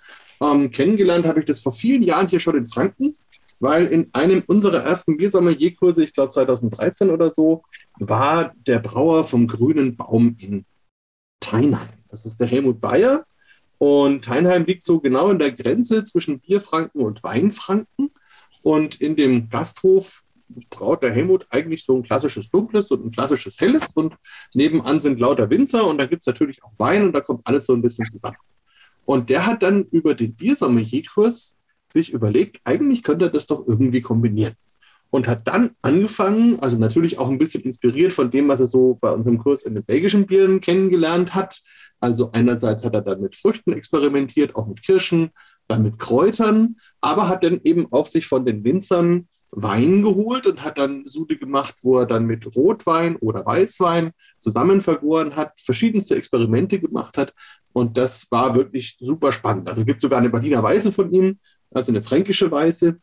Ähm, 0.40 0.70
kennengelernt 0.70 1.26
habe 1.26 1.40
ich 1.40 1.46
das 1.46 1.60
vor 1.60 1.72
vielen 1.72 2.02
Jahren 2.02 2.28
hier 2.28 2.40
schon 2.40 2.56
in 2.56 2.66
Franken, 2.66 3.16
weil 3.60 3.86
in 3.86 4.10
einem 4.12 4.42
unserer 4.46 4.82
ersten 4.82 5.16
Biersommelier-Kurse, 5.16 6.04
ich 6.04 6.12
glaube 6.12 6.32
2013 6.32 7.10
oder 7.10 7.30
so, 7.30 7.62
war 7.98 8.52
der 8.66 8.80
Brauer 8.80 9.24
vom 9.24 9.46
Grünen 9.46 9.96
Baum 9.96 10.36
in 10.38 10.64
Teinheim. 11.40 11.88
Das 12.08 12.26
ist 12.26 12.40
der 12.40 12.46
Helmut 12.46 12.80
Bayer. 12.80 13.24
Und 13.78 14.28
Heinheim 14.28 14.64
liegt 14.64 14.82
so 14.82 15.00
genau 15.00 15.30
in 15.30 15.38
der 15.38 15.52
Grenze 15.52 16.04
zwischen 16.04 16.40
Bierfranken 16.40 17.02
und 17.02 17.22
Weinfranken. 17.22 18.08
Und 18.62 19.00
in 19.00 19.16
dem 19.16 19.48
Gasthof 19.48 20.22
braut 20.70 21.02
der 21.02 21.12
Helmut 21.12 21.46
eigentlich 21.50 21.84
so 21.84 21.96
ein 21.96 22.02
klassisches 22.02 22.50
Dunkles 22.50 22.90
und 22.90 23.04
ein 23.04 23.10
klassisches 23.10 23.58
Helles. 23.60 23.92
Und 23.94 24.14
nebenan 24.54 25.00
sind 25.00 25.20
lauter 25.20 25.50
Winzer 25.50 25.86
und 25.86 25.98
da 25.98 26.06
gibt 26.06 26.20
es 26.20 26.26
natürlich 26.26 26.62
auch 26.62 26.72
Wein 26.78 27.04
und 27.04 27.12
da 27.14 27.20
kommt 27.20 27.46
alles 27.46 27.66
so 27.66 27.74
ein 27.74 27.82
bisschen 27.82 28.08
zusammen. 28.08 28.36
Und 29.04 29.28
der 29.30 29.46
hat 29.46 29.62
dann 29.62 29.84
über 29.84 30.14
den 30.14 30.34
Biersommelier-Kurs 30.34 31.56
sich 31.92 32.10
überlegt, 32.10 32.60
eigentlich 32.64 33.02
könnte 33.02 33.26
er 33.26 33.30
das 33.30 33.46
doch 33.46 33.66
irgendwie 33.66 34.00
kombinieren. 34.00 34.54
Und 35.14 35.28
hat 35.28 35.46
dann 35.46 35.76
angefangen, 35.80 36.58
also 36.58 36.76
natürlich 36.76 37.18
auch 37.20 37.28
ein 37.28 37.38
bisschen 37.38 37.62
inspiriert 37.62 38.12
von 38.12 38.32
dem, 38.32 38.48
was 38.48 38.58
er 38.58 38.66
so 38.66 38.98
bei 39.00 39.12
unserem 39.12 39.38
Kurs 39.38 39.62
in 39.62 39.74
den 39.74 39.84
belgischen 39.84 40.26
Bieren 40.26 40.60
kennengelernt 40.60 41.36
hat, 41.36 41.62
also 42.00 42.32
einerseits 42.32 42.84
hat 42.84 42.94
er 42.94 43.00
dann 43.00 43.20
mit 43.20 43.36
Früchten 43.36 43.72
experimentiert, 43.72 44.56
auch 44.56 44.66
mit 44.66 44.82
Kirschen, 44.82 45.30
dann 45.68 45.84
mit 45.84 46.00
Kräutern, 46.00 46.78
aber 47.00 47.28
hat 47.28 47.44
dann 47.44 47.60
eben 47.62 47.86
auch 47.92 48.08
sich 48.08 48.26
von 48.26 48.44
den 48.44 48.64
Winzern 48.64 49.28
Wein 49.52 50.02
geholt 50.02 50.48
und 50.48 50.64
hat 50.64 50.78
dann 50.78 51.06
Sude 51.06 51.36
gemacht, 51.36 51.76
wo 51.82 52.00
er 52.00 52.06
dann 52.06 52.26
mit 52.26 52.56
Rotwein 52.56 53.14
oder 53.14 53.46
Weißwein 53.46 54.10
zusammen 54.40 54.80
vergoren 54.80 55.36
hat, 55.36 55.60
verschiedenste 55.60 56.16
Experimente 56.16 56.80
gemacht 56.80 57.16
hat. 57.18 57.32
Und 57.72 57.96
das 57.96 58.26
war 58.32 58.56
wirklich 58.56 58.96
super 58.98 59.30
spannend. 59.30 59.68
Also 59.68 59.82
es 59.82 59.86
gibt 59.86 60.00
sogar 60.00 60.18
eine 60.18 60.30
Berliner 60.30 60.64
Weiße 60.64 60.90
von 60.90 61.12
ihm, 61.12 61.38
also 61.70 61.92
eine 61.92 62.02
fränkische 62.02 62.50
Weiße. 62.50 62.96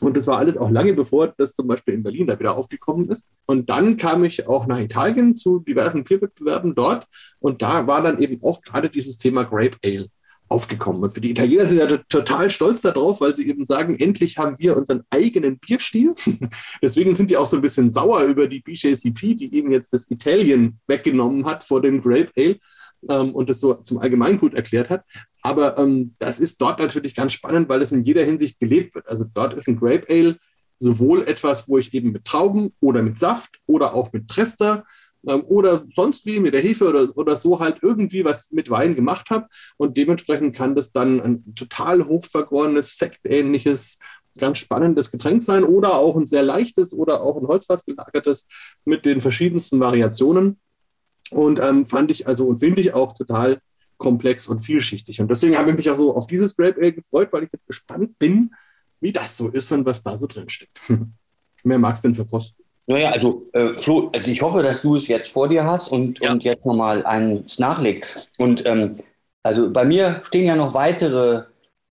Und 0.00 0.16
das 0.16 0.26
war 0.26 0.38
alles 0.38 0.56
auch 0.56 0.70
lange 0.70 0.92
bevor 0.92 1.28
das 1.36 1.54
zum 1.54 1.66
Beispiel 1.66 1.94
in 1.94 2.02
Berlin 2.02 2.26
da 2.26 2.38
wieder 2.38 2.56
aufgekommen 2.56 3.08
ist. 3.08 3.26
Und 3.46 3.70
dann 3.70 3.96
kam 3.96 4.24
ich 4.24 4.46
auch 4.46 4.66
nach 4.66 4.78
Italien 4.78 5.36
zu 5.36 5.60
diversen 5.60 6.04
Bierwettbewerben 6.04 6.74
dort. 6.74 7.06
Und 7.38 7.62
da 7.62 7.86
war 7.86 8.02
dann 8.02 8.20
eben 8.20 8.42
auch 8.42 8.60
gerade 8.62 8.88
dieses 8.90 9.18
Thema 9.18 9.44
Grape 9.44 9.78
Ale 9.84 10.08
aufgekommen. 10.48 11.02
Und 11.02 11.12
für 11.12 11.20
die 11.20 11.30
Italiener 11.30 11.66
sind 11.66 11.78
ja 11.78 11.86
total 12.08 12.50
stolz 12.50 12.80
darauf, 12.80 13.20
weil 13.20 13.34
sie 13.34 13.48
eben 13.48 13.64
sagen, 13.64 13.98
endlich 13.98 14.38
haben 14.38 14.58
wir 14.58 14.76
unseren 14.76 15.02
eigenen 15.10 15.58
Bierstil. 15.58 16.14
Deswegen 16.82 17.14
sind 17.14 17.30
die 17.30 17.36
auch 17.36 17.46
so 17.46 17.56
ein 17.56 17.62
bisschen 17.62 17.90
sauer 17.90 18.22
über 18.22 18.46
die 18.46 18.60
BJCP, 18.60 19.34
die 19.34 19.56
ihnen 19.56 19.72
jetzt 19.72 19.92
das 19.92 20.10
Italien 20.10 20.78
weggenommen 20.86 21.46
hat 21.46 21.64
vor 21.64 21.82
dem 21.82 22.00
Grape 22.00 22.30
Ale 22.36 22.58
ähm, 23.08 23.34
und 23.34 23.48
das 23.48 23.60
so 23.60 23.74
zum 23.74 23.98
Allgemeingut 23.98 24.54
erklärt 24.54 24.90
hat. 24.90 25.02
Aber 25.46 25.78
ähm, 25.78 26.16
das 26.18 26.40
ist 26.40 26.60
dort 26.60 26.80
natürlich 26.80 27.14
ganz 27.14 27.32
spannend, 27.32 27.68
weil 27.68 27.80
es 27.80 27.92
in 27.92 28.02
jeder 28.02 28.24
Hinsicht 28.24 28.58
gelebt 28.58 28.96
wird. 28.96 29.06
Also 29.06 29.24
dort 29.32 29.54
ist 29.54 29.68
ein 29.68 29.78
Grape 29.78 30.04
Ale 30.10 30.38
sowohl 30.80 31.22
etwas, 31.22 31.68
wo 31.68 31.78
ich 31.78 31.94
eben 31.94 32.10
mit 32.10 32.24
Trauben 32.24 32.72
oder 32.80 33.00
mit 33.00 33.16
Saft 33.16 33.60
oder 33.64 33.94
auch 33.94 34.12
mit 34.12 34.26
Trester 34.26 34.84
ähm, 35.28 35.44
oder 35.46 35.84
sonst 35.94 36.26
wie 36.26 36.40
mit 36.40 36.52
der 36.52 36.62
Hefe 36.62 36.88
oder, 36.88 37.16
oder 37.16 37.36
so 37.36 37.60
halt 37.60 37.78
irgendwie 37.80 38.24
was 38.24 38.50
mit 38.50 38.70
Wein 38.70 38.96
gemacht 38.96 39.30
habe. 39.30 39.46
Und 39.76 39.96
dementsprechend 39.96 40.56
kann 40.56 40.74
das 40.74 40.90
dann 40.90 41.20
ein 41.20 41.54
total 41.54 42.04
hochvergorenes, 42.04 42.98
sektähnliches, 42.98 44.00
ganz 44.38 44.58
spannendes 44.58 45.12
Getränk 45.12 45.44
sein 45.44 45.62
oder 45.62 45.94
auch 45.94 46.16
ein 46.16 46.26
sehr 46.26 46.42
leichtes 46.42 46.92
oder 46.92 47.20
auch 47.20 47.40
ein 47.40 47.46
Holzfass 47.46 47.84
gelagertes 47.84 48.48
mit 48.84 49.06
den 49.06 49.20
verschiedensten 49.20 49.78
Variationen. 49.78 50.58
Und 51.30 51.60
ähm, 51.60 51.86
fand 51.86 52.10
ich 52.10 52.26
also 52.26 52.48
und 52.48 52.56
finde 52.56 52.80
ich 52.80 52.94
auch 52.94 53.12
total 53.12 53.60
komplex 53.98 54.48
und 54.48 54.60
vielschichtig. 54.60 55.20
Und 55.20 55.30
deswegen 55.30 55.56
habe 55.56 55.70
ich 55.70 55.76
mich 55.76 55.90
auch 55.90 55.96
so 55.96 56.14
auf 56.14 56.26
dieses 56.26 56.56
Grape 56.56 56.80
Ale 56.80 56.92
gefreut, 56.92 57.28
weil 57.32 57.44
ich 57.44 57.50
jetzt 57.52 57.66
gespannt 57.66 58.18
bin, 58.18 58.54
wie 59.00 59.12
das 59.12 59.36
so 59.36 59.48
ist 59.48 59.70
und 59.72 59.84
was 59.84 60.02
da 60.02 60.16
so 60.16 60.26
drin 60.26 60.48
steckt. 60.48 60.80
Mehr 61.64 61.78
magst 61.78 62.04
du 62.04 62.08
denn 62.08 62.14
für 62.14 62.24
Post? 62.24 62.54
Naja, 62.86 63.10
also 63.10 63.48
äh, 63.52 63.74
Flo, 63.74 64.10
also 64.14 64.30
ich 64.30 64.40
hoffe, 64.40 64.62
dass 64.62 64.82
du 64.82 64.96
es 64.96 65.08
jetzt 65.08 65.32
vor 65.32 65.48
dir 65.48 65.64
hast 65.64 65.88
und, 65.88 66.20
ja. 66.20 66.30
und 66.30 66.44
jetzt 66.44 66.64
nochmal 66.64 67.04
eins 67.04 67.58
nachlegst. 67.58 68.30
Und 68.38 68.64
ähm, 68.64 69.00
also 69.42 69.70
bei 69.70 69.84
mir 69.84 70.22
stehen 70.24 70.46
ja 70.46 70.54
noch 70.54 70.72
weitere 70.74 71.44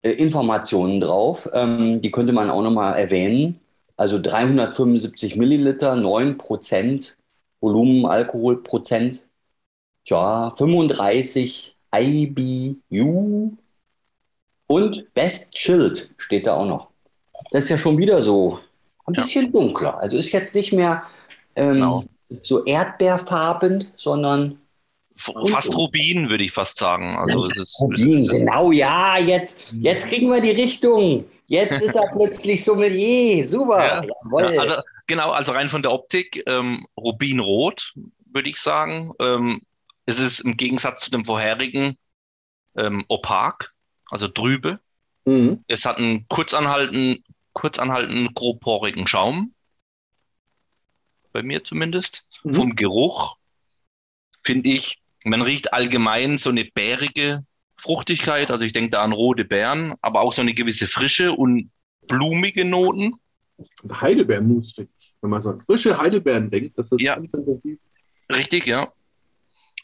äh, 0.03 0.11
Informationen 0.11 1.01
drauf, 1.01 1.49
ähm, 1.53 2.01
die 2.01 2.11
könnte 2.11 2.33
man 2.33 2.49
auch 2.49 2.61
nochmal 2.61 2.99
erwähnen. 2.99 3.59
Also 3.97 4.19
375 4.21 5.35
Milliliter, 5.35 5.95
9 5.95 6.37
Prozent 6.37 7.17
Volumen, 7.59 8.05
Alkoholprozent. 8.05 9.25
Ja, 10.05 10.51
35 10.51 11.72
IBU 11.93 13.57
und 14.67 15.13
Best 15.13 15.53
Chilled 15.53 16.09
steht 16.17 16.47
da 16.47 16.55
auch 16.55 16.65
noch. 16.65 16.87
Das 17.51 17.65
ist 17.65 17.69
ja 17.69 17.77
schon 17.77 17.97
wieder 17.97 18.21
so 18.21 18.59
ein 19.05 19.13
bisschen 19.13 19.45
ja. 19.45 19.51
dunkler. 19.51 19.99
Also 19.99 20.17
ist 20.17 20.31
jetzt 20.31 20.55
nicht 20.55 20.73
mehr 20.73 21.03
ähm, 21.55 21.73
genau. 21.73 22.05
so 22.41 22.63
erdbeerfarben, 22.65 23.85
sondern 23.97 24.59
fast 25.15 25.75
Rubin, 25.75 26.29
würde 26.29 26.43
ich 26.43 26.51
fast 26.51 26.77
sagen. 26.77 27.15
Also 27.17 27.45
es 27.47 27.57
ist, 27.57 27.81
Rubin, 27.81 28.13
es 28.13 28.21
ist, 28.21 28.39
genau, 28.39 28.71
ja, 28.71 29.17
jetzt, 29.19 29.61
jetzt 29.71 30.07
kriegen 30.07 30.29
wir 30.31 30.41
die 30.41 30.51
Richtung. 30.51 31.25
Jetzt 31.47 31.83
ist 31.83 31.95
er 31.95 32.07
plötzlich 32.15 32.63
Sommelier. 32.63 33.47
Super. 33.47 33.85
Ja, 33.85 34.03
ja, 34.51 34.59
also, 34.59 34.75
genau, 35.07 35.29
also 35.31 35.51
rein 35.51 35.69
von 35.69 35.83
der 35.83 35.91
Optik, 35.91 36.41
ähm, 36.47 36.87
Rubinrot, 36.97 37.93
würde 38.31 38.49
ich 38.49 38.57
sagen. 38.59 39.11
Ähm, 39.19 39.61
es 40.05 40.19
ist 40.19 40.41
im 40.41 40.57
Gegensatz 40.57 41.01
zu 41.01 41.11
dem 41.11 41.25
vorherigen 41.25 41.97
ähm, 42.75 43.05
opak, 43.07 43.73
also 44.09 44.27
trübe. 44.27 44.79
Mhm. 45.25 45.63
Jetzt 45.67 45.85
hat 45.85 45.97
ein 45.97 46.27
Kurzanhalten 46.27 47.23
kurz 47.53 47.79
anhaltenden, 47.79 48.33
grobporigen 48.33 49.07
Schaum. 49.07 49.53
Bei 51.31 51.41
mir 51.41 51.63
zumindest. 51.63 52.25
Mhm. 52.43 52.53
Vom 52.53 52.75
Geruch 52.75 53.37
finde 54.43 54.69
ich, 54.69 55.01
man 55.23 55.41
riecht 55.41 55.73
allgemein 55.73 56.37
so 56.37 56.49
eine 56.49 56.65
bärige 56.65 57.45
Fruchtigkeit. 57.77 58.51
Also 58.51 58.65
ich 58.65 58.73
denke 58.73 58.91
da 58.91 59.03
an 59.03 59.13
rote 59.13 59.45
Beeren, 59.45 59.93
aber 60.01 60.21
auch 60.21 60.33
so 60.33 60.41
eine 60.41 60.53
gewisse 60.53 60.87
Frische 60.87 61.31
und 61.31 61.71
blumige 62.07 62.65
Noten. 62.65 63.15
Also 63.81 64.01
Heidelbeermus, 64.01 64.73
finde 64.73 64.91
ich. 64.99 65.13
Wenn 65.21 65.29
man 65.29 65.41
so 65.41 65.51
an 65.51 65.61
frische 65.61 65.97
Heidelbeeren 65.97 66.49
denkt, 66.51 66.77
das 66.77 66.91
ist 66.91 67.01
ja. 67.01 67.15
ganz 67.15 67.33
intensiv. 67.33 67.79
Richtig, 68.29 68.67
ja. 68.67 68.91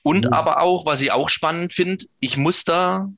Und 0.04 0.26
mhm. 0.26 0.34
aber 0.34 0.62
auch, 0.62 0.86
was 0.86 1.02
ich 1.02 1.12
auch 1.12 1.30
spannend 1.30 1.74
finde, 1.74 2.06
ich 2.20 2.38
muss 2.38 2.64
da 2.64 3.10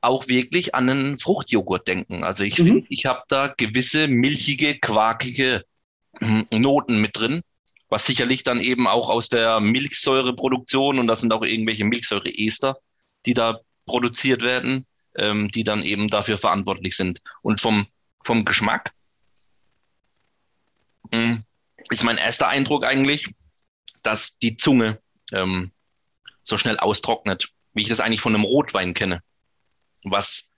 auch 0.00 0.28
wirklich 0.28 0.74
an 0.74 0.88
einen 0.88 1.18
Fruchtjoghurt 1.18 1.86
denken. 1.86 2.24
Also 2.24 2.44
ich 2.44 2.58
mhm. 2.58 2.64
finde, 2.64 2.86
ich 2.88 3.06
habe 3.06 3.22
da 3.28 3.48
gewisse 3.48 4.08
milchige, 4.08 4.78
quarkige 4.78 5.64
Noten 6.52 7.00
mit 7.00 7.18
drin, 7.18 7.42
was 7.88 8.06
sicherlich 8.06 8.44
dann 8.44 8.60
eben 8.60 8.86
auch 8.86 9.10
aus 9.10 9.28
der 9.28 9.60
Milchsäureproduktion 9.60 10.98
und 10.98 11.06
das 11.06 11.20
sind 11.20 11.32
auch 11.32 11.42
irgendwelche 11.42 11.84
Milchsäureester, 11.84 12.78
die 13.26 13.34
da 13.34 13.60
produziert 13.84 14.42
werden, 14.42 14.86
ähm, 15.16 15.50
die 15.50 15.64
dann 15.64 15.82
eben 15.82 16.08
dafür 16.08 16.38
verantwortlich 16.38 16.96
sind. 16.96 17.20
Und 17.42 17.60
vom, 17.60 17.86
vom 18.24 18.44
Geschmack 18.44 18.92
mh, 21.10 21.18
hm, 21.18 21.44
ist 21.90 22.04
mein 22.04 22.16
erster 22.16 22.48
Eindruck 22.48 22.86
eigentlich, 22.86 23.28
dass 24.02 24.38
die 24.38 24.56
Zunge 24.56 25.00
ähm, 25.32 25.72
so 26.42 26.58
schnell 26.58 26.78
austrocknet, 26.78 27.48
wie 27.74 27.82
ich 27.82 27.88
das 27.88 28.00
eigentlich 28.00 28.20
von 28.20 28.34
einem 28.34 28.44
Rotwein 28.44 28.94
kenne. 28.94 29.22
Was 30.04 30.52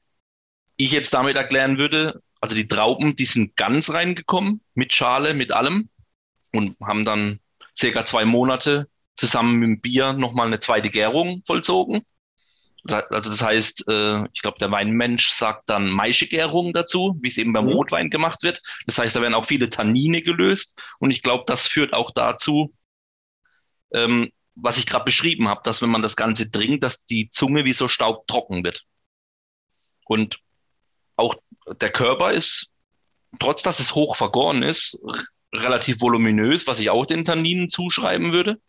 ich 0.77 0.93
jetzt 0.93 1.13
damit 1.13 1.37
erklären 1.37 1.79
würde, 1.79 2.23
also 2.41 2.55
die 2.55 2.67
Trauben, 2.67 3.17
die 3.17 3.25
sind 3.25 3.57
ganz 3.57 3.91
reingekommen, 3.91 4.63
mit 4.75 4.93
Schale, 4.93 5.35
mit 5.35 5.53
allem 5.53 5.89
und 6.53 6.77
haben 6.81 7.05
dann 7.05 7.41
circa 7.77 8.05
zwei 8.05 8.25
Monate 8.25 8.89
zusammen 9.17 9.59
mit 9.59 9.67
dem 9.69 9.81
Bier 9.81 10.13
nochmal 10.13 10.47
eine 10.47 10.61
zweite 10.61 10.91
Gärung 10.91 11.43
vollzogen. 11.47 12.03
Also 12.85 13.31
das 13.31 13.43
heißt, 13.43 13.89
äh, 13.89 14.25
ich 14.33 14.43
glaube, 14.43 14.59
der 14.59 14.73
Weinmensch 14.73 15.31
sagt 15.31 15.71
dann 15.71 15.89
Maischegärung 15.91 16.73
dazu, 16.73 17.17
wie 17.21 17.29
es 17.29 17.39
eben 17.39 17.53
beim 17.53 17.67
mhm. 17.67 17.73
Rotwein 17.73 18.11
gemacht 18.11 18.43
wird. 18.43 18.61
Das 18.87 18.99
heißt, 18.99 19.15
da 19.15 19.23
werden 19.23 19.35
auch 19.35 19.47
viele 19.47 19.71
Tannine 19.71 20.21
gelöst 20.21 20.77
und 20.99 21.13
ich 21.13 21.23
glaube, 21.23 21.45
das 21.47 21.69
führt 21.69 21.95
auch 21.95 22.11
dazu, 22.11 22.75
ähm, 23.95 24.33
was 24.55 24.79
ich 24.79 24.87
gerade 24.87 25.05
beschrieben 25.05 25.49
habe, 25.49 25.63
dass 25.65 25.83
wenn 25.83 25.91
man 25.91 26.03
das 26.03 26.17
Ganze 26.17 26.51
trinkt, 26.51 26.83
dass 26.83 27.05
die 27.05 27.31
Zunge 27.31 27.65
wie 27.65 27.73
so 27.73 27.89
staubtrocken 27.89 28.65
wird. 28.65 28.85
Und 30.05 30.41
auch 31.17 31.35
der 31.81 31.91
Körper 31.91 32.33
ist, 32.33 32.71
trotz 33.39 33.63
dass 33.63 33.81
es 33.81 33.95
hoch 33.95 34.17
vergoren 34.17 34.63
ist, 34.63 34.99
relativ 35.53 36.01
voluminös, 36.01 36.67
was 36.67 36.81
ich 36.81 36.91
auch 36.91 37.07
den 37.07 37.25
Tanninen 37.25 37.69
zuschreiben 37.69 38.33
würde. 38.33 38.61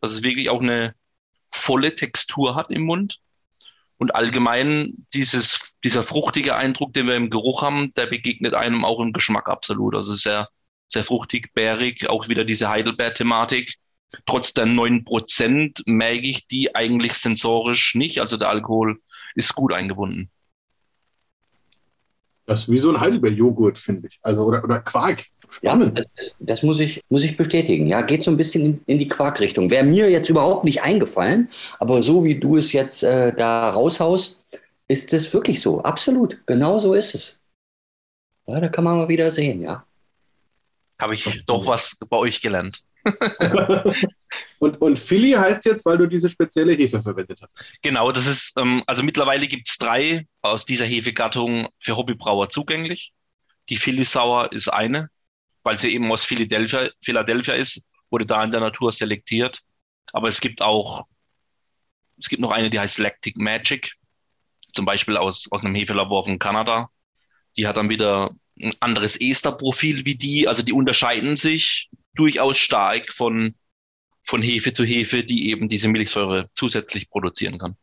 Dass 0.00 0.12
es 0.12 0.22
wirklich 0.22 0.50
auch 0.50 0.60
eine 0.60 0.94
volle 1.50 1.94
Textur 1.94 2.54
hat 2.54 2.70
im 2.70 2.82
Mund. 2.82 3.20
Und 3.96 4.14
allgemein 4.14 5.06
dieses, 5.14 5.74
dieser 5.84 6.02
fruchtige 6.02 6.56
Eindruck, 6.56 6.92
den 6.92 7.06
wir 7.06 7.14
im 7.14 7.30
Geruch 7.30 7.62
haben, 7.62 7.94
der 7.94 8.06
begegnet 8.06 8.54
einem 8.54 8.84
auch 8.84 9.00
im 9.00 9.12
Geschmack 9.12 9.48
absolut. 9.48 9.94
Also 9.94 10.14
sehr, 10.14 10.48
sehr 10.88 11.04
fruchtig, 11.04 11.54
bärig, 11.54 12.08
auch 12.08 12.28
wieder 12.28 12.44
diese 12.44 12.68
Heidelbeer-Thematik 12.68 13.78
trotz 14.26 14.52
der 14.52 14.66
9% 14.66 15.82
merke 15.86 16.26
ich 16.26 16.46
die 16.46 16.74
eigentlich 16.74 17.14
sensorisch 17.14 17.94
nicht. 17.94 18.20
Also 18.20 18.36
der 18.36 18.48
Alkohol 18.48 19.00
ist 19.34 19.54
gut 19.54 19.72
eingebunden. 19.72 20.30
Das 22.46 22.62
ist 22.62 22.70
wie 22.70 22.78
so 22.78 22.90
ein 22.90 23.00
Heidelbeer-Joghurt, 23.00 23.78
finde 23.78 24.08
ich. 24.08 24.18
Also, 24.22 24.44
oder, 24.44 24.62
oder 24.62 24.80
Quark. 24.80 25.24
Spannend. 25.48 25.98
Ja, 25.98 26.04
das, 26.16 26.34
das, 26.38 26.62
muss, 26.62 26.78
ich, 26.78 27.02
muss 27.08 27.22
ich 27.22 27.36
bestätigen. 27.36 27.86
Ja, 27.86 28.02
geht 28.02 28.24
so 28.24 28.30
ein 28.30 28.36
bisschen 28.36 28.64
in, 28.64 28.80
in 28.86 28.98
die 28.98 29.08
Quarkrichtung. 29.08 29.70
Wäre 29.70 29.84
mir 29.84 30.10
jetzt 30.10 30.28
überhaupt 30.28 30.64
nicht 30.64 30.82
eingefallen, 30.82 31.48
aber 31.78 32.02
so 32.02 32.24
wie 32.24 32.38
du 32.38 32.56
es 32.56 32.72
jetzt 32.72 33.02
äh, 33.02 33.32
da 33.34 33.70
raushaust, 33.70 34.40
ist 34.88 35.12
es 35.12 35.32
wirklich 35.32 35.60
so. 35.60 35.82
Absolut. 35.82 36.38
Genau 36.46 36.78
so 36.78 36.92
ist 36.92 37.14
es. 37.14 37.40
Ja, 38.46 38.60
da 38.60 38.68
kann 38.68 38.84
man 38.84 38.96
mal 38.96 39.08
wieder 39.08 39.30
sehen, 39.30 39.62
ja. 39.62 39.86
Habe 41.00 41.14
ich 41.14 41.44
doch 41.46 41.66
was 41.66 41.96
bei 42.08 42.16
euch 42.18 42.40
gelernt. 42.40 42.83
und, 44.58 44.80
und 44.80 44.98
Philly 44.98 45.32
heißt 45.32 45.64
jetzt, 45.64 45.84
weil 45.84 45.98
du 45.98 46.06
diese 46.06 46.28
spezielle 46.28 46.72
Hefe 46.72 47.02
verwendet 47.02 47.40
hast. 47.42 47.62
Genau, 47.82 48.10
das 48.12 48.26
ist, 48.26 48.56
ähm, 48.58 48.82
also 48.86 49.02
mittlerweile 49.02 49.46
gibt 49.46 49.68
es 49.68 49.78
drei 49.78 50.26
aus 50.42 50.64
dieser 50.64 50.86
Hefegattung 50.86 51.68
für 51.78 51.96
Hobbybrauer 51.96 52.48
zugänglich. 52.48 53.12
Die 53.68 53.76
Philly 53.76 54.04
Sauer 54.04 54.52
ist 54.52 54.68
eine, 54.68 55.10
weil 55.62 55.78
sie 55.78 55.92
eben 55.92 56.10
aus 56.10 56.24
Philadelphia, 56.24 56.90
Philadelphia 57.02 57.54
ist, 57.54 57.82
wurde 58.10 58.26
da 58.26 58.42
in 58.44 58.50
der 58.50 58.60
Natur 58.60 58.92
selektiert. 58.92 59.60
Aber 60.12 60.28
es 60.28 60.40
gibt 60.40 60.62
auch, 60.62 61.06
es 62.18 62.28
gibt 62.28 62.40
noch 62.40 62.52
eine, 62.52 62.70
die 62.70 62.78
heißt 62.78 62.98
Lactic 62.98 63.36
Magic, 63.36 63.92
zum 64.72 64.84
Beispiel 64.84 65.16
aus, 65.16 65.48
aus 65.50 65.64
einem 65.64 65.74
Hefelabor 65.74 66.24
von 66.24 66.38
Kanada. 66.38 66.90
Die 67.56 67.66
hat 67.66 67.76
dann 67.76 67.88
wieder 67.88 68.34
ein 68.60 68.72
anderes 68.80 69.20
Esterprofil 69.20 70.04
wie 70.04 70.16
die, 70.16 70.46
also 70.46 70.62
die 70.62 70.72
unterscheiden 70.72 71.36
sich 71.36 71.90
durchaus 72.14 72.58
stark 72.58 73.12
von, 73.12 73.54
von 74.22 74.42
Hefe 74.42 74.72
zu 74.72 74.84
Hefe, 74.84 75.24
die 75.24 75.50
eben 75.50 75.68
diese 75.68 75.88
Milchsäure 75.88 76.48
zusätzlich 76.54 77.10
produzieren 77.10 77.58
kann. 77.58 77.76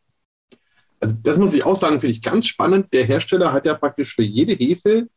Also 1.00 1.16
das 1.22 1.38
muss 1.38 1.54
ich 1.54 1.66
auch 1.66 1.76
sagen, 1.76 2.00
finde 2.00 2.12
ich 2.12 2.22
ganz 2.22 2.48
spannend. 2.48 2.94
Der 2.94 3.06
Hersteller 3.06 3.52
hat 3.52 3.66
ja 3.66 3.74
praktisch 3.74 4.14
für 4.14 4.24
jede 4.24 4.54
Hefe 4.54 5.08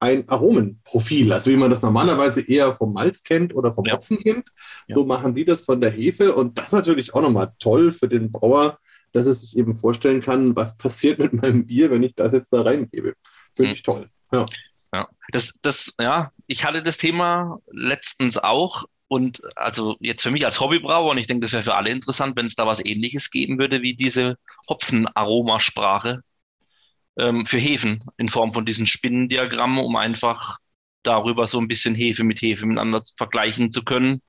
ein 0.00 0.28
Aromenprofil, 0.28 1.32
also 1.32 1.50
wie 1.50 1.56
man 1.56 1.70
das 1.70 1.82
normalerweise 1.82 2.40
eher 2.40 2.74
vom 2.74 2.92
Malz 2.92 3.22
kennt 3.22 3.54
oder 3.54 3.72
vom 3.72 3.86
ja. 3.86 3.94
Hopfen 3.94 4.18
kennt. 4.18 4.48
Ja. 4.86 4.94
So 4.94 5.04
machen 5.04 5.34
die 5.34 5.44
das 5.44 5.62
von 5.62 5.80
der 5.80 5.90
Hefe 5.90 6.34
und 6.34 6.58
das 6.58 6.66
ist 6.66 6.72
natürlich 6.72 7.14
auch 7.14 7.22
nochmal 7.22 7.52
toll 7.58 7.92
für 7.92 8.08
den 8.08 8.32
Brauer, 8.32 8.78
dass 9.12 9.26
es 9.26 9.42
sich 9.42 9.56
eben 9.56 9.76
vorstellen 9.76 10.20
kann, 10.20 10.56
was 10.56 10.76
passiert 10.76 11.18
mit 11.18 11.32
meinem 11.32 11.66
Bier, 11.66 11.90
wenn 11.90 12.02
ich 12.02 12.14
das 12.14 12.32
jetzt 12.32 12.52
da 12.52 12.62
reingebe. 12.62 13.14
Finde 13.52 13.68
mhm. 13.70 13.74
ich 13.74 13.82
toll. 13.82 14.10
Ja. 14.32 14.46
Ja, 14.94 15.08
das, 15.32 15.58
das, 15.60 15.92
ja, 15.98 16.30
ich 16.46 16.64
hatte 16.64 16.80
das 16.80 16.98
Thema 16.98 17.58
letztens 17.72 18.38
auch 18.38 18.84
und 19.08 19.42
also 19.56 19.96
jetzt 19.98 20.22
für 20.22 20.30
mich 20.30 20.44
als 20.44 20.60
Hobbybrauer, 20.60 21.10
und 21.10 21.18
ich 21.18 21.26
denke, 21.26 21.42
das 21.42 21.52
wäre 21.52 21.64
für 21.64 21.74
alle 21.74 21.90
interessant, 21.90 22.36
wenn 22.36 22.46
es 22.46 22.54
da 22.54 22.64
was 22.64 22.84
ähnliches 22.84 23.30
geben 23.30 23.58
würde 23.58 23.82
wie 23.82 23.96
diese 23.96 24.38
Hopfenaromasprache 24.68 26.22
ähm, 27.18 27.44
für 27.44 27.58
Hefen 27.58 28.04
in 28.18 28.28
Form 28.28 28.54
von 28.54 28.64
diesen 28.64 28.86
Spinnendiagrammen, 28.86 29.84
um 29.84 29.96
einfach 29.96 30.58
darüber 31.02 31.48
so 31.48 31.58
ein 31.58 31.66
bisschen 31.66 31.96
Hefe 31.96 32.22
mit 32.22 32.40
Hefe 32.40 32.64
miteinander 32.64 33.02
vergleichen 33.16 33.72
zu 33.72 33.82
können. 33.82 34.22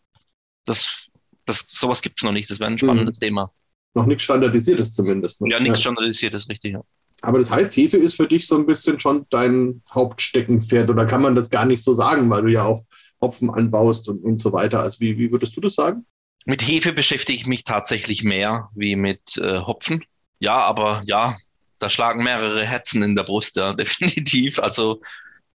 Das, 0.65 1.09
das, 1.45 1.67
sowas 1.67 2.01
gibt 2.01 2.19
es 2.19 2.23
noch 2.23 2.31
nicht, 2.31 2.49
das 2.49 2.59
wäre 2.59 2.71
ein 2.71 2.79
spannendes 2.79 3.19
mhm. 3.19 3.25
Thema. 3.25 3.51
Noch 3.93 4.07
nichts 4.07 4.23
Standardisiertes 4.23 4.95
zumindest. 4.95 5.41
Ne? 5.41 5.51
Ja, 5.51 5.59
nichts 5.59 5.81
Standardisiertes, 5.81 6.49
richtig, 6.49 6.73
ja. 6.73 6.81
Aber 7.25 7.39
das 7.39 7.49
heißt, 7.49 7.75
Hefe 7.75 7.97
ist 7.97 8.15
für 8.15 8.27
dich 8.27 8.47
so 8.47 8.55
ein 8.55 8.65
bisschen 8.65 8.99
schon 8.99 9.25
dein 9.29 9.81
Hauptsteckenpferd 9.91 10.89
oder 10.89 11.05
kann 11.05 11.21
man 11.21 11.35
das 11.35 11.49
gar 11.49 11.65
nicht 11.65 11.83
so 11.83 11.93
sagen, 11.93 12.29
weil 12.29 12.43
du 12.43 12.51
ja 12.51 12.63
auch 12.63 12.83
Hopfen 13.21 13.49
anbaust 13.49 14.07
und, 14.09 14.23
und 14.23 14.39
so 14.39 14.53
weiter. 14.53 14.81
Also 14.81 14.99
wie, 14.99 15.17
wie 15.17 15.31
würdest 15.31 15.55
du 15.57 15.61
das 15.61 15.75
sagen? 15.75 16.05
Mit 16.45 16.61
Hefe 16.61 16.93
beschäftige 16.93 17.37
ich 17.37 17.47
mich 17.47 17.63
tatsächlich 17.63 18.23
mehr 18.23 18.69
wie 18.75 18.95
mit 18.95 19.37
äh, 19.37 19.59
Hopfen. 19.61 20.03
Ja, 20.39 20.57
aber 20.57 21.01
ja, 21.05 21.35
da 21.79 21.89
schlagen 21.89 22.23
mehrere 22.23 22.63
Herzen 22.63 23.01
in 23.01 23.15
der 23.15 23.23
Brust, 23.23 23.55
ja, 23.55 23.73
definitiv. 23.75 24.59
Also 24.59 25.01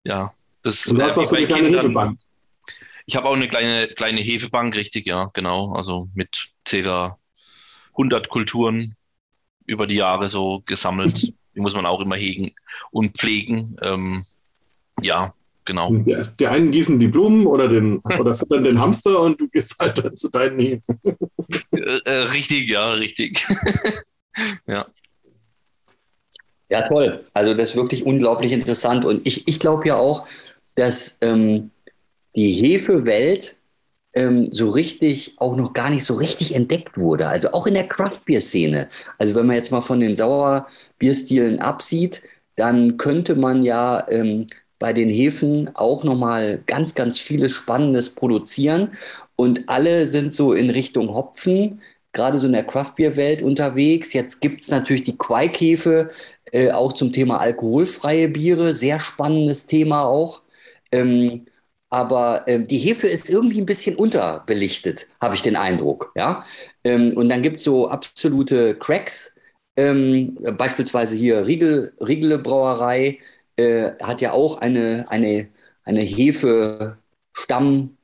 ja, 0.04 0.34
das. 0.64 0.84
Du 0.84 1.02
hast 1.02 1.18
auch 1.18 1.26
so 1.26 1.36
eine 1.36 1.46
kleine 1.46 1.70
Hefebank. 1.70 2.20
Ich 3.06 3.16
habe 3.16 3.28
auch 3.28 3.34
eine 3.34 3.48
kleine, 3.48 3.88
kleine 3.88 4.22
Hefebank, 4.22 4.76
richtig, 4.76 5.08
ja, 5.08 5.30
genau. 5.34 5.74
Also 5.74 6.10
mit 6.14 6.50
ca. 6.64 7.18
100 7.92 8.30
Kulturen 8.30 8.96
über 9.66 9.88
die 9.88 9.96
Jahre 9.96 10.30
so 10.30 10.64
gesammelt. 10.66 11.34
Die 11.60 11.62
muss 11.62 11.76
man 11.76 11.86
auch 11.86 12.00
immer 12.00 12.16
hegen 12.16 12.54
und 12.90 13.18
pflegen. 13.18 13.76
Ähm, 13.82 14.24
ja, 15.02 15.34
genau. 15.66 15.94
Die, 15.94 16.16
die, 16.40 16.48
einen 16.48 16.72
gießen 16.72 16.98
die 16.98 17.10
Blumen 17.10 17.46
oder, 17.48 17.68
den, 17.68 17.98
oder 18.18 18.34
füttern 18.34 18.64
den 18.64 18.80
Hamster 18.80 19.20
und 19.20 19.42
du 19.42 19.50
gehst 19.50 19.76
halt 19.78 20.02
dann 20.02 20.16
zu 20.16 20.30
deinen 20.30 20.58
Hefen. 20.58 21.02
Äh, 21.74 22.00
äh, 22.06 22.12
richtig, 22.32 22.70
ja, 22.70 22.94
richtig. 22.94 23.46
ja. 24.68 24.88
Ja, 26.70 26.88
toll. 26.88 27.26
Also 27.34 27.54
das 27.54 27.72
ist 27.72 27.76
wirklich 27.76 28.06
unglaublich 28.06 28.54
interessant. 28.54 29.04
Und 29.04 29.28
ich, 29.28 29.46
ich 29.50 29.60
glaube 29.60 29.86
ja 29.86 29.98
auch, 29.98 30.26
dass 30.76 31.18
ähm, 31.20 31.72
die 32.38 32.54
Hefewelt 32.54 33.58
ähm, 34.14 34.50
so 34.52 34.70
richtig, 34.70 35.36
auch 35.38 35.56
noch 35.56 35.74
gar 35.74 35.90
nicht 35.90 36.06
so 36.06 36.16
richtig 36.16 36.56
entdeckt 36.56 36.98
wurde. 36.98 37.28
Also 37.28 37.52
auch 37.52 37.68
in 37.68 37.76
der 37.76 37.88
Craft-Bier-Szene. 37.88 38.88
Also 39.18 39.36
wenn 39.36 39.46
man 39.46 39.56
jetzt 39.56 39.72
mal 39.72 39.82
von 39.82 40.00
den 40.00 40.16
Sauerbierstilen 40.16 41.60
absieht, 41.60 42.22
dann 42.56 42.98
könnte 42.98 43.36
man 43.36 43.64
ja 43.64 44.08
ähm, 44.10 44.48
bei 44.80 44.94
den 44.94 45.10
Hefen 45.10 45.72
auch 45.76 46.04
nochmal 46.04 46.62
ganz, 46.66 46.96
ganz 46.96 47.20
vieles 47.20 47.52
Spannendes 47.54 48.10
produzieren. 48.10 48.92
Und 49.36 49.70
alle 49.70 50.08
sind 50.08 50.34
so 50.34 50.54
in 50.54 50.70
Richtung 50.70 51.14
Hopfen, 51.14 51.82
gerade 52.14 52.40
so 52.40 52.48
in 52.48 52.54
der 52.54 52.66
Craft-Bier-Welt 52.66 53.42
unterwegs. 53.42 54.14
Jetzt 54.14 54.42
gibt 54.42 54.62
es 54.64 54.70
natürlich 54.70 55.04
die 55.04 55.18
Quake-Hefe, 55.18 56.12
äh, 56.52 56.72
auch 56.72 56.94
zum 56.94 57.14
Thema 57.14 57.40
alkoholfreie 57.40 58.28
Biere. 58.30 58.74
Sehr 58.74 59.00
spannendes 59.00 59.68
Thema 59.68 60.04
auch. 60.06 60.42
Ähm, 60.92 61.46
aber 61.90 62.48
äh, 62.48 62.62
die 62.62 62.78
Hefe 62.78 63.08
ist 63.08 63.30
irgendwie 63.30 63.60
ein 63.60 63.66
bisschen 63.66 63.96
unterbelichtet, 63.96 65.08
habe 65.20 65.36
ich 65.36 65.42
den 65.42 65.56
Eindruck. 65.56 66.12
Ja? 66.16 66.44
Ähm, 66.84 67.14
und 67.18 67.30
dann 67.30 67.42
gibt 67.42 67.58
es 67.58 67.64
so 67.64 67.90
absolute 67.90 68.76
Cracks, 68.76 69.36
ähm, 69.78 70.38
beispielsweise 70.58 71.16
hier 71.16 71.48
Riegel, 71.48 71.94
Riegele 72.00 72.38
Brauerei 72.40 73.20
äh, 73.58 73.92
hat 74.02 74.22
ja 74.22 74.34
auch 74.34 74.60
eine, 74.60 75.06
eine, 75.10 75.48
eine 75.84 76.02
Hefe-Stamm- 76.02 77.96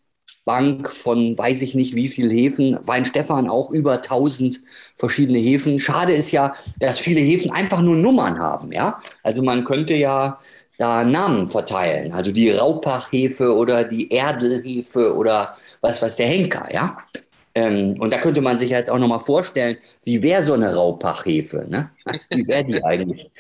Bank 0.46 0.92
von 0.92 1.38
weiß 1.38 1.64
ich 1.64 1.74
nicht 1.76 1.96
wie 1.96 2.08
viel 2.08 2.30
Häfen. 2.32 2.78
Weinstefan 2.84 3.50
auch 3.50 3.72
über 3.72 4.02
1000 4.02 4.62
verschiedene 4.96 5.40
Häfen. 5.40 5.80
Schade 5.80 6.14
ist 6.14 6.32
ja, 6.32 6.54
dass 6.80 7.00
viele 7.00 7.20
Häfen 7.20 7.52
einfach 7.52 7.82
nur 7.82 7.96
Nummern 7.96 8.38
haben. 8.40 8.72
Ja? 8.72 9.02
Also 9.24 9.42
man 9.42 9.64
könnte 9.64 9.96
ja 9.96 10.40
da 10.78 11.04
Namen 11.04 11.50
verteilen. 11.50 12.12
Also 12.12 12.32
die 12.32 12.52
Raupachhefe 12.52 13.56
oder 13.56 13.84
die 13.84 14.12
Erdelhefe 14.12 15.16
oder 15.16 15.56
was 15.82 16.02
weiß 16.02 16.18
der 16.18 16.28
Henker. 16.28 16.68
Ja? 16.72 16.98
Ähm, 17.58 17.96
und 18.00 18.12
da 18.12 18.20
könnte 18.20 18.42
man 18.42 18.58
sich 18.58 18.72
jetzt 18.72 18.90
auch 18.90 19.00
nochmal 19.00 19.22
vorstellen, 19.22 19.78
wie 20.04 20.22
wäre 20.22 20.44
so 20.44 20.54
eine 20.54 20.76
Raupachhefe? 20.76 21.66
Ne? 21.70 21.90
Wie 22.30 22.46
wäre 22.48 22.66
die 22.66 22.84
eigentlich? 22.84 23.32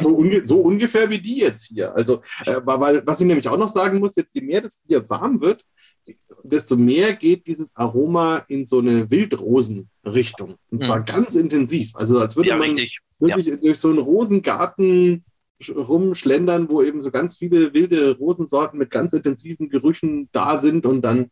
so, 0.00 0.08
unge 0.08 0.44
so, 0.44 0.60
ungefähr 0.60 1.08
wie 1.08 1.20
die 1.20 1.38
jetzt 1.38 1.66
hier. 1.66 1.94
Also, 1.94 2.20
äh, 2.44 2.56
weil, 2.64 3.06
was 3.06 3.20
ich 3.20 3.26
nämlich 3.26 3.48
auch 3.48 3.56
noch 3.56 3.68
sagen 3.68 4.00
muss, 4.00 4.16
jetzt 4.16 4.34
je 4.34 4.40
mehr 4.40 4.60
das 4.60 4.78
Bier 4.78 5.08
warm 5.08 5.40
wird, 5.40 5.64
desto 6.42 6.76
mehr 6.76 7.14
geht 7.14 7.46
dieses 7.46 7.74
Aroma 7.76 8.44
in 8.48 8.66
so 8.66 8.80
eine 8.80 9.08
Wildrosenrichtung. 9.10 10.56
Und 10.70 10.82
zwar 10.82 11.00
mhm. 11.00 11.04
ganz 11.04 11.34
intensiv. 11.36 11.94
Also 11.94 12.18
als 12.18 12.36
würde 12.36 12.50
ja, 12.50 12.56
man 12.56 12.72
richtig. 12.72 12.98
wirklich 13.18 13.46
ja. 13.46 13.56
durch 13.56 13.78
so 13.78 13.90
einen 13.90 13.98
Rosengarten 13.98 15.24
rumschlendern, 15.68 16.70
wo 16.70 16.82
eben 16.82 17.00
so 17.00 17.10
ganz 17.10 17.36
viele 17.36 17.72
wilde 17.72 18.16
Rosensorten 18.16 18.78
mit 18.78 18.90
ganz 18.90 19.12
intensiven 19.12 19.68
Gerüchen 19.68 20.28
da 20.32 20.58
sind 20.58 20.86
und 20.86 21.02
dann 21.02 21.30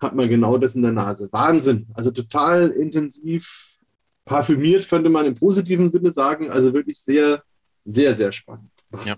hat 0.00 0.14
man 0.14 0.28
genau 0.28 0.58
das 0.58 0.74
in 0.74 0.82
der 0.82 0.92
Nase. 0.92 1.28
Wahnsinn. 1.30 1.86
Also 1.94 2.10
total 2.10 2.70
intensiv 2.70 3.78
parfümiert, 4.24 4.88
könnte 4.88 5.10
man 5.10 5.26
im 5.26 5.34
positiven 5.34 5.88
Sinne 5.88 6.10
sagen. 6.10 6.50
Also 6.50 6.74
wirklich 6.74 7.00
sehr, 7.00 7.42
sehr, 7.84 8.14
sehr 8.14 8.32
spannend. 8.32 8.70
Ja. 9.04 9.16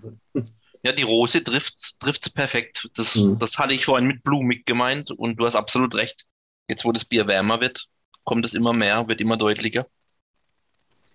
Ja, 0.83 0.91
die 0.91 1.01
Rose 1.01 1.43
trifft 1.43 1.97
es 1.99 2.29
perfekt. 2.29 2.91
Das, 2.95 3.15
mhm. 3.15 3.39
das 3.39 3.57
hatte 3.57 3.73
ich 3.73 3.85
vorhin 3.85 4.05
mit 4.05 4.21
blumig 4.23 4.67
gemeint 4.67 5.09
und 5.09 5.37
du 5.37 5.45
hast 5.45 5.55
absolut 5.55 5.95
recht. 5.95 6.25
Jetzt, 6.67 6.85
wo 6.85 6.91
das 6.91 7.05
Bier 7.05 7.25
wärmer 7.25 7.59
wird, 7.59 7.87
kommt 8.23 8.45
es 8.45 8.53
immer 8.53 8.71
mehr, 8.71 9.07
wird 9.07 9.19
immer 9.19 9.35
deutlicher. 9.35 9.87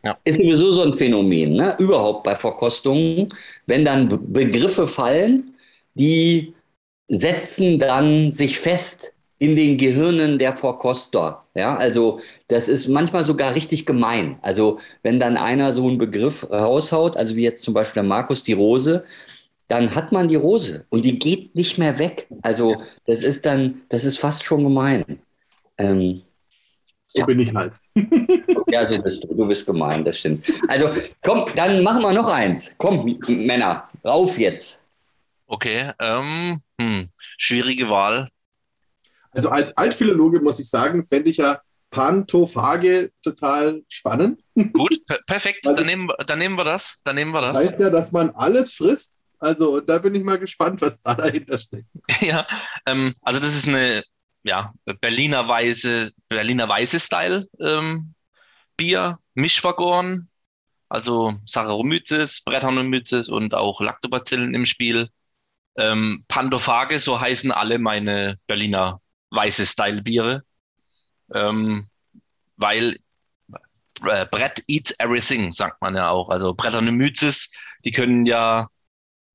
Ja. 0.02 0.18
Ist 0.24 0.36
sowieso 0.36 0.72
so 0.72 0.82
ein 0.82 0.92
Phänomen, 0.92 1.54
ne? 1.54 1.76
überhaupt 1.78 2.24
bei 2.24 2.34
Verkostungen, 2.34 3.28
wenn 3.66 3.84
dann 3.84 4.08
Begriffe 4.32 4.86
fallen, 4.86 5.54
die 5.94 6.54
setzen 7.08 7.78
dann 7.78 8.32
sich 8.32 8.58
fest 8.58 9.12
in 9.38 9.56
den 9.56 9.76
Gehirnen 9.78 10.38
der 10.38 10.56
Verkoster. 10.56 11.44
Ja, 11.54 11.76
also 11.76 12.20
das 12.48 12.68
ist 12.68 12.88
manchmal 12.88 13.24
sogar 13.24 13.54
richtig 13.54 13.86
gemein. 13.86 14.38
Also 14.42 14.78
wenn 15.02 15.18
dann 15.18 15.36
einer 15.36 15.72
so 15.72 15.86
einen 15.88 15.98
Begriff 15.98 16.48
raushaut, 16.50 17.16
also 17.16 17.34
wie 17.36 17.42
jetzt 17.42 17.64
zum 17.64 17.74
Beispiel 17.74 18.02
der 18.02 18.08
Markus 18.08 18.42
die 18.42 18.52
Rose, 18.52 19.04
dann 19.68 19.94
hat 19.94 20.12
man 20.12 20.28
die 20.28 20.36
Rose 20.36 20.84
und 20.90 21.04
die 21.04 21.18
geht 21.18 21.54
nicht 21.54 21.78
mehr 21.78 21.98
weg. 21.98 22.28
Also 22.42 22.82
das 23.06 23.22
ist 23.22 23.46
dann, 23.46 23.82
das 23.88 24.04
ist 24.04 24.18
fast 24.18 24.44
schon 24.44 24.62
gemein. 24.64 25.20
Ähm, 25.78 26.22
so 27.12 27.20
ja. 27.20 27.26
bin 27.26 27.40
ich 27.40 27.52
halt. 27.52 27.72
ja, 28.68 28.88
so 28.88 29.02
bist 29.02 29.24
du, 29.24 29.34
du 29.34 29.46
bist 29.46 29.66
gemein, 29.66 30.04
das 30.04 30.18
stimmt. 30.18 30.50
Also 30.68 30.90
komm, 31.22 31.46
dann 31.56 31.82
machen 31.82 32.02
wir 32.02 32.12
noch 32.12 32.28
eins. 32.32 32.72
Komm, 32.78 33.18
Männer, 33.28 33.88
rauf 34.04 34.38
jetzt. 34.38 34.84
Okay, 35.46 35.90
ähm, 35.98 36.60
hm, 36.80 37.08
schwierige 37.36 37.88
Wahl. 37.88 38.28
Also 39.32 39.48
als 39.48 39.76
Altphilologe 39.76 40.40
muss 40.40 40.60
ich 40.60 40.68
sagen, 40.68 41.04
fände 41.04 41.30
ich 41.30 41.38
ja 41.38 41.60
Pantophage 41.90 43.10
total 43.22 43.82
spannend. 43.88 44.40
Gut, 44.72 45.04
per 45.06 45.18
perfekt, 45.26 45.66
dann 45.66 45.86
nehmen, 45.86 46.08
dann 46.26 46.38
nehmen 46.38 46.56
wir 46.56 46.64
das. 46.64 47.00
Dann 47.02 47.16
nehmen 47.16 47.32
wir 47.32 47.40
das. 47.40 47.54
Das 47.54 47.66
heißt 47.66 47.80
ja, 47.80 47.90
dass 47.90 48.12
man 48.12 48.30
alles 48.30 48.72
frisst, 48.72 49.16
also 49.40 49.80
da 49.80 49.98
bin 49.98 50.14
ich 50.14 50.22
mal 50.22 50.38
gespannt, 50.38 50.80
was 50.80 51.00
da 51.00 51.14
dahinter 51.16 51.58
steckt. 51.58 51.88
Ja, 52.20 52.46
ähm, 52.86 53.14
also 53.22 53.40
das 53.40 53.56
ist 53.56 53.66
eine 53.66 54.04
ja, 54.42 54.72
Berliner 55.00 55.48
Weiße, 55.48 56.12
Berliner 56.28 56.68
Weiße 56.68 57.00
Style 57.00 57.48
ähm, 57.60 58.14
Bier, 58.76 59.18
Mischwaggon, 59.34 60.28
also 60.88 61.34
Saccharomyces, 61.44 62.42
Brettanomyces 62.42 63.28
und 63.28 63.54
auch 63.54 63.80
Lactobacillen 63.80 64.54
im 64.54 64.64
Spiel. 64.64 65.08
Ähm, 65.76 66.24
Pandophage, 66.28 66.98
so 66.98 67.20
heißen 67.20 67.52
alle 67.52 67.78
meine 67.78 68.36
Berliner 68.46 69.00
Weiße 69.30 69.66
Style 69.66 70.02
Biere. 70.02 70.42
Ähm, 71.32 71.88
weil 72.56 72.98
äh, 74.04 74.26
Brett 74.30 74.64
eats 74.66 74.94
everything, 74.98 75.52
sagt 75.52 75.80
man 75.80 75.94
ja 75.94 76.10
auch. 76.10 76.30
Also 76.30 76.54
Brettanomyces, 76.54 77.52
die 77.84 77.92
können 77.92 78.26
ja 78.26 78.68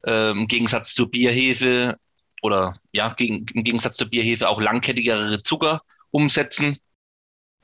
äh, 0.05 0.31
im 0.31 0.47
Gegensatz 0.47 0.93
zur 0.93 1.09
Bierhefe 1.09 1.97
oder 2.45 2.79
ja, 2.91 3.13
gegen, 3.13 3.45
im 3.53 3.63
Gegensatz 3.63 3.97
zur 3.97 4.07
Bierhefe 4.07 4.47
auch 4.47 4.61
langkettigere 4.61 5.41
Zucker 5.41 5.81
umsetzen. 6.11 6.77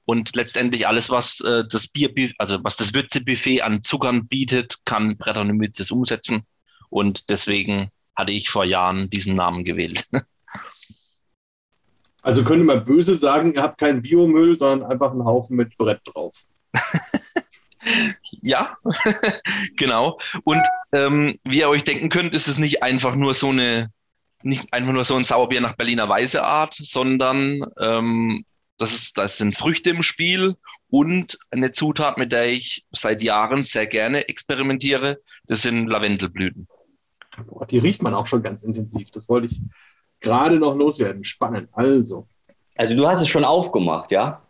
Und 0.05 0.35
letztendlich 0.35 0.87
alles, 0.87 1.09
was 1.09 1.39
äh, 1.41 1.63
das 1.69 1.87
Bier, 1.87 2.11
also 2.37 2.61
was 2.63 2.75
das 2.77 2.93
Würzebuffet 2.93 3.61
an 3.61 3.83
Zuckern 3.83 4.27
bietet, 4.27 4.79
kann 4.83 5.15
Brettanomyces 5.17 5.91
umsetzen. 5.91 6.43
Und 6.89 7.29
deswegen 7.29 7.91
hatte 8.15 8.31
ich 8.31 8.49
vor 8.49 8.65
Jahren 8.65 9.09
diesen 9.09 9.35
Namen 9.35 9.63
gewählt. 9.63 10.07
Also 12.23 12.43
könnte 12.43 12.63
man 12.63 12.85
böse 12.85 13.15
sagen, 13.15 13.55
ihr 13.55 13.63
habt 13.63 13.79
keinen 13.79 14.03
Biomüll, 14.03 14.55
sondern 14.55 14.91
einfach 14.91 15.09
einen 15.09 15.25
Haufen 15.25 15.57
mit 15.57 15.75
Brett 15.75 16.01
drauf. 16.05 16.35
Ja, 18.41 18.77
genau. 19.77 20.19
Und 20.43 20.61
ähm, 20.93 21.39
wie 21.43 21.59
ihr 21.59 21.69
euch 21.69 21.83
denken 21.83 22.09
könnt, 22.09 22.33
ist 22.33 22.47
es 22.47 22.57
nicht 22.57 22.83
einfach 22.83 23.15
nur 23.15 23.33
so 23.33 23.49
eine, 23.49 23.91
nicht 24.43 24.71
einfach 24.73 24.93
nur 24.93 25.05
so 25.05 25.15
ein 25.15 25.23
Sauerbier 25.23 25.61
nach 25.61 25.75
Berliner 25.75 26.07
Weiße 26.09 26.43
Art, 26.43 26.73
sondern 26.73 27.63
ähm, 27.79 28.45
das, 28.77 28.93
ist, 28.93 29.17
das 29.17 29.37
sind 29.37 29.57
Früchte 29.57 29.91
im 29.91 30.03
Spiel 30.03 30.55
und 30.89 31.37
eine 31.51 31.71
Zutat, 31.71 32.17
mit 32.17 32.31
der 32.31 32.49
ich 32.49 32.85
seit 32.91 33.21
Jahren 33.21 33.63
sehr 33.63 33.87
gerne 33.87 34.27
experimentiere, 34.27 35.19
das 35.47 35.61
sind 35.61 35.87
Lavendelblüten. 35.87 36.67
Die 37.69 37.77
riecht 37.77 38.03
man 38.03 38.13
auch 38.13 38.27
schon 38.27 38.43
ganz 38.43 38.63
intensiv. 38.63 39.09
Das 39.11 39.29
wollte 39.29 39.47
ich 39.47 39.61
gerade 40.19 40.59
noch 40.59 40.75
loswerden. 40.75 41.23
Spannend. 41.23 41.69
Also. 41.71 42.27
Also 42.75 42.95
du 42.95 43.07
hast 43.07 43.21
es 43.21 43.29
schon 43.29 43.45
aufgemacht, 43.45 44.11
ja? 44.11 44.41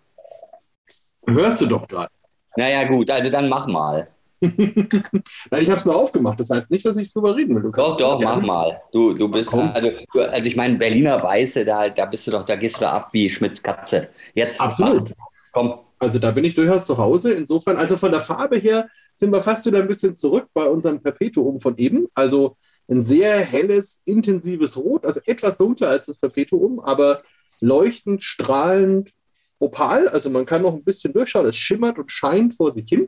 Hörst 1.28 1.62
du 1.62 1.68
doch 1.68 1.88
gerade. 1.88 2.12
Naja, 2.56 2.84
gut, 2.88 3.10
also 3.10 3.30
dann 3.30 3.48
mach 3.48 3.68
mal. 3.68 4.10
Nein, 4.42 5.62
ich 5.62 5.70
habe 5.70 5.80
es 5.80 5.86
nur 5.86 5.96
aufgemacht. 5.96 6.40
Das 6.40 6.50
heißt 6.50 6.72
nicht, 6.72 6.86
dass 6.86 6.98
ich 6.98 7.14
drüber 7.14 7.36
reden 7.36 7.56
will. 7.56 7.72
doch, 7.72 7.98
doch, 7.98 8.22
mach 8.22 8.42
mal. 8.42 8.82
Du, 8.92 9.14
du 9.14 9.30
bist, 9.30 9.54
also, 9.54 9.90
also 10.14 10.46
ich 10.46 10.56
meine, 10.56 10.78
Berliner 10.78 11.22
Weiße, 11.22 11.64
da, 11.64 11.90
da 11.90 12.06
bist 12.06 12.26
du 12.28 12.32
doch, 12.32 12.46
da 12.46 12.56
gehst 12.56 12.82
du 12.82 12.90
ab 12.90 13.10
wie 13.12 13.30
Schmitz 13.30 13.62
Katze. 13.62 14.10
Jetzt. 14.34 14.60
Absolut. 14.60 15.10
Mach. 15.10 15.28
Komm. 15.52 15.80
Also 16.00 16.18
da 16.18 16.32
bin 16.32 16.44
ich 16.44 16.56
durchaus 16.56 16.88
zu 16.88 16.98
Hause. 16.98 17.34
Insofern, 17.34 17.78
also 17.78 17.96
von 17.96 18.12
der 18.12 18.22
Farbe 18.22 18.58
her 18.58 18.90
sind 19.14 19.32
wir 19.32 19.42
fast 19.42 19.66
wieder 19.68 19.78
ein 19.78 19.88
bisschen 19.88 20.16
zurück 20.16 20.48
bei 20.52 20.66
unserem 20.66 21.00
Perpetuum 21.00 21.60
von 21.60 21.78
eben. 21.78 22.08
Also 22.16 22.58
ein 22.90 23.02
sehr 23.02 23.40
helles, 23.40 24.02
intensives 24.06 24.78
Rot, 24.78 25.06
also 25.06 25.22
etwas 25.26 25.58
dunkler 25.58 25.90
als 25.90 26.08
das 26.08 26.18
Perpetuum, 26.18 26.80
aber 26.80 27.22
leuchtend, 27.60 28.24
strahlend, 28.24 29.12
opal, 29.60 30.08
also 30.08 30.30
man 30.30 30.46
kann 30.46 30.64
noch 30.64 30.74
ein 30.74 30.84
bisschen 30.84 31.14
durchschauen, 31.14 31.46
es 31.46 31.56
schimmert 31.56 32.00
und 32.00 32.12
scheint 32.12 32.56
vor 32.56 32.72
sich 32.72 32.90
hin, 32.90 33.08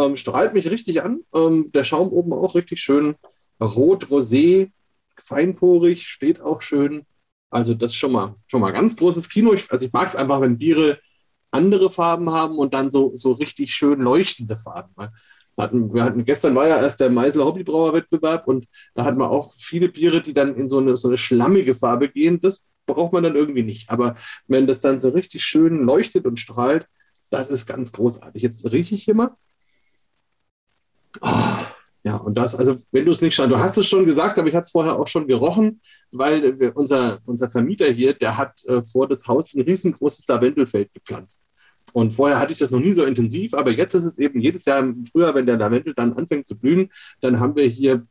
ähm, 0.00 0.16
strahlt 0.16 0.54
mich 0.54 0.70
richtig 0.70 1.02
an. 1.02 1.20
Ähm, 1.34 1.70
der 1.72 1.84
Schaum 1.84 2.08
oben 2.08 2.32
auch 2.32 2.54
richtig 2.54 2.80
schön 2.80 3.14
rot, 3.60 4.06
rosé, 4.06 4.70
feinporig, 5.22 6.08
steht 6.08 6.40
auch 6.40 6.62
schön. 6.62 7.04
Also 7.50 7.74
das 7.74 7.92
ist 7.92 7.96
schon 7.96 8.12
mal, 8.12 8.36
schon 8.46 8.60
mal 8.60 8.72
ganz 8.72 8.96
großes 8.96 9.28
Kino. 9.28 9.52
Ich, 9.52 9.70
also 9.70 9.84
ich 9.84 9.92
mag 9.92 10.08
es 10.08 10.16
einfach, 10.16 10.40
wenn 10.40 10.58
Biere 10.58 10.98
andere 11.50 11.90
Farben 11.90 12.30
haben 12.30 12.58
und 12.58 12.74
dann 12.74 12.90
so, 12.90 13.12
so 13.14 13.32
richtig 13.32 13.74
schön 13.74 14.00
leuchtende 14.00 14.56
Farben. 14.56 14.94
Hatten, 15.58 15.92
wir 15.92 16.04
hatten, 16.04 16.24
gestern 16.24 16.54
war 16.54 16.68
ja 16.68 16.80
erst 16.80 17.00
der 17.00 17.10
Meisel 17.10 17.44
Hobbybrauer-Wettbewerb 17.44 18.46
und 18.46 18.66
da 18.94 19.04
hatten 19.04 19.18
wir 19.18 19.30
auch 19.30 19.52
viele 19.52 19.88
Biere, 19.88 20.22
die 20.22 20.32
dann 20.32 20.54
in 20.54 20.68
so 20.68 20.78
eine, 20.78 20.96
so 20.96 21.08
eine 21.08 21.18
schlammige 21.18 21.74
Farbe 21.74 22.08
gehen. 22.08 22.40
Das 22.40 22.64
braucht 22.86 23.12
man 23.12 23.24
dann 23.24 23.36
irgendwie 23.36 23.64
nicht. 23.64 23.90
Aber 23.90 24.14
wenn 24.46 24.66
das 24.66 24.80
dann 24.80 24.98
so 24.98 25.10
richtig 25.10 25.44
schön 25.44 25.84
leuchtet 25.84 26.24
und 26.24 26.38
strahlt, 26.38 26.86
das 27.30 27.50
ist 27.50 27.66
ganz 27.66 27.92
großartig. 27.92 28.42
Jetzt 28.42 28.64
rieche 28.70 28.94
ich 28.94 29.04
hier 29.04 29.14
mal. 29.14 29.36
Ja, 32.02 32.16
und 32.16 32.38
das, 32.38 32.56
also 32.56 32.78
wenn 32.92 33.04
du 33.04 33.10
es 33.10 33.20
nicht 33.20 33.34
schon, 33.34 33.50
du 33.50 33.58
hast 33.58 33.76
es 33.76 33.86
schon 33.86 34.06
gesagt, 34.06 34.38
aber 34.38 34.48
ich 34.48 34.54
hatte 34.54 34.64
es 34.64 34.70
vorher 34.70 34.98
auch 34.98 35.06
schon 35.06 35.26
gerochen, 35.26 35.82
weil 36.12 36.58
wir, 36.58 36.74
unser, 36.74 37.18
unser 37.26 37.50
Vermieter 37.50 37.90
hier, 37.90 38.14
der 38.14 38.38
hat 38.38 38.64
äh, 38.64 38.82
vor 38.82 39.06
das 39.06 39.26
Haus 39.26 39.52
ein 39.52 39.60
riesengroßes 39.60 40.26
Lavendelfeld 40.26 40.94
gepflanzt. 40.94 41.46
Und 41.92 42.14
vorher 42.14 42.38
hatte 42.38 42.52
ich 42.52 42.58
das 42.58 42.70
noch 42.70 42.80
nie 42.80 42.92
so 42.92 43.04
intensiv, 43.04 43.52
aber 43.52 43.72
jetzt 43.72 43.92
ist 43.94 44.04
es 44.04 44.16
eben 44.16 44.40
jedes 44.40 44.64
Jahr 44.64 44.80
im 44.80 45.04
Frühjahr, 45.04 45.34
wenn 45.34 45.44
der 45.44 45.58
Lavendel 45.58 45.92
dann 45.92 46.14
anfängt 46.14 46.46
zu 46.46 46.56
blühen, 46.56 46.88
dann 47.20 47.38
haben 47.38 47.54
wir 47.56 47.66
hier 47.66 48.06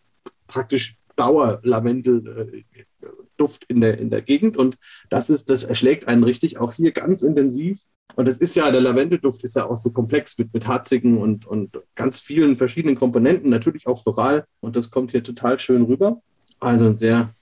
praktisch 0.46 0.96
Dauer-Lavendel-Duft 1.16 3.64
in 3.68 3.82
der, 3.82 3.98
in 3.98 4.12
der 4.12 4.22
Gegend. 4.22 4.58
Und 4.58 4.78
das 5.10 5.32
ist, 5.32 5.50
das 5.50 5.64
erschlägt 5.64 6.08
einen 6.08 6.24
richtig 6.24 6.60
auch 6.60 6.74
hier 6.74 6.92
ganz 6.92 7.24
intensiv. 7.24 7.82
Und 8.16 8.28
es 8.28 8.40
ist 8.40 8.56
ja, 8.56 8.70
der 8.72 8.82
Lavendelduft 8.82 9.44
ist 9.44 9.56
ja 9.56 9.66
auch 9.66 9.78
so 9.78 9.92
komplex 9.92 10.38
mit, 10.38 10.54
mit 10.54 10.68
harzigen 10.68 11.18
und, 11.18 11.46
und 11.46 11.80
ganz 11.96 12.20
vielen 12.20 12.58
verschiedenen 12.58 12.96
Komponenten, 12.96 13.50
natürlich 13.50 13.88
auch 13.88 14.02
floral. 14.02 14.46
Und 14.60 14.76
das 14.76 14.90
kommt 14.90 15.12
hier 15.12 15.24
total 15.24 15.60
schön 15.60 15.84
rüber. 15.84 16.22
Also 16.60 16.88
ein 16.88 16.98
sehr 16.98 17.34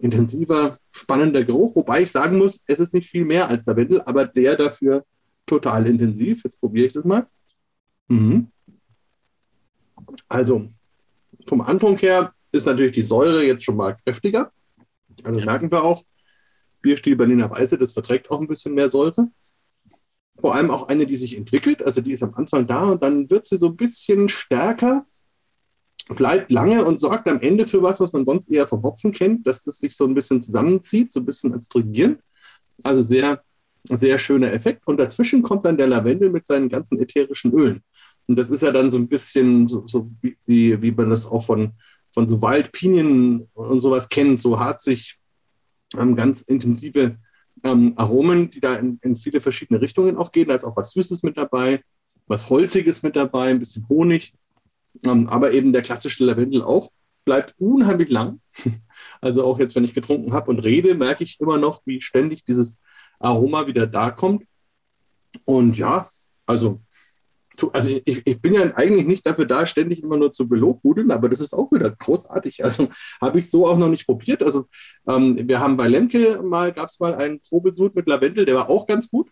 intensiver, 0.00 0.78
spannender 0.90 1.44
Geruch, 1.44 1.74
wobei 1.76 2.02
ich 2.02 2.10
sagen 2.10 2.36
muss, 2.36 2.62
es 2.66 2.80
ist 2.80 2.92
nicht 2.92 3.08
viel 3.08 3.24
mehr 3.24 3.48
als 3.48 3.64
Lavendel, 3.64 4.02
aber 4.02 4.26
der 4.26 4.56
dafür 4.56 5.04
total 5.46 5.86
intensiv. 5.86 6.42
Jetzt 6.44 6.60
probiere 6.60 6.88
ich 6.88 6.92
das 6.92 7.04
mal. 7.04 7.26
Mhm. 8.08 8.48
Also 10.28 10.68
vom 11.46 11.60
Anfang 11.60 11.96
her 11.98 12.34
ist 12.52 12.66
natürlich 12.66 12.92
die 12.92 13.02
Säure 13.02 13.44
jetzt 13.44 13.64
schon 13.64 13.76
mal 13.76 13.96
kräftiger. 14.04 14.52
Also 15.24 15.38
ja. 15.38 15.46
merken 15.46 15.70
wir 15.70 15.82
auch, 15.82 16.04
Bierstil 16.82 17.16
Berliner 17.16 17.50
Weiße, 17.50 17.78
das 17.78 17.92
verträgt 17.92 18.30
auch 18.30 18.40
ein 18.40 18.46
bisschen 18.46 18.74
mehr 18.74 18.88
Säure. 18.88 19.28
Vor 20.38 20.54
allem 20.54 20.70
auch 20.70 20.88
eine, 20.88 21.06
die 21.06 21.16
sich 21.16 21.36
entwickelt. 21.36 21.82
Also 21.82 22.00
die 22.00 22.12
ist 22.12 22.22
am 22.22 22.34
Anfang 22.34 22.66
da 22.66 22.84
und 22.84 23.02
dann 23.02 23.30
wird 23.30 23.46
sie 23.46 23.56
so 23.56 23.68
ein 23.68 23.76
bisschen 23.76 24.28
stärker 24.28 25.06
bleibt 26.14 26.52
lange 26.52 26.84
und 26.84 27.00
sorgt 27.00 27.28
am 27.28 27.40
Ende 27.40 27.66
für 27.66 27.82
was, 27.82 27.98
was 28.00 28.12
man 28.12 28.24
sonst 28.24 28.50
eher 28.52 28.66
vom 28.66 28.82
Hopfen 28.82 29.12
kennt, 29.12 29.46
dass 29.46 29.62
das 29.64 29.78
sich 29.78 29.96
so 29.96 30.04
ein 30.04 30.14
bisschen 30.14 30.40
zusammenzieht, 30.40 31.10
so 31.10 31.20
ein 31.20 31.26
bisschen 31.26 31.52
als 31.52 31.68
Trigieren. 31.68 32.18
Also 32.82 33.02
sehr, 33.02 33.42
sehr 33.88 34.18
schöner 34.18 34.52
Effekt. 34.52 34.86
Und 34.86 35.00
dazwischen 35.00 35.42
kommt 35.42 35.66
dann 35.66 35.76
der 35.76 35.88
Lavendel 35.88 36.30
mit 36.30 36.44
seinen 36.44 36.68
ganzen 36.68 37.00
ätherischen 37.00 37.52
Ölen. 37.52 37.82
Und 38.28 38.38
das 38.38 38.50
ist 38.50 38.62
ja 38.62 38.70
dann 38.70 38.90
so 38.90 38.98
ein 38.98 39.08
bisschen 39.08 39.68
so, 39.68 39.86
so 39.86 40.10
wie, 40.20 40.80
wie 40.80 40.92
man 40.92 41.10
das 41.10 41.26
auch 41.26 41.44
von, 41.44 41.72
von 42.12 42.28
so 42.28 42.40
Waldpinien 42.40 43.48
und 43.54 43.80
sowas 43.80 44.08
kennt, 44.08 44.40
so 44.40 44.60
harzig, 44.60 45.18
ähm, 45.96 46.14
ganz 46.14 46.42
intensive 46.42 47.16
ähm, 47.66 47.94
Aromen, 47.96 48.50
die 48.50 48.60
da 48.60 48.76
in, 48.76 48.98
in 49.02 49.16
viele 49.16 49.40
verschiedene 49.40 49.80
Richtungen 49.80 50.16
auch 50.16 50.32
gehen. 50.32 50.48
Da 50.48 50.54
ist 50.54 50.64
auch 50.64 50.76
was 50.76 50.92
Süßes 50.92 51.22
mit 51.22 51.36
dabei, 51.36 51.82
was 52.26 52.48
Holziges 52.48 53.02
mit 53.02 53.16
dabei, 53.16 53.50
ein 53.50 53.58
bisschen 53.58 53.88
Honig. 53.88 54.34
Ähm, 55.04 55.28
aber 55.28 55.52
eben 55.52 55.72
der 55.72 55.82
klassische 55.82 56.24
Lavendel 56.24 56.62
auch 56.62 56.90
bleibt 57.24 57.54
unheimlich 57.58 58.10
lang. 58.10 58.40
Also 59.20 59.44
auch 59.44 59.58
jetzt, 59.58 59.74
wenn 59.74 59.84
ich 59.84 59.92
getrunken 59.92 60.32
habe 60.32 60.50
und 60.50 60.60
rede, 60.60 60.94
merke 60.94 61.22
ich 61.22 61.38
immer 61.38 61.58
noch, 61.58 61.82
wie 61.84 62.00
ständig 62.00 62.44
dieses 62.44 62.80
Aroma 63.18 63.66
wieder 63.66 63.86
da 63.86 64.10
kommt. 64.10 64.44
Und 65.44 65.76
ja, 65.76 66.10
also, 66.46 66.80
also 67.72 67.90
ich, 68.04 68.22
ich 68.24 68.40
bin 68.40 68.54
ja 68.54 68.74
eigentlich 68.74 69.06
nicht 69.06 69.26
dafür 69.26 69.46
da, 69.46 69.66
ständig 69.66 70.02
immer 70.02 70.16
nur 70.16 70.32
zu 70.32 70.48
belobhudeln, 70.48 71.10
aber 71.10 71.28
das 71.28 71.40
ist 71.40 71.54
auch 71.54 71.70
wieder 71.72 71.90
großartig. 71.90 72.64
Also 72.64 72.88
habe 73.20 73.38
ich 73.38 73.50
so 73.50 73.66
auch 73.66 73.78
noch 73.78 73.88
nicht 73.88 74.06
probiert. 74.06 74.42
Also 74.42 74.66
ähm, 75.08 75.48
wir 75.48 75.60
haben 75.60 75.76
bei 75.76 75.88
Lemke 75.88 76.42
mal, 76.42 76.72
gab 76.72 76.88
es 76.88 77.00
mal 77.00 77.14
einen 77.14 77.40
Probesud 77.40 77.94
mit 77.94 78.06
Lavendel, 78.06 78.44
der 78.44 78.54
war 78.54 78.70
auch 78.70 78.86
ganz 78.86 79.08
gut, 79.10 79.30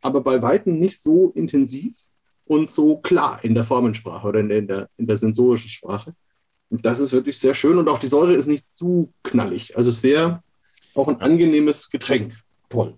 aber 0.00 0.20
bei 0.20 0.42
Weitem 0.42 0.78
nicht 0.78 1.00
so 1.00 1.32
intensiv 1.34 1.96
und 2.44 2.70
so 2.70 2.98
klar 2.98 3.40
in 3.42 3.54
der 3.54 3.64
Formensprache 3.64 4.26
oder 4.26 4.40
in 4.40 4.66
der, 4.66 4.88
in 4.96 5.06
der 5.06 5.18
sensorischen 5.18 5.70
Sprache. 5.70 6.14
Und 6.70 6.84
das 6.84 6.98
ist 6.98 7.12
wirklich 7.12 7.38
sehr 7.38 7.54
schön 7.54 7.78
und 7.78 7.88
auch 7.88 7.98
die 7.98 8.08
Säure 8.08 8.34
ist 8.34 8.46
nicht 8.46 8.70
zu 8.70 9.12
knallig. 9.22 9.76
Also 9.76 9.90
sehr 9.90 10.42
auch 10.94 11.08
ein 11.08 11.20
angenehmes 11.20 11.90
Getränk. 11.90 12.34
Toll. 12.68 12.94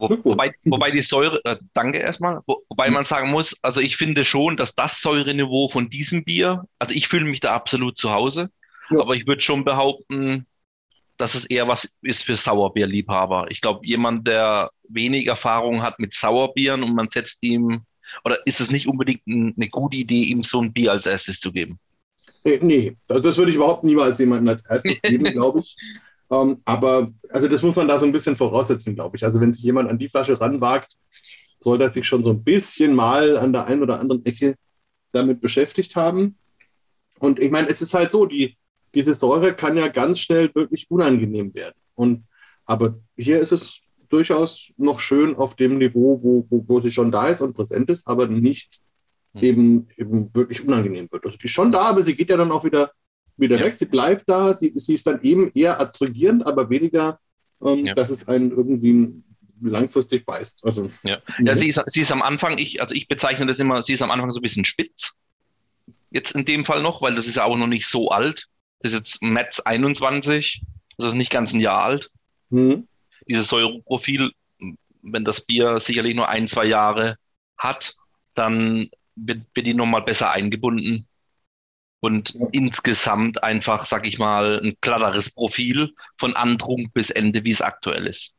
Wo, 0.00 0.08
wobei, 0.24 0.54
wobei 0.64 0.90
die 0.90 1.02
Säure, 1.02 1.44
äh, 1.44 1.58
danke 1.74 1.98
erstmal, 1.98 2.40
wo, 2.46 2.62
wobei 2.70 2.90
man 2.90 3.04
sagen 3.04 3.30
muss, 3.30 3.54
also 3.62 3.82
ich 3.82 3.98
finde 3.98 4.24
schon, 4.24 4.56
dass 4.56 4.74
das 4.74 5.02
Säureniveau 5.02 5.68
von 5.68 5.90
diesem 5.90 6.24
Bier, 6.24 6.64
also 6.78 6.94
ich 6.94 7.06
fühle 7.06 7.26
mich 7.26 7.40
da 7.40 7.54
absolut 7.54 7.98
zu 7.98 8.10
Hause, 8.10 8.50
ja. 8.90 9.00
aber 9.00 9.14
ich 9.14 9.26
würde 9.26 9.42
schon 9.42 9.62
behaupten, 9.62 10.46
dass 11.18 11.34
es 11.34 11.44
eher 11.44 11.68
was 11.68 11.96
ist 12.00 12.24
für 12.24 12.34
Sauerbierliebhaber. 12.34 13.50
Ich 13.50 13.60
glaube, 13.60 13.86
jemand, 13.86 14.26
der 14.26 14.70
wenig 14.88 15.26
Erfahrung 15.26 15.82
hat 15.82 15.98
mit 15.98 16.14
Sauerbieren 16.14 16.82
und 16.82 16.94
man 16.94 17.10
setzt 17.10 17.42
ihm 17.42 17.82
oder 18.24 18.38
ist 18.46 18.60
es 18.60 18.70
nicht 18.70 18.88
unbedingt 18.88 19.22
eine 19.26 19.68
gute 19.68 19.98
Idee, 19.98 20.24
ihm 20.24 20.42
so 20.42 20.62
ein 20.62 20.72
Bier 20.72 20.92
als 20.92 21.04
erstes 21.04 21.40
zu 21.40 21.52
geben? 21.52 21.78
Äh, 22.44 22.58
nee, 22.62 22.96
das 23.06 23.36
würde 23.36 23.50
ich 23.50 23.56
überhaupt 23.56 23.84
niemals 23.84 24.18
jemandem 24.18 24.48
als 24.48 24.64
erstes 24.64 25.02
geben, 25.02 25.24
glaube 25.32 25.60
ich. 25.60 25.76
Ähm, 26.30 26.60
aber 26.64 27.12
also 27.30 27.48
das 27.48 27.62
muss 27.62 27.76
man 27.76 27.88
da 27.88 27.98
so 27.98 28.06
ein 28.06 28.12
bisschen 28.12 28.36
voraussetzen, 28.36 28.94
glaube 28.94 29.16
ich. 29.16 29.24
Also 29.24 29.40
wenn 29.40 29.52
sich 29.52 29.64
jemand 29.64 29.90
an 29.90 29.98
die 29.98 30.08
Flasche 30.08 30.40
ranwagt, 30.40 30.96
soll 31.58 31.80
er 31.80 31.90
sich 31.90 32.06
schon 32.06 32.24
so 32.24 32.30
ein 32.30 32.42
bisschen 32.42 32.94
mal 32.94 33.36
an 33.36 33.52
der 33.52 33.66
einen 33.66 33.82
oder 33.82 34.00
anderen 34.00 34.24
Ecke 34.24 34.56
damit 35.12 35.40
beschäftigt 35.40 35.96
haben. 35.96 36.36
Und 37.18 37.38
ich 37.38 37.50
meine, 37.50 37.68
es 37.68 37.82
ist 37.82 37.94
halt 37.94 38.10
so, 38.10 38.26
die, 38.26 38.56
diese 38.94 39.12
Säure 39.12 39.54
kann 39.54 39.76
ja 39.76 39.88
ganz 39.88 40.20
schnell 40.20 40.54
wirklich 40.54 40.90
unangenehm 40.90 41.52
werden. 41.54 41.74
Und, 41.94 42.24
aber 42.64 42.98
hier 43.16 43.40
ist 43.40 43.52
es 43.52 43.80
durchaus 44.08 44.72
noch 44.76 45.00
schön 45.00 45.36
auf 45.36 45.54
dem 45.56 45.78
Niveau, 45.78 46.20
wo, 46.22 46.46
wo, 46.48 46.64
wo 46.66 46.80
sie 46.80 46.90
schon 46.90 47.10
da 47.10 47.26
ist 47.28 47.40
und 47.40 47.54
präsent 47.54 47.90
ist, 47.90 48.06
aber 48.06 48.26
nicht 48.26 48.80
hm. 49.34 49.42
eben, 49.42 49.88
eben 49.96 50.34
wirklich 50.34 50.64
unangenehm 50.66 51.08
wird. 51.10 51.24
Also 51.26 51.36
die 51.36 51.46
ist 51.46 51.52
schon 51.52 51.72
da, 51.72 51.82
aber 51.82 52.02
sie 52.02 52.14
geht 52.14 52.30
ja 52.30 52.36
dann 52.36 52.52
auch 52.52 52.64
wieder, 52.64 52.92
wieder 53.40 53.58
ja. 53.58 53.64
weg. 53.64 53.74
Sie 53.74 53.86
bleibt 53.86 54.28
da, 54.28 54.54
sie, 54.54 54.72
sie 54.76 54.94
ist 54.94 55.06
dann 55.06 55.20
eben 55.22 55.50
eher 55.54 55.80
adstringierend, 55.80 56.46
aber 56.46 56.70
weniger, 56.70 57.18
ähm, 57.62 57.86
ja. 57.86 57.94
dass 57.94 58.10
es 58.10 58.28
einen 58.28 58.50
irgendwie 58.50 59.22
langfristig 59.62 60.24
beißt. 60.24 60.64
Also, 60.64 60.90
ja, 61.02 61.18
ja 61.38 61.54
sie, 61.54 61.68
ist, 61.68 61.82
sie 61.86 62.00
ist 62.00 62.12
am 62.12 62.22
Anfang, 62.22 62.58
ich, 62.58 62.80
also 62.80 62.94
ich 62.94 63.08
bezeichne 63.08 63.46
das 63.46 63.58
immer, 63.58 63.82
sie 63.82 63.92
ist 63.92 64.02
am 64.02 64.10
Anfang 64.10 64.30
so 64.30 64.40
ein 64.40 64.42
bisschen 64.42 64.64
spitz. 64.64 65.18
Jetzt 66.10 66.34
in 66.34 66.44
dem 66.44 66.64
Fall 66.64 66.82
noch, 66.82 67.02
weil 67.02 67.14
das 67.14 67.26
ist 67.26 67.36
ja 67.36 67.44
auch 67.44 67.56
noch 67.56 67.66
nicht 67.66 67.86
so 67.86 68.08
alt. 68.08 68.46
Das 68.80 68.92
ist 68.92 68.98
jetzt 68.98 69.22
März 69.22 69.60
21, 69.60 70.62
das 70.98 71.08
ist 71.08 71.14
nicht 71.14 71.30
ganz 71.30 71.52
ein 71.52 71.60
Jahr 71.60 71.82
alt. 71.82 72.10
Mhm 72.48 72.88
dieses 73.30 73.48
Säureprofil, 73.48 74.32
wenn 75.02 75.24
das 75.24 75.40
Bier 75.40 75.80
sicherlich 75.80 76.14
nur 76.14 76.28
ein, 76.28 76.46
zwei 76.46 76.66
Jahre 76.66 77.16
hat, 77.56 77.94
dann 78.34 78.90
wird, 79.14 79.42
wird 79.54 79.66
die 79.66 79.74
nochmal 79.74 80.02
besser 80.02 80.30
eingebunden 80.30 81.06
und 82.00 82.34
ja. 82.34 82.46
insgesamt 82.52 83.42
einfach, 83.44 83.84
sag 83.84 84.06
ich 84.06 84.18
mal, 84.18 84.60
ein 84.62 84.74
klatteres 84.80 85.30
Profil 85.30 85.90
von 86.18 86.34
Antrunk 86.34 86.92
bis 86.92 87.10
Ende, 87.10 87.44
wie 87.44 87.50
es 87.50 87.60
aktuell 87.60 88.06
ist. 88.06 88.34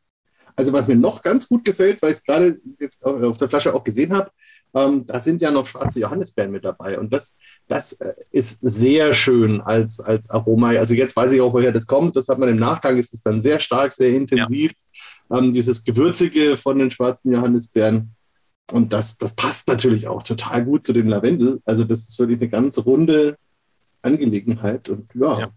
Also 0.56 0.74
was 0.74 0.88
mir 0.88 0.96
noch 0.96 1.22
ganz 1.22 1.48
gut 1.48 1.64
gefällt, 1.64 2.02
weil 2.02 2.12
ich 2.12 2.18
es 2.18 2.24
gerade 2.24 2.60
jetzt 2.80 3.04
auf 3.06 3.38
der 3.38 3.50
Flasche 3.50 3.74
auch 3.74 3.84
gesehen 3.84 4.14
habe, 4.14 4.32
ähm, 4.74 5.06
da 5.06 5.20
sind 5.20 5.42
ja 5.42 5.52
noch 5.52 5.68
schwarze 5.68 6.00
Johannisbeeren 6.00 6.52
mit 6.52 6.64
dabei. 6.64 6.98
Und 7.00 7.12
das, 7.12 7.38
das 7.68 7.94
äh, 7.94 8.14
ist 8.32 8.60
sehr 8.62 9.14
schön 9.14 9.60
als, 9.62 10.00
als 10.00 10.30
Aroma. 10.30 10.70
Also 10.70 10.94
jetzt 10.94 11.16
weiß 11.16 11.32
ich 11.34 11.42
auch, 11.42 11.54
woher 11.54 11.72
das 11.72 11.88
kommt. 11.88 12.16
Das 12.16 12.28
hat 12.28 12.40
man 12.40 12.50
im 12.50 12.58
Nachgang, 12.58 12.98
ist 12.98 13.14
es 13.14 13.22
dann 13.22 13.42
sehr 13.42 13.60
stark, 13.60 13.92
sehr 13.92 14.12
intensiv. 14.12 14.72
Ja. 15.30 15.40
Ähm, 15.40 15.52
dieses 15.52 15.84
Gewürzige 15.84 16.58
von 16.58 16.80
den 16.80 16.92
schwarzen 16.92 17.34
Johannisbeeren. 17.34 18.16
Und 18.72 18.94
das, 18.94 19.18
das 19.18 19.36
passt 19.36 19.68
natürlich 19.68 20.08
auch 20.08 20.24
total 20.24 20.64
gut 20.64 20.84
zu 20.84 20.94
dem 20.94 21.08
Lavendel. 21.08 21.62
Also 21.66 21.84
das 21.84 22.08
ist 22.08 22.20
wirklich 22.20 22.40
eine 22.40 22.50
ganz 22.50 22.78
runde 22.78 23.38
Angelegenheit. 24.02 24.90
Und 24.90 25.10
ja, 25.16 25.40
ja. 25.40 25.52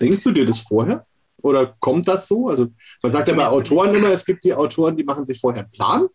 denkst 0.00 0.22
du 0.24 0.32
dir 0.32 0.46
das 0.46 0.58
vorher? 0.58 1.06
Oder 1.42 1.76
kommt 1.78 2.08
das 2.08 2.26
so? 2.26 2.48
Also 2.48 2.68
man 3.02 3.12
sagt 3.12 3.28
ja 3.28 3.34
bei 3.34 3.46
Autoren 3.46 3.94
immer, 3.94 4.10
es 4.10 4.24
gibt 4.24 4.44
die 4.44 4.54
Autoren, 4.54 4.96
die 4.96 5.04
machen 5.04 5.24
sich 5.24 5.38
vorher 5.38 5.62
einen 5.62 5.70
Plan 5.70 6.08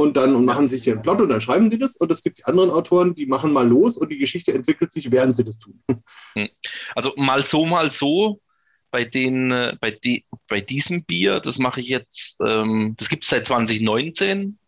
und 0.00 0.16
dann 0.16 0.34
und 0.34 0.44
machen 0.44 0.68
sich 0.68 0.86
ihren 0.86 1.02
Plot 1.02 1.20
und 1.20 1.28
dann 1.28 1.40
schreiben 1.40 1.70
sie 1.70 1.78
das. 1.78 1.96
Und 1.96 2.10
es 2.10 2.22
gibt 2.22 2.38
die 2.38 2.44
anderen 2.44 2.70
Autoren, 2.70 3.14
die 3.14 3.26
machen 3.26 3.52
mal 3.52 3.66
los 3.66 3.96
und 3.96 4.10
die 4.10 4.18
Geschichte 4.18 4.52
entwickelt 4.52 4.92
sich, 4.92 5.10
während 5.10 5.36
sie 5.36 5.44
das 5.44 5.58
tun. 5.58 5.82
Hm. 6.34 6.48
Also 6.94 7.12
mal 7.16 7.44
so, 7.44 7.66
mal 7.66 7.90
so. 7.90 8.40
Bei, 8.92 9.04
den, 9.04 9.52
äh, 9.52 9.76
bei, 9.80 9.92
die, 9.92 10.24
bei 10.48 10.60
diesem 10.60 11.04
Bier, 11.04 11.38
das 11.38 11.58
mache 11.58 11.80
ich 11.80 11.86
jetzt, 11.86 12.38
ähm, 12.44 12.94
das 12.98 13.08
gibt 13.08 13.22
es 13.22 13.30
seit 13.30 13.46
2019, 13.46 14.58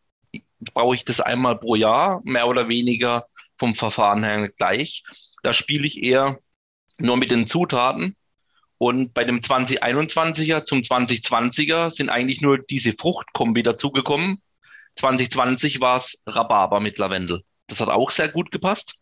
brauche 0.60 0.94
ich 0.94 1.04
das 1.04 1.20
einmal 1.20 1.58
pro 1.58 1.74
Jahr, 1.74 2.20
mehr 2.24 2.46
oder 2.46 2.68
weniger 2.68 3.26
vom 3.58 3.74
Verfahren 3.74 4.22
her 4.22 4.48
gleich. 4.48 5.02
Da 5.42 5.52
spiele 5.52 5.86
ich 5.86 6.02
eher 6.02 6.38
nur 6.98 7.16
mit 7.16 7.30
den 7.30 7.46
Zutaten. 7.46 8.16
Und 8.78 9.14
bei 9.14 9.24
dem 9.24 9.40
2021er 9.40 10.64
zum 10.64 10.80
2020er 10.80 11.90
sind 11.90 12.08
eigentlich 12.08 12.40
nur 12.40 12.58
diese 12.58 12.92
Fruchtkombi 12.92 13.62
dazugekommen. 13.62 14.42
2020 14.96 15.80
war 15.80 15.96
es 15.96 16.22
Rhabarber 16.26 16.80
mit 16.80 16.98
Lavendel. 16.98 17.42
Das 17.68 17.80
hat 17.80 17.88
auch 17.88 18.10
sehr 18.10 18.28
gut 18.28 18.50
gepasst. 18.50 18.96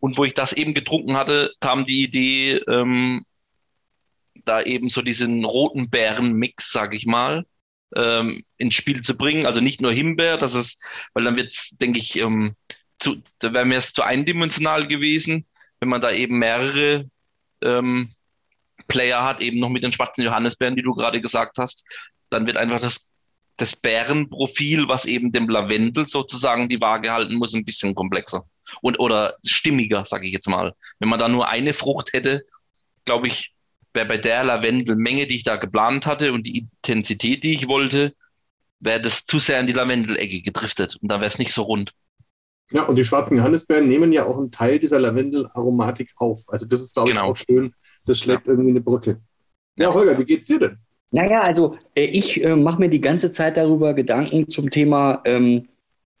Und 0.00 0.18
wo 0.18 0.24
ich 0.24 0.34
das 0.34 0.52
eben 0.52 0.74
getrunken 0.74 1.16
hatte, 1.16 1.52
kam 1.60 1.84
die 1.84 2.04
Idee, 2.04 2.58
ähm, 2.68 3.24
da 4.44 4.62
eben 4.62 4.88
so 4.88 5.02
diesen 5.02 5.44
roten 5.44 5.90
Bären-Mix, 5.90 6.70
sag 6.70 6.94
ich 6.94 7.06
mal, 7.06 7.44
ähm, 7.94 8.44
ins 8.56 8.74
Spiel 8.74 9.00
zu 9.00 9.16
bringen. 9.16 9.46
Also 9.46 9.60
nicht 9.60 9.80
nur 9.80 9.92
Himbeer, 9.92 10.36
das 10.36 10.54
ist, 10.54 10.82
weil 11.14 11.24
dann 11.24 11.36
wird 11.36 11.52
es, 11.52 11.76
denke 11.80 11.98
ich, 11.98 12.16
ähm, 12.16 12.54
zu, 12.98 13.22
da 13.40 13.52
wäre 13.52 13.64
mir 13.64 13.78
es 13.78 13.92
zu 13.92 14.02
eindimensional 14.02 14.86
gewesen, 14.86 15.46
wenn 15.80 15.88
man 15.88 16.00
da 16.00 16.10
eben 16.10 16.38
mehrere 16.38 17.10
ähm, 17.62 18.12
Player 18.88 19.24
hat, 19.24 19.42
eben 19.42 19.58
noch 19.58 19.68
mit 19.68 19.82
den 19.82 19.92
schwarzen 19.92 20.24
Johannisbeeren, 20.24 20.76
die 20.76 20.82
du 20.82 20.94
gerade 20.94 21.20
gesagt 21.20 21.58
hast, 21.58 21.84
dann 22.30 22.46
wird 22.46 22.56
einfach 22.56 22.80
das 22.80 23.10
das 23.56 23.76
Bärenprofil, 23.76 24.88
was 24.88 25.06
eben 25.06 25.32
dem 25.32 25.48
Lavendel 25.48 26.06
sozusagen 26.06 26.68
die 26.68 26.80
Waage 26.80 27.12
halten 27.12 27.36
muss, 27.36 27.54
ein 27.54 27.64
bisschen 27.64 27.94
komplexer 27.94 28.44
und 28.82 28.98
oder 28.98 29.36
stimmiger, 29.44 30.04
sage 30.04 30.26
ich 30.26 30.32
jetzt 30.32 30.48
mal. 30.48 30.74
Wenn 30.98 31.08
man 31.08 31.18
da 31.18 31.28
nur 31.28 31.48
eine 31.48 31.72
Frucht 31.72 32.12
hätte, 32.12 32.44
glaube 33.04 33.28
ich, 33.28 33.52
wäre 33.94 34.06
bei 34.06 34.18
der 34.18 34.44
Lavendelmenge, 34.44 35.26
die 35.26 35.36
ich 35.36 35.44
da 35.44 35.56
geplant 35.56 36.06
hatte 36.06 36.32
und 36.32 36.42
die 36.42 36.58
Intensität, 36.58 37.44
die 37.44 37.54
ich 37.54 37.68
wollte, 37.68 38.14
wäre 38.80 39.00
das 39.00 39.24
zu 39.24 39.38
sehr 39.38 39.60
in 39.60 39.66
die 39.66 39.72
Lavendelecke 39.72 40.42
gedriftet 40.42 40.96
und 41.00 41.10
dann 41.10 41.20
wäre 41.20 41.28
es 41.28 41.38
nicht 41.38 41.52
so 41.52 41.62
rund. 41.62 41.94
Ja, 42.72 42.84
und 42.84 42.96
die 42.96 43.04
schwarzen 43.04 43.36
Johannisbeeren 43.36 43.88
nehmen 43.88 44.12
ja 44.12 44.24
auch 44.26 44.38
einen 44.38 44.50
Teil 44.50 44.78
dieser 44.78 44.98
Lavendelaromatik 44.98 46.12
auf. 46.16 46.42
Also 46.48 46.66
das 46.66 46.80
ist, 46.80 46.94
glaube 46.94 47.10
Genau. 47.10 47.24
ich, 47.26 47.30
auch 47.30 47.36
schön. 47.36 47.72
Das 48.04 48.18
schlägt 48.18 48.46
irgendwie 48.48 48.70
eine 48.70 48.80
Brücke. 48.80 49.20
Ja, 49.78 49.92
Holger, 49.94 50.18
wie 50.18 50.24
geht's 50.24 50.46
dir 50.46 50.58
denn? 50.58 50.78
Naja, 51.12 51.42
also 51.42 51.76
äh, 51.94 52.04
ich 52.04 52.42
äh, 52.44 52.56
mache 52.56 52.80
mir 52.80 52.88
die 52.88 53.00
ganze 53.00 53.30
Zeit 53.30 53.56
darüber 53.56 53.94
Gedanken 53.94 54.48
zum 54.48 54.70
Thema, 54.70 55.22
ähm, 55.24 55.68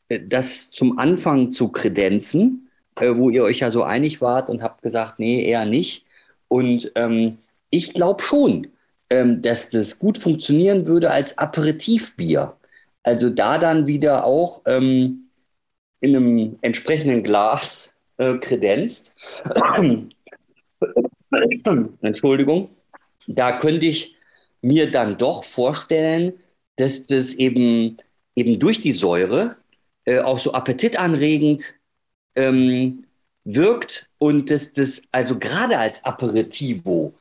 äh, 0.08 0.20
das 0.24 0.70
zum 0.70 0.98
Anfang 0.98 1.50
zu 1.50 1.68
kredenzen, 1.68 2.68
äh, 2.94 3.14
wo 3.16 3.30
ihr 3.30 3.42
euch 3.42 3.60
ja 3.60 3.70
so 3.72 3.82
einig 3.82 4.20
wart 4.20 4.48
und 4.48 4.62
habt 4.62 4.82
gesagt, 4.82 5.18
nee, 5.18 5.44
eher 5.44 5.64
nicht. 5.64 6.04
Und 6.48 6.92
ähm, 6.94 7.38
ich 7.70 7.92
glaube 7.94 8.22
schon, 8.22 8.68
ähm, 9.10 9.42
dass 9.42 9.70
das 9.70 9.98
gut 9.98 10.18
funktionieren 10.18 10.86
würde 10.86 11.10
als 11.10 11.36
Aperitivbier. 11.38 12.56
Also 13.02 13.30
da 13.30 13.58
dann 13.58 13.86
wieder 13.88 14.24
auch 14.24 14.62
ähm, 14.66 15.25
in 16.00 16.16
einem 16.16 16.58
entsprechenden 16.62 17.22
Glas 17.22 17.94
äh, 18.18 18.34
kredenzt. 18.38 19.14
Entschuldigung. 22.02 22.70
Da 23.26 23.58
könnte 23.58 23.86
ich 23.86 24.16
mir 24.62 24.90
dann 24.90 25.18
doch 25.18 25.44
vorstellen, 25.44 26.34
dass 26.76 27.06
das 27.06 27.34
eben, 27.34 27.96
eben 28.34 28.58
durch 28.58 28.80
die 28.80 28.92
Säure 28.92 29.56
äh, 30.04 30.20
auch 30.20 30.38
so 30.38 30.52
appetitanregend 30.52 31.74
ähm, 32.34 33.04
wirkt 33.44 34.08
und 34.18 34.50
dass 34.50 34.72
das 34.72 35.02
also 35.12 35.38
gerade 35.38 35.78
als 35.78 36.04
Aperitivo 36.04 37.14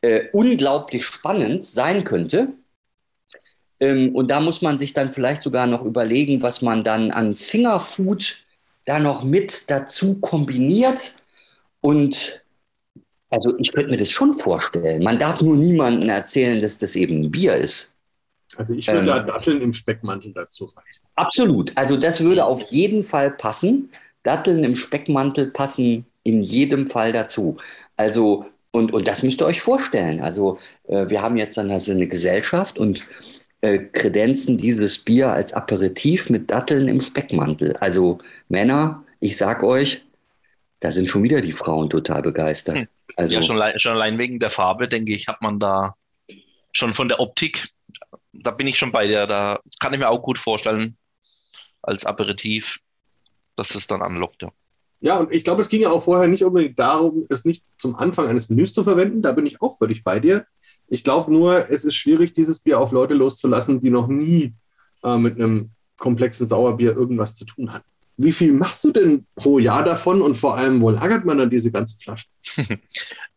äh, 0.00 0.28
unglaublich 0.32 1.04
spannend 1.04 1.64
sein 1.64 2.04
könnte. 2.04 2.48
Ähm, 3.82 4.14
und 4.14 4.30
da 4.30 4.38
muss 4.38 4.62
man 4.62 4.78
sich 4.78 4.92
dann 4.92 5.10
vielleicht 5.10 5.42
sogar 5.42 5.66
noch 5.66 5.84
überlegen, 5.84 6.40
was 6.40 6.62
man 6.62 6.84
dann 6.84 7.10
an 7.10 7.34
Fingerfood 7.34 8.38
da 8.84 9.00
noch 9.00 9.24
mit 9.24 9.68
dazu 9.68 10.20
kombiniert. 10.20 11.16
Und 11.80 12.44
also 13.28 13.58
ich 13.58 13.72
könnte 13.72 13.90
mir 13.90 13.96
das 13.96 14.12
schon 14.12 14.34
vorstellen. 14.34 15.02
Man 15.02 15.18
darf 15.18 15.42
nur 15.42 15.56
niemandem 15.56 16.08
erzählen, 16.08 16.60
dass 16.60 16.78
das 16.78 16.94
eben 16.94 17.22
ein 17.22 17.30
Bier 17.32 17.56
ist. 17.56 17.96
Also 18.56 18.74
ich 18.74 18.86
würde 18.86 19.00
Ähm. 19.00 19.06
da 19.06 19.18
Datteln 19.20 19.60
im 19.60 19.72
Speckmantel 19.72 20.32
dazu 20.32 20.66
reichen. 20.66 21.00
Absolut. 21.16 21.76
Also 21.76 21.96
das 21.96 22.20
würde 22.20 22.44
auf 22.44 22.62
jeden 22.70 23.02
Fall 23.02 23.32
passen. 23.32 23.90
Datteln 24.22 24.62
im 24.62 24.76
Speckmantel 24.76 25.50
passen 25.50 26.06
in 26.22 26.42
jedem 26.44 26.88
Fall 26.88 27.12
dazu. 27.12 27.56
Also, 27.96 28.46
und, 28.70 28.92
und 28.92 29.08
das 29.08 29.24
müsst 29.24 29.42
ihr 29.42 29.46
euch 29.46 29.60
vorstellen. 29.60 30.20
Also, 30.20 30.58
äh, 30.86 31.08
wir 31.08 31.20
haben 31.20 31.36
jetzt 31.36 31.56
dann 31.56 31.70
also 31.70 31.90
eine 31.90 32.06
Gesellschaft 32.06 32.78
und 32.78 33.04
äh, 33.62 33.78
kredenzen 33.78 34.58
dieses 34.58 34.98
Bier 34.98 35.32
als 35.32 35.52
Aperitif 35.52 36.28
mit 36.28 36.50
Datteln 36.50 36.88
im 36.88 37.00
Speckmantel. 37.00 37.76
Also, 37.78 38.18
Männer, 38.48 39.04
ich 39.20 39.36
sag 39.36 39.62
euch, 39.62 40.04
da 40.80 40.92
sind 40.92 41.08
schon 41.08 41.22
wieder 41.22 41.40
die 41.40 41.52
Frauen 41.52 41.88
total 41.88 42.22
begeistert. 42.22 42.76
Hm. 42.78 42.88
Also, 43.16 43.34
Ja, 43.34 43.42
schon, 43.42 43.56
allein- 43.56 43.78
schon 43.78 43.92
allein 43.92 44.18
wegen 44.18 44.38
der 44.40 44.50
Farbe, 44.50 44.88
denke 44.88 45.14
ich, 45.14 45.28
hat 45.28 45.40
man 45.42 45.58
da 45.60 45.94
schon 46.72 46.92
von 46.92 47.08
der 47.08 47.20
Optik, 47.20 47.68
da 48.32 48.50
bin 48.50 48.66
ich 48.66 48.78
schon 48.78 48.92
bei 48.92 49.06
dir. 49.06 49.26
Da 49.26 49.60
das 49.64 49.78
kann 49.78 49.92
ich 49.92 49.98
mir 50.00 50.08
auch 50.08 50.22
gut 50.22 50.38
vorstellen, 50.38 50.96
als 51.82 52.04
Aperitif, 52.04 52.80
dass 53.56 53.74
es 53.74 53.86
dann 53.86 54.02
anlockt. 54.02 54.42
Ja. 54.42 54.52
Ja, 55.00 55.16
und 55.18 55.32
ich 55.32 55.44
glaube, 55.44 55.60
es 55.60 55.68
ging 55.68 55.82
ja 55.82 55.90
auch 55.90 56.04
vorher 56.04 56.28
nicht 56.28 56.44
unbedingt 56.44 56.78
darum, 56.78 57.26
es 57.28 57.44
nicht 57.44 57.64
zum 57.76 57.96
Anfang 57.96 58.28
eines 58.28 58.48
Menüs 58.48 58.72
zu 58.72 58.84
verwenden. 58.84 59.20
Da 59.20 59.32
bin 59.32 59.46
ich 59.46 59.60
auch 59.60 59.76
völlig 59.76 60.04
bei 60.04 60.18
dir. 60.20 60.46
Ich 60.92 61.04
glaube 61.04 61.32
nur, 61.32 61.70
es 61.70 61.86
ist 61.86 61.94
schwierig, 61.94 62.34
dieses 62.34 62.58
Bier 62.58 62.78
auf 62.78 62.92
Leute 62.92 63.14
loszulassen, 63.14 63.80
die 63.80 63.88
noch 63.88 64.08
nie 64.08 64.52
äh, 65.02 65.16
mit 65.16 65.36
einem 65.36 65.70
komplexen 65.96 66.46
Sauerbier 66.46 66.94
irgendwas 66.94 67.34
zu 67.34 67.46
tun 67.46 67.72
hatten. 67.72 67.88
Wie 68.18 68.30
viel 68.30 68.52
machst 68.52 68.84
du 68.84 68.92
denn 68.92 69.24
pro 69.34 69.58
Jahr 69.58 69.84
davon 69.84 70.20
und 70.20 70.36
vor 70.36 70.54
allem, 70.54 70.82
wo 70.82 70.90
lagert 70.90 71.24
man 71.24 71.38
dann 71.38 71.48
diese 71.48 71.72
ganzen 71.72 71.98
Flaschen? 71.98 72.30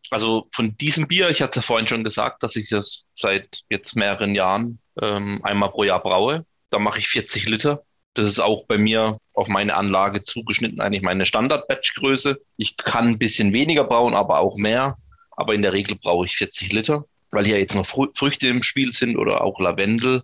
Also 0.08 0.46
von 0.52 0.76
diesem 0.76 1.08
Bier, 1.08 1.30
ich 1.30 1.42
hatte 1.42 1.58
es 1.58 1.64
ja 1.64 1.66
vorhin 1.66 1.88
schon 1.88 2.04
gesagt, 2.04 2.44
dass 2.44 2.54
ich 2.54 2.68
das 2.68 3.06
seit 3.14 3.64
jetzt 3.70 3.96
mehreren 3.96 4.36
Jahren 4.36 4.78
ähm, 5.02 5.40
einmal 5.42 5.70
pro 5.70 5.82
Jahr 5.82 6.00
braue. 6.00 6.46
Da 6.70 6.78
mache 6.78 7.00
ich 7.00 7.08
40 7.08 7.48
Liter. 7.48 7.82
Das 8.14 8.28
ist 8.28 8.38
auch 8.38 8.66
bei 8.66 8.78
mir 8.78 9.18
auf 9.32 9.48
meine 9.48 9.74
Anlage 9.74 10.22
zugeschnitten, 10.22 10.80
eigentlich 10.80 11.02
meine 11.02 11.26
Standard-Batch-Größe. 11.26 12.38
Ich 12.56 12.76
kann 12.76 13.08
ein 13.08 13.18
bisschen 13.18 13.52
weniger 13.52 13.82
brauen, 13.82 14.14
aber 14.14 14.38
auch 14.38 14.56
mehr. 14.56 14.96
Aber 15.32 15.54
in 15.54 15.62
der 15.62 15.72
Regel 15.72 15.98
brauche 16.00 16.26
ich 16.26 16.36
40 16.36 16.72
Liter, 16.72 17.04
weil 17.36 17.44
hier 17.44 17.58
jetzt 17.58 17.74
noch 17.74 17.86
Frü 17.86 18.08
Früchte 18.14 18.48
im 18.48 18.62
Spiel 18.62 18.92
sind 18.92 19.16
oder 19.18 19.42
auch 19.42 19.60
Lavendel. 19.60 20.22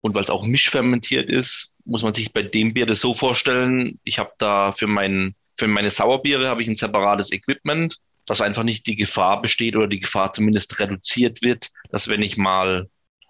Und 0.00 0.14
weil 0.14 0.22
es 0.22 0.30
auch 0.30 0.44
mischfermentiert 0.44 1.28
ist, 1.28 1.76
muss 1.84 2.02
man 2.02 2.14
sich 2.14 2.32
bei 2.32 2.42
dem 2.42 2.72
Bier 2.72 2.86
das 2.86 3.00
so 3.00 3.12
vorstellen. 3.12 4.00
Ich 4.02 4.18
habe 4.18 4.32
da 4.38 4.72
für, 4.72 4.86
mein, 4.86 5.34
für 5.58 5.68
meine 5.68 5.90
Sauerbiere 5.90 6.48
habe 6.48 6.62
ich 6.62 6.68
ein 6.68 6.74
separates 6.74 7.30
Equipment, 7.32 7.98
dass 8.24 8.40
einfach 8.40 8.62
nicht 8.62 8.86
die 8.86 8.96
Gefahr 8.96 9.42
besteht 9.42 9.76
oder 9.76 9.86
die 9.86 10.00
Gefahr 10.00 10.32
zumindest 10.32 10.80
reduziert 10.80 11.42
wird, 11.42 11.68
dass 11.90 12.08
wenn 12.08 12.22
ich 12.22 12.38
mal 12.38 12.88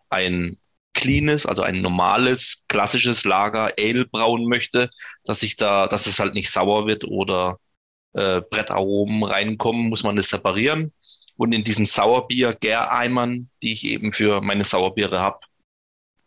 ein 0.09 0.57
cleanes, 0.95 1.45
also 1.45 1.63
ein 1.63 1.83
normales, 1.83 2.65
klassisches 2.69 3.25
Lager 3.25 3.73
Ale 3.79 4.07
brauen 4.07 4.47
möchte, 4.47 4.91
dass 5.25 5.43
ich 5.43 5.57
da, 5.57 5.89
dass 5.89 6.07
es 6.07 6.21
halt 6.21 6.35
nicht 6.35 6.51
sauer 6.51 6.87
wird 6.87 7.05
oder 7.05 7.59
äh, 8.13 8.43
Brettaromen 8.43 9.25
reinkommen, 9.25 9.89
muss 9.89 10.05
man 10.05 10.15
das 10.15 10.29
separieren. 10.29 10.93
Und 11.37 11.53
in 11.53 11.65
diesen 11.65 11.87
Sauerbier-Gäreimern, 11.87 13.49
die 13.63 13.73
ich 13.73 13.85
eben 13.85 14.13
für 14.13 14.41
meine 14.41 14.65
Sauerbiere 14.65 15.21
habe, 15.21 15.41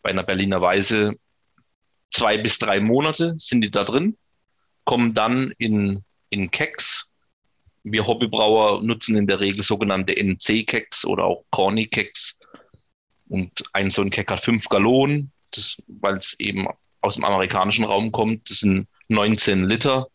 bei 0.01 0.10
einer 0.10 0.24
Berliner 0.24 0.62
Weise 0.62 1.18
zwei 2.12 2.38
bis 2.38 2.60
drei 2.60 2.80
Monate 2.80 3.36
sind 3.38 3.62
die 3.62 3.72
da 3.72 3.84
drin, 3.84 4.18
kommen 4.84 5.14
dann 5.14 5.53
in, 5.58 6.03
in 6.30 6.51
Keks. 6.51 7.10
Wir 7.84 8.08
Hobbybrauer 8.08 8.82
nutzen 8.84 9.16
in 9.16 9.28
der 9.28 9.39
Regel 9.39 9.64
sogenannte 9.64 10.16
NC-Keks 10.16 11.06
oder 11.06 11.26
auch 11.26 11.45
Corny-Keks. 11.51 12.39
Und 13.28 13.64
ein 13.74 13.89
so 13.89 14.01
ein 14.01 14.12
Kek 14.12 14.32
hat 14.32 14.41
fünf 14.41 14.70
Gallonen, 14.70 15.32
weil 15.88 16.18
es 16.18 16.39
eben 16.39 16.68
aus 17.01 17.16
dem 17.16 17.26
amerikanischen 17.26 17.86
Raum 17.86 18.12
kommt. 18.12 18.49
Das 18.49 18.60
sind 18.60 18.88
19 19.10 19.66
Liter. 19.66 20.08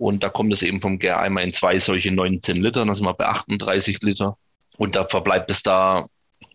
Und 0.00 0.24
da 0.24 0.30
kommt 0.30 0.50
es 0.50 0.62
eben 0.62 0.80
vom 0.80 0.98
Gäreimer 0.98 1.42
in 1.42 1.52
zwei 1.52 1.78
solche 1.78 2.10
19 2.10 2.56
Liter. 2.56 2.86
Dann 2.86 2.94
sind 2.94 3.04
wir 3.04 3.12
bei 3.12 3.26
38 3.26 4.00
Liter. 4.00 4.38
Und 4.78 4.96
da 4.96 5.06
verbleibt 5.06 5.50
es 5.50 5.62
da 5.62 6.06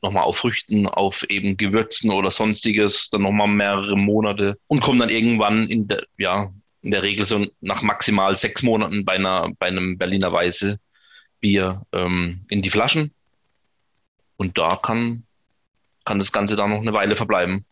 nochmal 0.01 0.23
auf 0.23 0.37
Früchten, 0.37 0.87
auf 0.87 1.21
eben 1.29 1.55
Gewürzen 1.55 2.09
oder 2.09 2.31
sonstiges, 2.31 3.07
dann 3.11 3.21
nochmal 3.21 3.47
mehrere 3.47 3.95
Monate 3.95 4.57
und 4.65 4.81
kommt 4.81 4.99
dann 4.99 5.09
irgendwann 5.09 5.67
in 5.67 5.87
der, 5.87 6.03
ja, 6.17 6.49
in 6.81 6.89
der 6.89 7.03
Regel 7.03 7.23
so 7.23 7.45
nach 7.61 7.83
maximal 7.83 8.33
sechs 8.35 8.63
Monaten 8.63 9.05
bei, 9.05 9.13
einer, 9.13 9.51
bei 9.59 9.67
einem 9.67 9.99
Berliner 9.99 10.33
Weiße 10.33 10.79
Bier 11.39 11.83
ähm, 11.91 12.41
in 12.49 12.63
die 12.63 12.71
Flaschen. 12.71 13.13
Und 14.37 14.57
da 14.57 14.75
kann, 14.75 15.21
kann 16.03 16.17
das 16.17 16.31
Ganze 16.31 16.55
dann 16.55 16.71
noch 16.71 16.81
eine 16.81 16.93
Weile 16.93 17.15
verbleiben. 17.15 17.63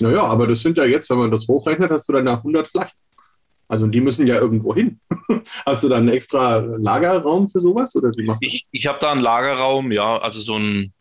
Naja, 0.00 0.24
aber 0.24 0.46
das 0.46 0.60
sind 0.60 0.76
ja 0.76 0.84
jetzt, 0.84 1.08
wenn 1.08 1.16
man 1.16 1.30
das 1.30 1.48
hochrechnet, 1.48 1.90
hast 1.90 2.10
du 2.10 2.12
dann 2.12 2.24
nach 2.24 2.38
100 2.38 2.66
Flaschen. 2.66 2.98
Also 3.68 3.86
die 3.86 4.00
müssen 4.00 4.26
ja 4.26 4.36
irgendwo 4.36 4.74
hin. 4.74 5.00
Hast 5.66 5.84
du 5.84 5.88
dann 5.88 6.02
einen 6.02 6.16
extra 6.16 6.56
Lagerraum 6.56 7.48
für 7.48 7.60
sowas 7.60 7.94
oder 7.96 8.12
wie 8.16 8.24
machst 8.24 8.42
du 8.42 8.46
Ich, 8.46 8.66
ich 8.70 8.86
habe 8.86 8.98
da 9.00 9.12
einen 9.12 9.20
Lagerraum, 9.20 9.92
ja, 9.92 10.18
also 10.18 10.40
so 10.40 10.56
ein, 10.58 10.92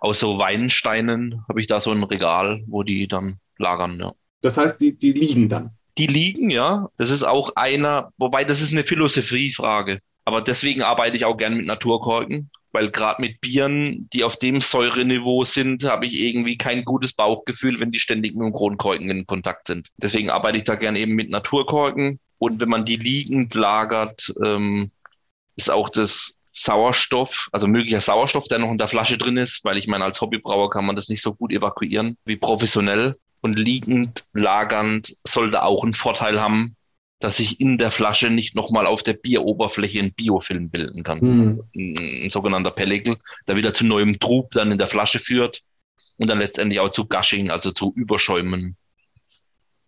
aus 0.00 0.20
so 0.20 0.38
Weinsteinen 0.38 1.44
habe 1.48 1.60
ich 1.60 1.66
da 1.66 1.80
so 1.80 1.90
ein 1.90 2.02
Regal, 2.02 2.62
wo 2.66 2.82
die 2.82 3.08
dann 3.08 3.38
lagern, 3.58 3.98
ja. 3.98 4.12
das? 4.40 4.54
Das 4.54 4.64
heißt, 4.64 4.80
die, 4.80 4.96
die 4.96 5.12
liegen 5.12 5.48
dann. 5.48 5.70
Die 5.98 6.06
liegen, 6.06 6.50
ja. 6.50 6.88
Das 6.96 7.10
ist 7.10 7.24
auch 7.24 7.52
einer, 7.56 8.08
wobei 8.18 8.44
das 8.44 8.60
ist 8.60 8.72
eine 8.72 8.82
Philosophiefrage. 8.82 10.00
Aber 10.24 10.40
deswegen 10.40 10.82
arbeite 10.82 11.16
ich 11.16 11.24
auch 11.24 11.36
gern 11.36 11.56
mit 11.56 11.66
Naturkorken, 11.66 12.50
weil 12.72 12.90
gerade 12.90 13.20
mit 13.20 13.40
Bieren, 13.40 14.08
die 14.12 14.24
auf 14.24 14.36
dem 14.36 14.60
Säureniveau 14.60 15.44
sind, 15.44 15.84
habe 15.84 16.06
ich 16.06 16.14
irgendwie 16.14 16.56
kein 16.56 16.84
gutes 16.84 17.12
Bauchgefühl, 17.12 17.78
wenn 17.80 17.92
die 17.92 18.00
ständig 18.00 18.34
mit 18.34 18.44
dem 18.44 18.52
Kronkorken 18.52 19.10
in 19.10 19.26
Kontakt 19.26 19.66
sind. 19.66 19.88
Deswegen 19.96 20.30
arbeite 20.30 20.56
ich 20.56 20.64
da 20.64 20.74
gern 20.74 20.96
eben 20.96 21.12
mit 21.12 21.30
Naturkorken. 21.30 22.18
Und 22.38 22.60
wenn 22.60 22.68
man 22.68 22.84
die 22.84 22.96
liegend 22.96 23.54
lagert, 23.54 24.32
ähm, 24.42 24.90
ist 25.56 25.70
auch 25.70 25.90
das 25.90 26.34
Sauerstoff, 26.50 27.48
also 27.52 27.66
möglicher 27.66 28.00
Sauerstoff, 28.00 28.48
der 28.48 28.58
noch 28.58 28.70
in 28.70 28.78
der 28.78 28.88
Flasche 28.88 29.16
drin 29.16 29.36
ist, 29.36 29.64
weil 29.64 29.78
ich 29.78 29.86
meine, 29.86 30.04
als 30.04 30.20
Hobbybrauer 30.20 30.70
kann 30.70 30.84
man 30.84 30.96
das 30.96 31.08
nicht 31.08 31.22
so 31.22 31.34
gut 31.34 31.52
evakuieren 31.52 32.16
wie 32.24 32.36
professionell. 32.36 33.16
Und 33.40 33.58
liegend, 33.58 34.24
lagernd 34.34 35.14
sollte 35.26 35.64
auch 35.64 35.82
einen 35.82 35.94
Vorteil 35.94 36.40
haben, 36.40 36.76
dass 37.22 37.36
sich 37.36 37.60
in 37.60 37.78
der 37.78 37.92
Flasche 37.92 38.30
nicht 38.30 38.56
nochmal 38.56 38.86
auf 38.86 39.02
der 39.04 39.12
Bieroberfläche 39.12 40.00
ein 40.00 40.12
Biofilm 40.12 40.70
bilden 40.70 41.04
kann. 41.04 41.20
Hm. 41.20 41.62
Ein, 41.74 42.24
ein 42.24 42.30
sogenannter 42.30 42.72
Pellicle, 42.72 43.16
der 43.46 43.56
wieder 43.56 43.72
zu 43.72 43.86
neuem 43.86 44.18
Trub 44.18 44.50
dann 44.50 44.72
in 44.72 44.78
der 44.78 44.88
Flasche 44.88 45.20
führt 45.20 45.62
und 46.18 46.28
dann 46.28 46.38
letztendlich 46.38 46.80
auch 46.80 46.90
zu 46.90 47.06
Gushing, 47.06 47.50
also 47.50 47.70
zu 47.70 47.92
Überschäumen 47.94 48.76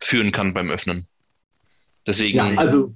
führen 0.01 0.31
kann 0.31 0.55
beim 0.55 0.71
Öffnen. 0.71 1.09
Deswegen, 2.07 2.37
Ja, 2.37 2.51
ja, 2.53 2.59
also 2.59 2.95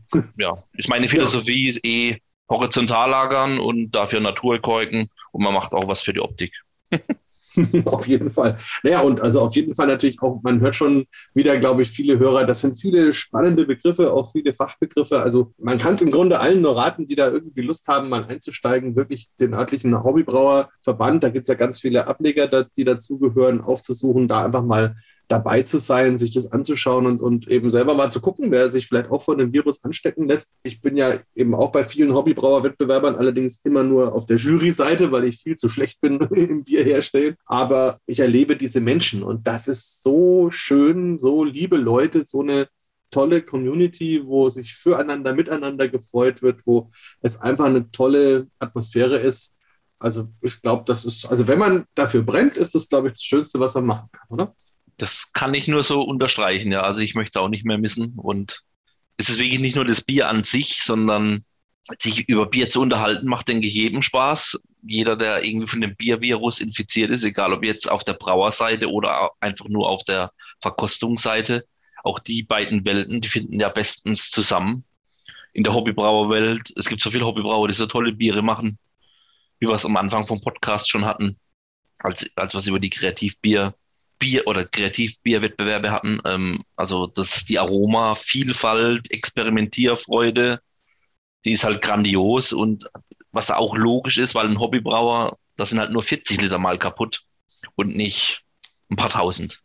ist 0.75 0.89
meine 0.89 1.09
Philosophie 1.09 1.67
ist 1.67 1.85
eh, 1.85 2.21
horizontal 2.49 3.11
lagern 3.11 3.59
und 3.59 3.91
dafür 3.91 4.21
Naturkorken 4.21 5.11
und 5.33 5.43
man 5.43 5.55
macht 5.55 5.73
auch 5.73 5.89
was 5.89 6.01
für 6.01 6.13
die 6.13 6.21
Optik. 6.21 6.53
auf 7.85 8.07
jeden 8.07 8.31
Fall. 8.31 8.57
Naja, 8.83 9.01
und 9.01 9.21
also 9.21 9.41
auf 9.41 9.55
jeden 9.57 9.75
Fall 9.75 9.87
natürlich 9.87 10.21
auch, 10.23 10.41
man 10.43 10.61
hört 10.61 10.77
schon 10.77 11.07
wieder, 11.35 11.57
glaube 11.59 11.83
ich, 11.83 11.91
viele 11.91 12.19
Hörer, 12.19 12.45
das 12.45 12.61
sind 12.61 12.79
viele 12.79 13.13
spannende 13.13 13.67
Begriffe, 13.67 14.13
auch 14.13 14.33
viele 14.33 14.55
Fachbegriffe. 14.55 15.21
Also 15.21 15.49
man 15.59 15.79
kann 15.79 15.95
es 15.95 16.03
im 16.03 16.11
Grunde 16.11 16.41
allen 16.41 16.61
nur 16.61 16.77
raten, 16.77 17.07
die 17.07 17.17
da 17.17 17.29
irgendwie 17.31 17.63
Lust 17.63 17.89
haben, 17.89 18.09
mal 18.09 18.25
einzusteigen, 18.25 18.97
wirklich 18.97 19.29
den 19.41 19.55
örtlichen 19.55 20.03
Hobbybrauerverband, 20.03 21.25
da 21.25 21.29
gibt 21.29 21.45
es 21.45 21.49
ja 21.49 21.55
ganz 21.55 21.81
viele 21.81 22.07
Ableger, 22.07 22.67
die 22.77 22.85
dazugehören, 22.85 23.61
aufzusuchen, 23.61 24.29
da 24.29 24.45
einfach 24.45 24.63
mal 24.63 24.97
dabei 25.29 25.63
zu 25.63 25.77
sein, 25.77 26.17
sich 26.17 26.33
das 26.33 26.51
anzuschauen 26.51 27.07
und, 27.07 27.21
und 27.21 27.49
eben 27.49 27.71
selber 27.71 27.95
mal 27.95 28.11
zu 28.11 28.21
gucken, 28.21 28.51
wer 28.51 28.71
sich 28.71 28.87
vielleicht 28.87 29.11
auch 29.11 29.23
von 29.23 29.37
dem 29.37 29.53
Virus 29.53 29.85
anstecken 29.85 30.27
lässt. 30.27 30.55
Ich 30.63 30.81
bin 30.81 30.97
ja 30.97 31.21
eben 31.35 31.55
auch 31.55 31.71
bei 31.71 31.85
vielen 31.85 32.15
Hobbybrauerwettbewerbern 32.15 33.15
allerdings 33.15 33.61
immer 33.63 33.85
nur 33.85 34.15
auf 34.15 34.25
der 34.25 34.39
Jury-Seite, 34.39 35.13
weil 35.13 35.25
ich 35.25 35.43
viel 35.43 35.57
zu 35.57 35.69
schlecht 35.69 36.01
bin 36.01 36.19
im 36.35 36.65
Bier 36.65 36.83
herstellen. 36.83 37.37
Aber 37.45 37.99
ich 38.07 38.21
erlebe 38.21 38.57
diese 38.57 38.81
Menschen 38.81 39.23
und 39.23 39.47
das 39.47 39.69
ist 39.69 40.03
so 40.03 40.51
schön, 40.51 41.19
so 41.19 41.45
liebe 41.45 41.77
Leute, 41.77 42.25
so 42.25 42.41
eine 42.41 42.69
tolle 43.11 43.43
Community, 43.43 44.23
wo 44.25 44.49
sich 44.49 44.75
füreinander, 44.75 45.35
miteinander 45.35 45.89
gefreut 45.89 46.43
wird, 46.43 46.67
wo 46.67 46.91
es 47.21 47.41
einfach 47.41 47.67
eine 47.67 47.91
tolle 47.91 48.49
Atmosphäre 48.59 49.19
ist. 49.19 49.55
Also 49.99 50.29
ich 50.41 50.63
glaube, 50.63 50.85
das 50.87 51.05
ist, 51.05 51.27
also 51.27 51.49
wenn 51.49 51.59
man 51.59 51.85
dafür 51.95 52.23
brennt, 52.23 52.57
ist 52.57 52.75
das, 52.75 52.89
glaube 52.89 53.09
ich, 53.09 53.15
das 53.15 53.23
Schönste, 53.23 53.59
was 53.61 53.75
man 53.75 53.87
machen 53.87 54.09
kann, 54.13 54.27
oder? 54.29 54.55
Das 54.99 55.33
kann 55.33 55.55
ich 55.55 55.69
nur 55.69 55.85
so 55.85 56.03
unterstreichen, 56.03 56.73
ja. 56.73 56.83
Also 56.83 57.01
ich 57.01 57.15
möchte 57.15 57.39
es 57.39 57.43
auch 57.43 57.49
nicht 57.49 57.65
mehr 57.65 57.79
missen. 57.79 58.15
Und 58.17 58.63
es 59.17 59.29
ist 59.29 59.39
wirklich 59.39 59.61
nicht 59.61 59.77
nur 59.77 59.85
das 59.85 60.03
Bier 60.03 60.29
an 60.29 60.45
sich, 60.45 60.83
sondern 60.83 61.45
sich 61.99 62.29
über 62.29 62.47
Bier 62.47 62.69
zu 62.69 62.83
unterhalten, 62.83 63.27
macht, 63.29 63.49
denke 63.49 63.67
ich, 63.67 63.75
jedem 63.75 64.03
Spaß. 64.03 64.61
Jeder, 64.83 65.17
der 65.17 65.45
irgendwie 65.45 65.67
von 65.67 65.81
dem 65.81 65.97
Biervirus 65.97 66.61
infiziert 66.61 67.11
ist, 67.11 67.25
egal 67.25 67.53
ob 67.53 67.65
jetzt 67.65 67.91
auf 67.91 68.05
der 68.05 68.13
Brauerseite 68.15 68.91
oder 68.91 69.31
einfach 69.41 69.69
nur 69.69 69.89
auf 69.89 70.05
der 70.05 70.33
Verkostungsseite, 70.61 71.67
auch 72.05 72.19
die 72.19 72.43
beiden 72.43 72.85
Welten, 72.85 73.21
die 73.21 73.29
finden 73.29 73.59
ja 73.59 73.69
bestens 73.69 74.31
zusammen. 74.31 74.85
In 75.53 75.65
der 75.65 75.75
Hobbybrauerwelt, 75.75 76.73
es 76.77 76.89
gibt 76.89 77.01
so 77.01 77.11
viele 77.11 77.27
Hobbybrauer, 77.27 77.69
die 77.69 77.75
so 77.75 77.87
tolle 77.87 78.13
Biere 78.13 78.43
machen, 78.43 78.79
wie 79.59 79.67
wir 79.67 79.75
es 79.75 79.85
am 79.85 79.97
Anfang 79.97 80.27
vom 80.27 80.41
Podcast 80.41 80.91
schon 80.91 81.05
hatten, 81.05 81.39
als, 81.99 82.31
als 82.37 82.55
was 82.55 82.67
über 82.67 82.79
die 82.79 82.91
Kreativbier 82.91 83.75
Bier- 84.19 84.47
oder 84.47 84.65
Kreativbierwettbewerbe 84.65 85.91
hatten. 85.91 86.21
Ähm, 86.25 86.65
also 86.77 87.07
das 87.07 87.45
die 87.45 87.59
Aroma, 87.59 88.15
Vielfalt, 88.15 89.11
Experimentierfreude, 89.11 90.61
die 91.45 91.53
ist 91.53 91.65
halt 91.65 91.83
grandios 91.83 92.53
und 92.53 92.91
was 93.33 93.51
auch 93.51 93.77
logisch 93.77 94.19
ist, 94.19 94.35
weil 94.35 94.47
ein 94.47 94.59
Hobbybrauer, 94.59 95.39
da 95.57 95.65
sind 95.65 95.79
halt 95.79 95.91
nur 95.91 96.03
40 96.03 96.41
Liter 96.41 96.59
mal 96.59 96.79
kaputt 96.79 97.23
und 97.77 97.97
nicht 97.97 98.43
ein 98.91 98.97
paar 98.97 99.11
tausend. 99.11 99.61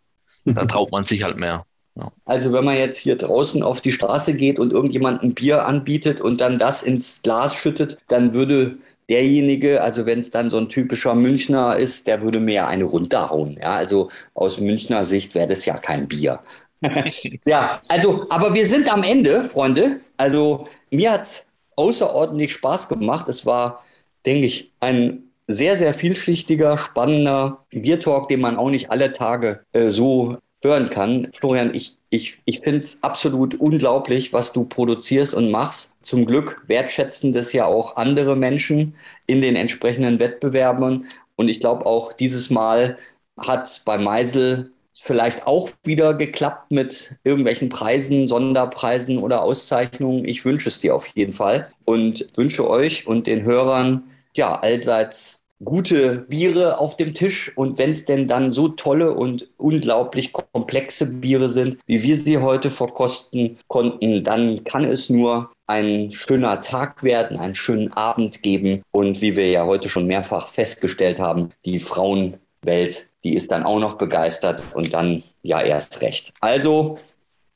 Da 0.46 0.66
traut 0.66 0.92
man 0.92 1.06
sich 1.06 1.24
halt 1.24 1.38
mehr. 1.38 1.66
Ja. 1.96 2.12
Also 2.26 2.52
wenn 2.54 2.66
man 2.66 2.78
jetzt 2.78 2.98
hier 2.98 3.16
draußen 3.16 3.62
auf 3.62 3.80
die 3.80 3.92
Straße 3.92 4.36
geht 4.36 4.58
und 4.58 4.74
irgendjemand 4.74 5.22
ein 5.22 5.36
Bier 5.36 5.66
anbietet 5.66 6.22
und 6.22 6.42
dann 6.42 6.58
das 6.58 6.82
ins 6.82 7.22
Glas 7.22 7.56
schüttet, 7.56 7.98
dann 8.08 8.34
würde 8.34 8.78
derjenige, 9.10 9.82
also 9.82 10.06
wenn 10.06 10.20
es 10.20 10.30
dann 10.32 10.50
so 10.50 10.58
ein 10.58 10.70
typischer 10.70 11.16
Münchner 11.16 11.78
ist, 11.78 12.08
der 12.08 12.22
würde 12.22 12.40
mir 12.40 12.68
eine 12.68 12.84
runterhauen. 12.84 13.58
Ja, 13.62 13.76
also 13.76 14.10
aus 14.34 14.60
Münchner 14.60 15.06
Sicht 15.06 15.36
wäre 15.36 15.48
das 15.48 15.66
ja 15.66 15.78
kein 15.78 16.08
Bier. 16.08 16.40
ja, 17.46 17.82
also, 17.88 18.26
aber 18.30 18.54
wir 18.54 18.66
sind 18.66 18.92
am 18.92 19.04
Ende, 19.04 19.46
Freunde. 19.46 20.00
Also 20.18 20.68
mir 20.92 21.12
hat 21.12 21.24
es 21.24 21.48
außerordentlich 21.76 22.54
Spaß 22.54 22.90
gemacht. 22.90 23.30
Es 23.30 23.46
war, 23.46 23.84
denke 24.26 24.48
ich, 24.48 24.74
ein 24.80 25.24
sehr, 25.48 25.78
sehr 25.78 25.94
vielschichtiger, 25.94 26.78
spannender 26.78 27.66
Biertalk, 27.70 28.28
den 28.28 28.42
man 28.42 28.58
auch 28.58 28.70
nicht 28.70 28.92
alle 28.92 29.12
Tage 29.12 29.64
äh, 29.74 29.90
so 29.90 30.38
hören 30.64 30.90
kann. 30.90 31.30
Florian, 31.34 31.74
ich, 31.74 31.98
ich, 32.10 32.40
ich 32.46 32.62
finde 32.62 32.80
es 32.80 33.04
absolut 33.04 33.60
unglaublich, 33.60 34.34
was 34.34 34.54
du 34.54 34.66
produzierst 34.66 35.34
und 35.34 35.52
machst. 35.52 35.96
Zum 36.02 36.26
Glück 36.26 36.64
wertschätzen 36.68 37.34
das 37.34 37.54
ja 37.54 37.66
auch 37.66 37.98
andere 37.98 38.36
Menschen 38.36 38.96
in 39.28 39.42
den 39.42 39.56
entsprechenden 39.56 40.20
Wettbewerben. 40.20 41.08
Und 41.36 41.50
ich 41.50 41.60
glaube 41.60 41.86
auch 41.86 42.14
dieses 42.14 42.50
Mal 42.50 42.98
hat 43.38 43.66
es 43.68 43.80
bei 43.80 43.98
Meisel 43.98 44.72
vielleicht 44.94 45.48
auch 45.48 45.70
wieder 45.84 46.14
geklappt 46.14 46.72
mit 46.72 47.16
irgendwelchen 47.24 47.70
Preisen, 47.70 48.28
Sonderpreisen 48.28 49.18
oder 49.18 49.42
Auszeichnungen. 49.42 50.26
Ich 50.26 50.46
wünsche 50.46 50.70
es 50.70 50.80
dir 50.80 50.96
auf 50.96 51.08
jeden 51.08 51.34
Fall 51.34 51.68
und 51.84 52.30
wünsche 52.36 52.70
euch 52.70 53.06
und 53.06 53.28
den 53.28 53.44
Hörern 53.44 54.04
ja 54.34 54.60
allseits 54.60 55.43
gute 55.64 56.26
Biere 56.30 56.78
auf 56.80 56.98
dem 56.98 57.14
Tisch 57.14 57.52
und 57.56 57.78
wenn 57.78 57.92
es 57.92 58.06
denn 58.06 58.28
dann 58.28 58.54
so 58.54 58.70
tolle 58.70 59.14
und 59.14 59.48
unglaublich 59.58 60.34
komplexe 60.34 61.12
Biere 61.12 61.50
sind, 61.50 61.78
wie 61.86 62.04
wir 62.04 62.16
sie 62.16 62.38
heute 62.38 62.70
verkosten 62.70 63.58
konnten, 63.68 64.24
dann 64.24 64.64
kann 64.64 64.84
es 64.84 65.10
nur 65.10 65.52
ein 65.68 66.12
schöner 66.12 66.62
Tag 66.62 67.04
werden, 67.04 67.38
einen 67.38 67.56
schönen 67.56 67.92
Abend 67.94 68.44
geben 68.44 68.84
und 68.92 69.22
wie 69.22 69.36
wir 69.36 69.50
ja 69.50 69.66
heute 69.66 69.90
schon 69.90 70.08
mehrfach 70.08 70.48
festgestellt 70.48 71.20
haben, 71.20 71.52
die 71.66 71.80
Frauenwelt, 71.80 73.08
die 73.24 73.36
ist 73.36 73.52
dann 73.52 73.64
auch 73.64 73.80
noch 73.80 73.98
begeistert 73.98 74.62
und 74.74 74.94
dann 74.94 75.24
ja 75.42 75.62
erst 75.62 76.02
recht. 76.02 76.34
Also 76.42 76.98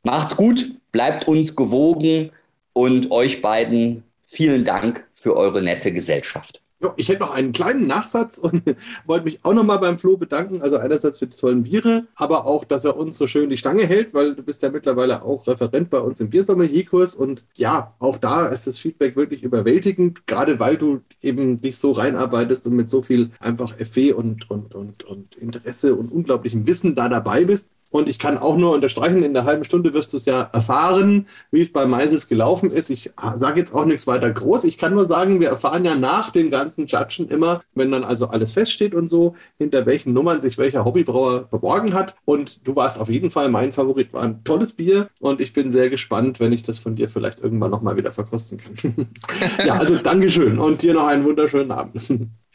macht's 0.03 0.38
gut, 0.38 0.72
bleibt 0.91 1.28
uns 1.28 1.55
gewogen 1.55 2.32
und 2.74 3.12
euch 3.12 3.41
beiden 3.41 4.03
vielen 4.26 4.66
Dank 4.66 5.05
für 5.14 5.36
eure 5.36 5.62
nette 5.62 5.91
Gesellschaft. 5.91 6.62
Ja, 6.80 6.94
ich 6.96 7.10
hätte 7.10 7.22
noch 7.22 7.34
einen 7.34 7.54
kleinen 7.54 7.88
Nachsatz 7.88 8.38
und 8.38 8.62
wollte 9.08 9.26
mich 9.26 9.44
auch 9.44 9.56
nochmal 9.56 9.80
beim 9.80 9.98
Flo 9.98 10.16
bedanken. 10.16 10.62
Also 10.62 10.78
einerseits 10.78 11.18
für 11.18 11.26
die 11.26 11.36
tollen 11.36 11.64
Biere, 11.64 12.08
aber 12.14 12.46
auch, 12.46 12.66
dass 12.66 12.86
er 12.86 12.98
uns 12.98 13.18
so 13.18 13.26
schön 13.26 13.50
die 13.50 13.58
Stange 13.58 13.84
hält, 13.88 14.14
weil 14.14 14.36
du 14.36 14.44
bist 14.44 14.62
ja 14.62 14.70
mittlerweile 14.70 15.24
auch 15.24 15.48
Referent 15.48 15.90
bei 15.90 16.00
uns 16.00 16.20
im 16.20 16.30
Biersommelier-Kurs. 16.30 17.16
Und 17.16 17.46
ja, 17.56 17.96
auch 17.98 18.18
da 18.18 18.46
ist 18.46 18.68
das 18.68 18.78
Feedback 18.78 19.16
wirklich 19.16 19.42
überwältigend, 19.42 20.28
gerade 20.28 20.60
weil 20.60 20.78
du 20.78 21.02
eben 21.22 21.58
dich 21.58 21.80
so 21.80 21.94
reinarbeitest 21.94 22.68
und 22.68 22.76
mit 22.76 22.90
so 22.90 23.02
viel 23.02 23.32
einfach 23.40 23.80
Effet 23.80 24.14
und, 24.14 24.50
und, 24.52 24.76
und, 24.76 25.04
und 25.04 25.36
Interesse 25.36 25.96
und 25.96 26.12
unglaublichem 26.12 26.68
Wissen 26.68 26.94
da 26.94 27.10
dabei 27.10 27.46
bist. 27.46 27.70
Und 27.92 28.10
ich 28.10 28.20
kann 28.20 28.38
auch 28.38 28.58
nur 28.58 28.74
unterstreichen, 28.74 29.24
in 29.24 29.34
der 29.34 29.46
halben 29.46 29.64
Stunde 29.64 29.94
wirst 29.94 30.12
du 30.12 30.18
es 30.18 30.26
ja 30.26 30.50
erfahren, 30.52 31.28
wie 31.52 31.62
es 31.62 31.72
bei 31.72 31.86
Meises 31.86 32.28
gelaufen 32.28 32.70
ist. 32.72 32.90
Ich 32.90 33.12
sage 33.36 33.60
jetzt 33.60 33.74
auch 33.74 33.86
nichts 33.86 34.08
weiter 34.08 34.30
groß. 34.30 34.66
Ich 34.66 34.78
kann 34.78 34.94
nur 34.94 35.06
sagen, 35.06 35.40
wir 35.40 35.50
erfahren 35.50 35.86
ja 35.86 35.96
nach 35.96 36.32
den 36.32 36.52
ganzen 36.52 36.86
Judgen 36.88 37.30
immer, 37.30 37.61
wenn 37.76 37.91
dann 37.91 38.03
also 38.03 38.28
alles 38.28 38.52
feststeht 38.52 38.94
und 38.94 39.07
so, 39.07 39.36
hinter 39.57 39.86
welchen 39.86 40.14
Nummern 40.14 40.41
sich 40.41 40.57
welcher 40.57 40.84
Hobbybrauer 40.84 41.48
verborgen 41.49 41.94
hat. 41.94 42.16
Und 42.26 42.68
du 42.68 42.76
warst 42.76 42.99
auf 42.99 43.10
jeden 43.10 43.32
Fall 43.32 43.49
mein 43.49 43.72
Favorit. 43.72 44.14
War 44.14 44.24
ein 44.24 44.44
tolles 44.44 44.74
Bier 44.74 45.10
und 45.20 45.40
ich 45.40 45.53
bin 45.53 45.72
sehr 45.72 45.90
gespannt, 45.90 46.40
wenn 46.40 46.52
ich 46.52 46.64
das 46.64 46.80
von 46.80 46.95
dir 46.95 47.10
vielleicht 47.10 47.40
irgendwann 47.40 47.72
nochmal 47.72 47.95
wieder 47.95 48.11
verkosten 48.11 48.57
kann. 48.57 49.07
ja, 49.66 49.76
also 49.76 49.98
Dankeschön 49.98 50.60
und 50.60 50.82
dir 50.82 50.94
noch 50.94 51.07
einen 51.07 51.24
wunderschönen 51.24 51.72
Abend. 51.72 52.02